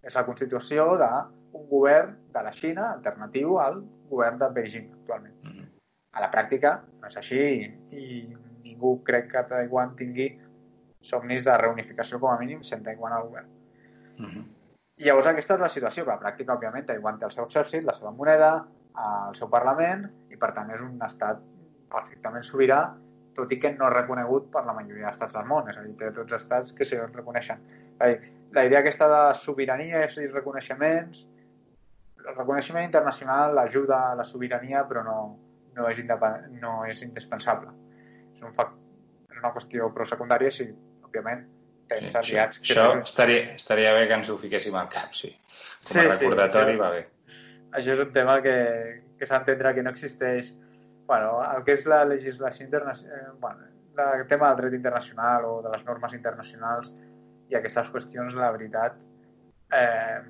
és 0.07 0.17
la 0.17 0.25
constitució 0.27 0.87
d'un 1.01 1.67
govern 1.71 2.15
de 2.35 2.45
la 2.47 2.53
Xina 2.57 2.93
alternatiu 2.95 3.59
al 3.61 3.83
govern 4.11 4.39
de 4.41 4.49
Beijing 4.57 4.93
actualment. 4.93 5.35
Mm 5.43 5.51
-hmm. 5.51 5.67
A 6.13 6.21
la 6.21 6.31
pràctica 6.31 6.81
no 7.01 7.07
és 7.09 7.17
així 7.17 7.43
i 7.91 8.07
ningú 8.65 9.03
crec 9.05 9.31
que 9.33 9.43
Taiwan 9.51 9.97
tingui 9.97 10.31
somnis 11.01 11.45
de 11.45 11.57
reunificació 11.57 12.21
com 12.21 12.31
a 12.31 12.39
mínim 12.39 12.63
sent 12.63 12.83
Taiwan 12.85 13.13
al 13.13 13.29
govern. 13.29 13.49
Mm 14.19 14.27
-hmm. 14.27 14.45
I 14.97 15.05
llavors 15.05 15.27
aquesta 15.27 15.55
és 15.55 15.61
la 15.61 15.69
situació, 15.69 16.05
que 16.05 16.11
a 16.11 16.15
la 16.15 16.21
pràctica, 16.21 16.55
òbviament, 16.55 16.87
Taiwan 16.87 17.19
té 17.19 17.25
el 17.25 17.31
seu 17.31 17.45
exèrcit, 17.45 17.85
la 17.85 17.93
seva 17.93 18.11
moneda, 18.11 18.67
el 19.29 19.35
seu 19.35 19.49
Parlament, 19.49 20.11
i 20.29 20.37
per 20.37 20.53
tant 20.53 20.71
és 20.71 20.81
un 20.81 20.99
estat 21.03 21.39
perfectament 21.89 22.43
sobirà 22.43 22.97
tot 23.41 23.53
i 23.55 23.59
que 23.61 23.73
no 23.75 23.89
reconegut 23.93 24.49
per 24.55 24.63
la 24.67 24.75
majoria 24.77 25.09
d'estats 25.09 25.37
del 25.39 25.49
món, 25.49 25.69
és 25.73 25.79
a 25.81 25.85
dir, 25.85 25.97
té 25.99 26.13
tots 26.15 26.37
els 26.37 26.43
estats 26.43 26.75
que 26.77 26.87
se 26.89 27.01
reconeixen. 27.03 27.61
La, 28.01 28.13
la 28.57 28.65
idea 28.69 28.83
aquesta 28.85 29.09
de 29.11 29.21
sobirania 29.41 30.05
i 30.07 30.27
reconeixements, 30.31 31.25
el 32.21 32.35
reconeixement 32.37 32.85
internacional 32.85 33.59
ajuda 33.59 34.01
a 34.11 34.19
la 34.19 34.27
sobirania, 34.29 34.85
però 34.89 35.05
no, 35.07 35.17
no, 35.77 35.89
és, 35.89 36.03
no 36.61 36.75
és 36.89 37.03
indispensable. 37.07 37.73
És, 38.35 38.43
un 38.45 38.53
fact, 38.57 38.77
és 39.33 39.41
una 39.41 39.53
qüestió 39.57 39.91
prou 39.95 40.09
secundària 40.09 40.53
si, 40.55 40.69
òbviament, 41.07 41.47
tens 41.91 42.13
sí, 42.13 42.19
aliats... 42.23 42.61
Això, 42.63 42.89
això 42.91 43.05
estaria, 43.09 43.47
estaria 43.57 43.95
bé 43.97 44.07
que 44.09 44.19
ens 44.21 44.31
ho 44.31 44.39
fiquéssim 44.41 44.77
al 44.79 44.91
cap, 44.93 45.15
sí. 45.17 45.33
Com 45.87 45.97
a 45.97 46.03
sí, 46.03 46.09
recordatori 46.09 46.77
sí, 46.77 46.83
va 46.83 46.91
bé. 46.97 47.07
Això 47.79 47.95
és 47.95 48.03
un 48.03 48.13
tema 48.15 48.41
que, 48.45 48.57
que 49.19 49.27
s'ha 49.27 49.39
d'entendre 49.39 49.75
que 49.77 49.87
no 49.87 49.95
existeix 49.95 50.53
bueno, 51.11 51.41
el 51.43 51.65
que 51.67 51.75
és 51.75 51.89
la 51.91 52.05
legislació 52.07 52.69
internacional, 52.69 53.17
eh, 53.19 53.31
bueno, 53.43 53.65
el 54.15 54.29
tema 54.31 54.49
del 54.49 54.61
dret 54.61 54.75
internacional 54.77 55.45
o 55.45 55.57
de 55.65 55.73
les 55.73 55.83
normes 55.89 56.13
internacionals 56.15 56.93
i 57.51 57.57
aquestes 57.59 57.91
qüestions, 57.91 58.37
la 58.39 58.53
veritat, 58.55 59.01
eh, 59.75 60.21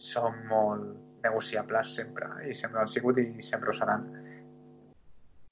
són 0.00 0.40
molt 0.48 1.20
negociables 1.26 1.92
sempre 1.98 2.30
i 2.48 2.56
sempre 2.56 2.80
han 2.80 2.88
sigut 2.88 3.20
i 3.20 3.26
sempre 3.44 3.74
ho 3.74 3.76
seran. 3.76 4.08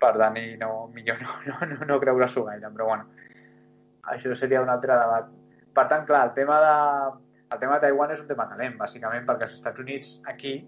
Per 0.01 0.13
tant, 0.17 0.41
no, 0.65 0.73
millor 0.97 1.21
no, 1.21 1.37
no, 1.51 1.61
no, 1.75 1.79
no 1.93 2.01
creure-s'ho 2.01 2.47
gaire, 2.49 2.73
però 2.73 2.89
bueno, 2.95 3.13
això 4.17 4.33
seria 4.33 4.65
un 4.65 4.73
altre 4.73 4.97
debat. 4.97 5.29
Per 5.77 5.89
tant, 5.93 6.09
clar, 6.09 6.25
el 6.31 6.35
tema 6.41 6.63
de, 6.65 6.75
el 7.53 7.61
tema 7.61 7.77
de 7.77 7.85
Taiwan 7.91 8.17
és 8.17 8.25
un 8.25 8.33
tema 8.33 8.49
calent, 8.49 8.81
bàsicament 8.81 9.29
perquè 9.29 9.51
els 9.51 9.61
Estats 9.61 9.85
Units 9.85 10.17
aquí 10.33 10.63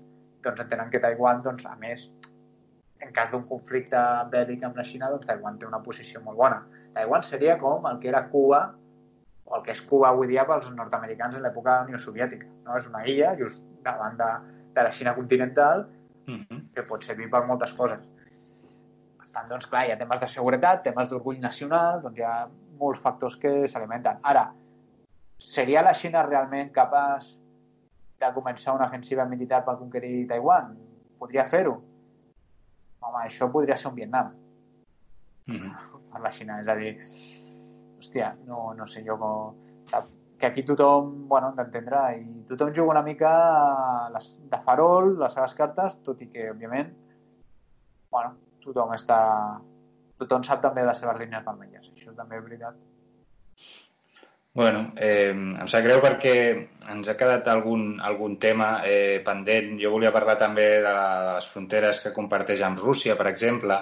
doncs 0.45 0.67
entenen 0.69 0.93
que 0.93 1.01
Taiwan, 1.01 1.41
doncs, 1.49 1.65
a 1.65 1.79
més, 1.81 2.11
en 3.01 3.13
cas 3.15 3.31
d'un 3.31 3.45
conflicte 3.47 4.01
bèl·lic 4.33 4.65
amb 4.67 4.77
la 4.79 4.85
Xina, 4.85 5.09
doncs 5.13 5.27
Taiwan 5.29 5.59
té 5.59 5.67
una 5.69 5.81
posició 5.85 6.21
molt 6.25 6.39
bona. 6.39 6.59
Taiwan 6.95 7.25
seria 7.27 7.57
com 7.59 7.87
el 7.91 7.99
que 8.03 8.11
era 8.11 8.25
Cuba 8.33 8.63
o 9.45 9.57
el 9.57 9.65
que 9.65 9.73
és 9.73 9.83
Cuba 9.87 10.11
avui 10.11 10.29
dia 10.31 10.45
pels 10.49 10.69
nord-americans 10.75 11.39
en 11.39 11.45
l'època 11.47 11.71
de 11.71 11.77
la 11.79 11.89
Unió 11.89 12.01
Soviètica. 12.03 12.49
No? 12.67 12.77
És 12.77 12.89
una 12.91 13.05
illa 13.07 13.35
just 13.39 13.65
davant 13.87 14.19
de, 14.19 14.31
de 14.75 14.87
la 14.87 14.93
Xina 14.93 15.15
continental 15.15 15.87
mm 16.27 16.41
-hmm. 16.41 16.63
que 16.75 16.83
pot 16.83 17.05
servir 17.05 17.31
per 17.31 17.45
moltes 17.47 17.73
coses. 17.73 18.01
Per 19.19 19.29
tant, 19.33 19.49
doncs, 19.49 19.67
clar, 19.67 19.87
hi 19.87 19.93
ha 19.93 19.99
temes 19.99 20.21
de 20.21 20.29
seguretat, 20.29 20.83
temes 20.83 21.09
d'orgull 21.09 21.41
nacional, 21.41 22.03
doncs 22.03 22.19
hi 22.19 22.23
ha 22.23 22.49
molts 22.79 23.01
factors 23.01 23.37
que 23.37 23.67
s'alimenten. 23.67 24.19
Ara, 24.23 24.53
seria 25.39 25.83
la 25.83 25.95
Xina 25.95 26.23
realment 26.23 26.73
capaç 26.73 27.39
de 28.19 28.33
començar 28.35 28.75
una 28.75 28.87
ofensiva 28.87 29.25
militar 29.25 29.65
per 29.65 29.77
conquerir 29.79 30.27
Taiwan? 30.27 30.77
Podria 31.19 31.45
fer-ho? 31.45 31.83
Home, 33.01 33.25
això 33.25 33.51
podria 33.53 33.77
ser 33.77 33.91
un 33.93 33.99
Vietnam. 34.03 34.35
Mm 35.49 35.57
-hmm. 35.57 36.01
Per 36.13 36.21
la 36.21 36.31
Xina, 36.31 36.61
és 36.61 36.69
a 36.69 36.75
dir, 36.77 36.91
hòstia, 37.99 38.37
no, 38.45 38.75
no 38.75 38.87
sé 38.87 39.03
jo 39.07 39.17
com... 39.19 39.57
Que 40.39 40.47
aquí 40.47 40.63
tothom, 40.63 41.27
bueno, 41.29 41.55
d'entendre, 41.57 42.19
i 42.19 42.45
tothom 42.45 42.75
juga 42.75 42.91
una 42.91 43.03
mica 43.03 44.11
les, 44.13 44.43
de 44.51 44.59
farol, 44.59 45.19
les 45.19 45.33
seves 45.33 45.55
cartes, 45.55 46.03
tot 46.03 46.21
i 46.21 46.29
que, 46.29 46.51
òbviament, 46.51 46.93
bueno, 48.11 48.37
tothom 48.61 48.93
està 48.93 49.19
tothom 50.19 50.43
sap 50.43 50.63
també 50.63 50.85
les 50.87 50.99
seves 50.99 51.19
línies 51.19 51.45
vermelles. 51.47 51.91
Això 51.95 52.15
també 52.17 52.39
és 52.39 52.45
veritat. 52.45 52.79
Bueno, 54.59 54.93
eh, 54.97 55.31
em 55.31 55.69
sap 55.71 55.85
greu 55.85 56.01
perquè 56.03 56.33
ens 56.91 57.07
ha 57.07 57.13
quedat 57.19 57.47
algun, 57.53 57.83
algun 58.03 58.33
tema 58.43 58.81
eh, 58.83 59.21
pendent. 59.23 59.77
Jo 59.79 59.93
volia 59.93 60.11
parlar 60.11 60.35
també 60.41 60.65
de, 60.83 60.95
de 61.27 61.35
les 61.37 61.47
fronteres 61.53 62.01
que 62.03 62.11
comparteix 62.17 62.65
amb 62.67 62.83
Rússia, 62.83 63.15
per 63.15 63.29
exemple, 63.31 63.77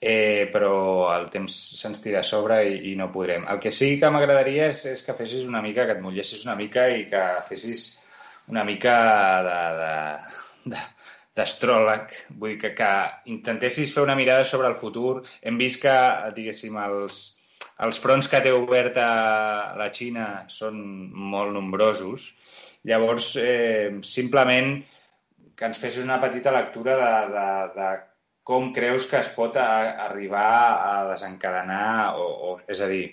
eh, 0.00 0.48
però 0.50 0.72
el 1.12 1.28
temps 1.30 1.60
se'ns 1.78 2.02
tira 2.02 2.24
a 2.24 2.26
sobre 2.26 2.58
i, 2.72 2.74
i 2.90 2.96
no 2.98 3.06
podrem. 3.14 3.46
El 3.54 3.62
que 3.62 3.70
sí 3.70 3.92
que 4.00 4.10
m'agradaria 4.10 4.66
és, 4.72 4.82
és 4.96 5.06
que 5.06 5.14
fessis 5.14 5.46
una 5.46 5.62
mica, 5.62 5.86
que 5.86 5.94
et 5.94 6.02
mullessis 6.02 6.42
una 6.48 6.58
mica 6.58 6.88
i 6.90 7.06
que 7.14 7.22
fessis 7.46 7.86
una 8.50 8.66
mica 8.66 8.98
de, 9.46 9.94
de, 10.74 10.84
d'astròleg, 11.38 12.18
vull 12.34 12.56
dir 12.56 12.60
que, 12.66 12.74
que 12.82 12.92
intentessis 13.38 13.94
fer 13.94 14.02
una 14.02 14.18
mirada 14.18 14.42
sobre 14.42 14.74
el 14.74 14.78
futur. 14.82 15.20
Hem 15.46 15.62
vist 15.62 15.86
que, 15.86 15.96
diguéssim, 16.34 16.82
els, 16.82 17.35
els 17.84 17.98
fronts 18.00 18.28
que 18.32 18.40
té 18.44 18.52
oberta 18.56 19.06
la 19.76 19.88
Xina 19.92 20.26
són 20.52 20.78
molt 21.32 21.52
nombrosos. 21.56 22.30
Llavors, 22.88 23.34
eh, 23.36 23.98
simplement 24.06 24.76
que 25.56 25.68
ens 25.68 25.80
fessis 25.80 26.04
una 26.04 26.20
petita 26.22 26.52
lectura 26.54 26.96
de, 27.00 27.12
de, 27.34 27.48
de 27.76 27.90
com 28.46 28.70
creus 28.72 29.08
que 29.10 29.18
es 29.18 29.28
pot 29.34 29.56
a, 29.58 29.68
arribar 30.06 30.48
a 30.86 30.96
desencadenar, 31.10 32.14
o, 32.20 32.26
o 32.52 32.56
és 32.70 32.80
a 32.80 32.88
dir, 32.92 33.04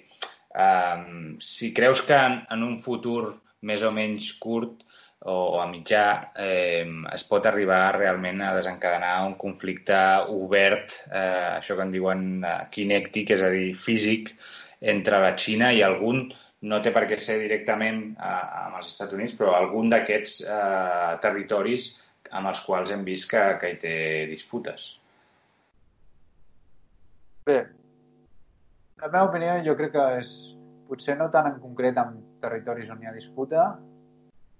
eh, 0.56 1.38
si 1.42 1.74
creus 1.74 2.04
que 2.08 2.16
en, 2.16 2.42
en 2.54 2.68
un 2.68 2.78
futur 2.84 3.34
més 3.64 3.84
o 3.84 3.92
menys 3.96 4.32
curt 4.44 4.84
o 5.26 5.62
a 5.62 5.68
mitjà 5.72 6.06
eh, 6.36 6.84
es 7.14 7.24
pot 7.30 7.46
arribar 7.48 7.96
realment 7.96 8.42
a 8.44 8.54
desencadenar 8.58 9.14
un 9.28 9.36
conflicte 9.40 9.98
obert, 10.34 10.96
eh, 11.12 11.60
això 11.60 11.78
que 11.78 11.86
en 11.86 11.94
diuen 11.94 12.24
eh, 12.44 12.56
kinèctic, 12.74 13.32
és 13.38 13.44
a 13.44 13.52
dir, 13.54 13.70
físic, 13.80 14.34
entre 14.94 15.22
la 15.24 15.36
Xina 15.40 15.72
i 15.72 15.84
algun, 15.86 16.26
no 16.68 16.80
té 16.84 16.92
per 16.96 17.06
què 17.08 17.20
ser 17.20 17.38
directament 17.40 18.02
eh, 18.18 18.34
amb 18.66 18.80
els 18.82 18.90
Estats 18.92 19.16
Units, 19.16 19.36
però 19.40 19.56
algun 19.56 19.92
d'aquests 19.94 20.42
eh, 20.44 21.14
territoris 21.24 21.88
amb 22.34 22.50
els 22.52 22.66
quals 22.66 22.92
hem 22.92 23.06
vist 23.08 23.30
que, 23.32 23.46
que 23.62 23.72
hi 23.72 23.80
té 23.80 23.96
disputes. 24.28 24.90
Bé, 27.48 27.62
la 29.00 29.10
meva 29.12 29.28
opinió 29.30 29.56
jo 29.64 29.76
crec 29.80 29.96
que 29.96 30.04
és 30.20 30.36
potser 30.88 31.16
no 31.20 31.30
tant 31.32 31.50
en 31.50 31.60
concret 31.64 31.98
amb 32.00 32.40
territoris 32.44 32.92
on 32.92 33.02
hi 33.04 33.10
ha 33.10 33.16
disputa, 33.16 33.72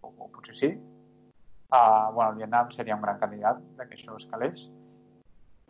o 0.04 0.30
potser 0.30 0.56
sí. 0.56 0.72
Uh, 1.74 2.14
bueno, 2.14 2.32
el 2.32 2.38
Vietnam 2.38 2.70
seria 2.72 2.96
un 2.96 3.02
gran 3.02 3.18
candidat 3.20 3.62
de 3.78 3.88
que 3.88 3.98
això 3.98 4.16
escalés, 4.20 4.68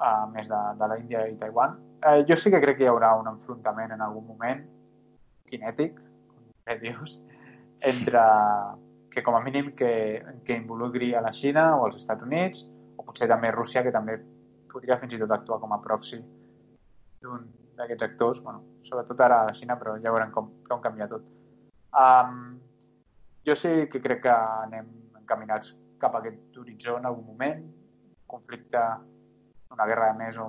uh, 0.04 0.26
més 0.34 0.50
de, 0.52 0.62
de 0.80 0.90
la 0.92 0.98
Índia 1.00 1.22
i 1.32 1.38
Taiwan. 1.40 1.78
Uh, 2.04 2.24
jo 2.28 2.36
sí 2.36 2.52
que 2.52 2.60
crec 2.64 2.82
que 2.82 2.88
hi 2.88 2.92
haurà 2.92 3.14
un 3.20 3.30
enfrontament 3.32 3.94
en 3.96 4.04
algun 4.04 4.26
moment 4.28 4.66
kinètic, 5.48 6.02
com 6.34 6.82
dius, 6.82 7.16
entre 7.94 8.24
que 9.14 9.24
com 9.24 9.38
a 9.38 9.42
mínim 9.46 9.72
que, 9.78 9.94
que 10.44 10.58
involucri 10.58 11.14
a 11.14 11.22
la 11.22 11.32
Xina 11.32 11.70
o 11.78 11.86
als 11.86 12.02
Estats 12.02 12.26
Units, 12.26 12.66
o 12.98 13.06
potser 13.06 13.30
també 13.30 13.52
Rússia, 13.54 13.84
que 13.86 13.94
també 13.94 14.18
podria 14.74 14.98
fins 15.00 15.14
i 15.14 15.22
tot 15.22 15.32
actuar 15.32 15.60
com 15.62 15.76
a 15.76 15.82
proxy 15.84 16.20
d'un 17.24 17.46
d'aquests 17.78 18.06
actors, 18.06 18.42
bueno, 18.44 18.64
sobretot 18.86 19.22
ara 19.22 19.40
a 19.42 19.48
la 19.50 19.56
Xina, 19.58 19.78
però 19.80 19.96
ja 20.02 20.12
veurem 20.14 20.34
com, 20.34 20.50
com 20.68 20.82
canvia 20.82 21.08
tot. 21.10 21.24
Um, 21.94 22.60
jo 23.48 23.56
sí 23.60 23.72
que 23.92 24.02
crec 24.02 24.24
que 24.26 24.34
anem 24.34 24.90
encaminats 25.20 25.74
cap 26.00 26.16
a 26.16 26.22
aquest 26.24 26.58
horitzó 26.60 26.98
en 27.00 27.08
algun 27.08 27.26
moment, 27.26 27.64
conflicte, 28.28 28.82
una 29.74 29.88
guerra 29.90 30.12
de 30.12 30.20
més 30.20 30.38
o 30.40 30.48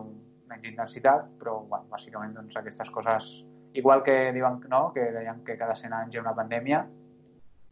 menys 0.51 0.69
intensitat, 0.71 1.27
però 1.41 1.61
bueno, 1.63 1.89
bàsicament 1.91 2.35
doncs, 2.37 2.57
aquestes 2.61 2.91
coses, 2.95 3.31
igual 3.75 4.03
que 4.07 4.33
diuen 4.37 4.61
no, 4.71 4.87
que 4.95 5.11
deien 5.15 5.43
que 5.47 5.59
cada 5.59 5.77
100 5.77 5.97
anys 6.01 6.15
hi 6.15 6.21
ha 6.21 6.25
una 6.25 6.35
pandèmia, 6.39 6.85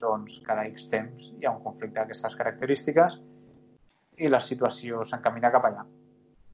doncs 0.02 0.40
cada 0.46 0.64
X 0.70 0.88
temps 0.90 1.30
hi 1.38 1.46
ha 1.46 1.54
un 1.54 1.62
conflicte 1.62 2.00
d'aquestes 2.00 2.34
característiques 2.38 3.20
i 4.18 4.30
la 4.30 4.40
situació 4.42 5.04
s'encamina 5.06 5.52
cap 5.54 5.68
allà. 5.68 5.84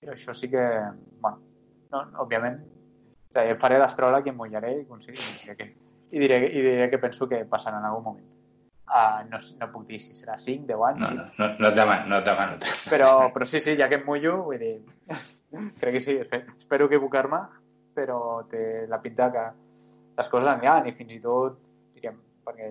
I 0.05 0.12
això 0.14 0.35
sí 0.37 0.51
que, 0.53 0.64
bueno, 1.23 1.41
no, 1.93 2.03
òbviament, 2.25 2.59
o 3.29 3.37
sigui, 3.37 3.57
faré 3.61 3.79
d'astròleg 3.81 4.29
i 4.29 4.33
em 4.33 4.39
mullaré 4.41 4.75
i, 4.81 4.85
i, 4.85 6.19
diré, 6.21 6.43
i 6.49 6.61
diré 6.66 6.91
que 6.93 7.01
penso 7.03 7.29
que 7.29 7.45
passarà 7.49 7.81
en 7.81 7.89
algun 7.89 8.05
moment. 8.11 8.38
Uh, 8.89 9.20
no, 9.28 9.36
no 9.61 9.66
puc 9.68 9.84
dir 9.84 9.99
si 10.01 10.14
serà 10.16 10.39
5, 10.41 10.64
10 10.64 10.84
anys. 10.89 11.01
No, 11.03 11.11
no, 11.12 11.24
no, 11.36 11.49
no 11.61 11.68
et 11.68 11.74
demano, 11.76 12.09
no 12.09 12.20
et 12.22 12.24
demano. 12.24 12.57
Però, 12.89 13.11
però 13.34 13.49
sí, 13.49 13.61
sí, 13.61 13.74
ja 13.76 13.89
que 13.91 13.99
em 14.01 14.07
mullo, 14.07 14.39
vull 14.47 14.62
dir, 14.62 14.76
crec 15.80 15.99
que 15.99 16.01
sí, 16.01 16.14
espero 16.22 16.86
equivocar-me, 16.89 17.43
però 17.99 18.20
té 18.49 18.86
la 18.89 19.01
pinta 19.05 19.28
que 19.34 19.45
les 20.18 20.32
coses 20.32 20.49
aniran 20.55 20.89
i 20.89 20.95
fins 20.97 21.12
i 21.12 21.20
tot, 21.20 21.61
diríem, 21.95 22.16
perquè 22.47 22.70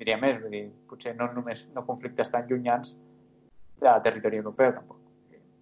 diria 0.00 0.16
més, 0.22 0.40
vull 0.40 0.56
dir, 0.56 0.64
potser 0.88 1.12
no 1.18 1.28
només 1.34 1.66
no 1.74 1.84
conflictes 1.84 2.32
tan 2.32 2.48
llunyans 2.48 2.96
de 3.80 3.94
territori 4.06 4.40
europeu, 4.40 4.72
tampoc. 4.72 4.98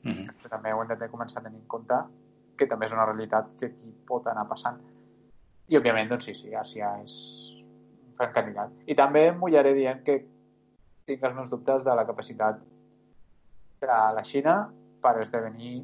Mm 0.04 0.12
-hmm. 0.12 0.48
També 0.48 0.72
ho 0.72 0.82
hem 0.82 0.98
de 0.98 1.10
començar 1.10 1.40
a 1.40 1.42
tenir 1.42 1.58
en 1.58 1.66
compte 1.66 1.98
que 2.56 2.66
també 2.66 2.86
és 2.86 2.92
una 2.92 3.06
realitat 3.06 3.50
que 3.58 3.66
aquí 3.66 3.92
pot 4.06 4.26
anar 4.26 4.46
passant. 4.48 4.78
I, 5.68 5.76
òbviament, 5.76 6.08
doncs 6.08 6.24
sí, 6.24 6.34
sí, 6.34 6.54
Àsia 6.54 7.02
és 7.02 7.57
fent 8.18 8.34
candidat. 8.34 8.72
I 8.86 8.96
també 8.98 9.28
em 9.30 9.38
mullaré 9.38 9.74
dient 9.76 10.02
que 10.06 10.18
tinc 11.08 11.22
els 11.24 11.36
meus 11.36 11.50
dubtes 11.52 11.84
de 11.86 11.94
la 11.96 12.04
capacitat 12.08 12.60
de 13.80 14.00
la 14.16 14.24
Xina 14.26 14.56
per 15.02 15.14
esdevenir 15.22 15.78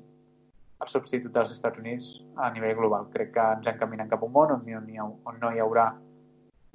el 0.84 0.90
substitut 0.90 1.32
dels 1.32 1.52
Estats 1.54 1.80
Units 1.80 2.08
a 2.36 2.50
nivell 2.52 2.76
global. 2.80 3.06
Crec 3.14 3.32
que 3.36 3.44
ens 3.58 3.70
encaminen 3.70 4.10
cap 4.10 4.22
a 4.22 4.28
un 4.28 4.34
món 4.34 4.52
on, 4.56 4.66
on, 4.66 4.90
hi 4.90 4.98
ha, 4.98 5.06
on 5.06 5.40
no 5.40 5.52
hi 5.54 5.62
haurà 5.62 5.86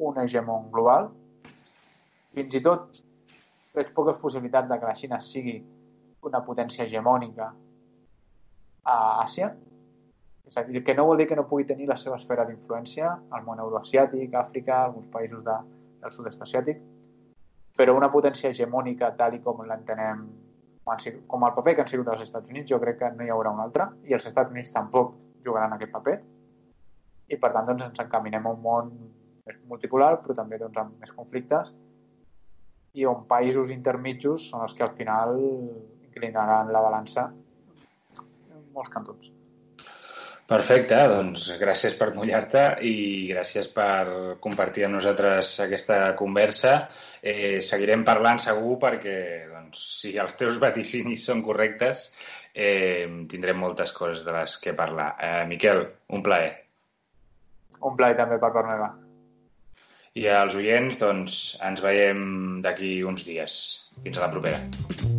un 0.09 0.21
hegemon 0.23 0.69
global. 0.73 1.11
Fins 2.33 2.55
i 2.55 2.63
tot 2.65 3.01
veig 3.75 3.91
poques 3.95 4.17
possibilitats 4.21 4.71
de 4.71 4.79
que 4.79 4.87
la 4.89 4.95
Xina 4.97 5.19
sigui 5.21 5.59
una 6.25 6.41
potència 6.45 6.85
hegemònica 6.85 7.51
a 8.89 8.95
Àsia, 9.23 9.51
és 10.49 10.57
a 10.57 10.63
dir, 10.65 10.81
que 10.83 10.95
no 10.97 11.05
vol 11.05 11.19
dir 11.21 11.27
que 11.29 11.37
no 11.37 11.45
pugui 11.47 11.67
tenir 11.69 11.85
la 11.89 11.97
seva 12.01 12.17
esfera 12.17 12.45
d'influència 12.47 13.11
al 13.37 13.43
món 13.45 13.59
euroasiàtic, 13.61 14.33
Àfrica, 14.33 14.79
alguns 14.85 15.09
països 15.13 15.43
de, 15.45 15.57
del 16.01 16.13
sud-est 16.15 16.41
asiàtic, 16.45 16.79
però 17.77 17.93
una 17.95 18.09
potència 18.11 18.49
hegemònica 18.49 19.11
tal 19.19 19.37
i 19.37 19.43
com 19.45 19.61
l'entenem 19.67 20.27
com 21.29 21.43
el 21.45 21.53
paper 21.53 21.75
que 21.75 21.83
han 21.83 21.89
sigut 21.91 22.07
els 22.09 22.23
Estats 22.25 22.49
Units, 22.49 22.71
jo 22.71 22.79
crec 22.81 22.97
que 22.97 23.11
no 23.13 23.21
hi 23.21 23.29
haurà 23.29 23.51
un 23.53 23.61
altre, 23.61 23.85
i 24.09 24.15
els 24.17 24.25
Estats 24.25 24.49
Units 24.49 24.73
tampoc 24.73 25.13
jugaran 25.45 25.75
aquest 25.75 25.93
paper, 25.93 26.15
i 27.29 27.37
per 27.37 27.51
tant 27.53 27.69
doncs, 27.69 27.85
ens 27.85 28.01
encaminem 28.01 28.47
a 28.49 28.55
un 28.55 28.63
món 28.63 28.89
més 29.45 29.59
multipolar, 29.69 30.15
però 30.23 30.33
també 30.41 30.57
doncs, 30.57 30.81
amb 30.81 30.97
més 31.03 31.13
conflictes, 31.13 31.69
i 32.97 33.05
on 33.05 33.27
països 33.29 33.69
intermitjos 33.69 34.49
són 34.49 34.65
els 34.65 34.73
que 34.73 34.87
al 34.87 34.95
final 34.97 35.37
inclinaran 36.09 36.73
la 36.73 36.81
balança 36.81 37.29
en 37.29 38.65
molts 38.73 38.89
cantons. 38.89 39.29
Perfecte, 40.49 40.97
doncs 41.11 41.43
gràcies 41.61 41.93
per 41.93 42.07
mullar-te 42.15 42.63
i 42.89 42.93
gràcies 43.29 43.67
per 43.69 44.39
compartir 44.41 44.87
amb 44.87 44.97
nosaltres 44.97 45.51
aquesta 45.67 45.99
conversa. 46.17 46.71
Eh, 47.21 47.59
seguirem 47.61 48.01
parlant 48.07 48.41
segur 48.41 48.79
perquè 48.81 49.19
doncs, 49.51 49.83
si 49.99 50.15
els 50.17 50.33
teus 50.39 50.57
vaticinis 50.63 51.27
són 51.29 51.43
correctes 51.45 52.07
eh, 52.53 53.05
tindrem 53.29 53.61
moltes 53.61 53.93
coses 53.93 54.25
de 54.25 54.33
les 54.39 54.57
que 54.63 54.73
parlar. 54.73 55.11
Eh, 55.21 55.45
Miquel, 55.53 55.83
un 56.17 56.25
plaer. 56.25 56.49
Un 57.85 57.95
plaer 57.99 58.17
també 58.17 58.41
per 58.41 58.49
part 58.57 58.73
meva. 58.73 58.89
I 60.17 60.25
als 60.33 60.57
oients, 60.57 60.97
doncs, 60.97 61.39
ens 61.61 61.85
veiem 61.85 62.59
d'aquí 62.65 62.97
uns 63.05 63.29
dies. 63.29 63.61
Fins 64.01 64.17
a 64.17 64.25
la 64.25 64.33
propera. 64.33 65.18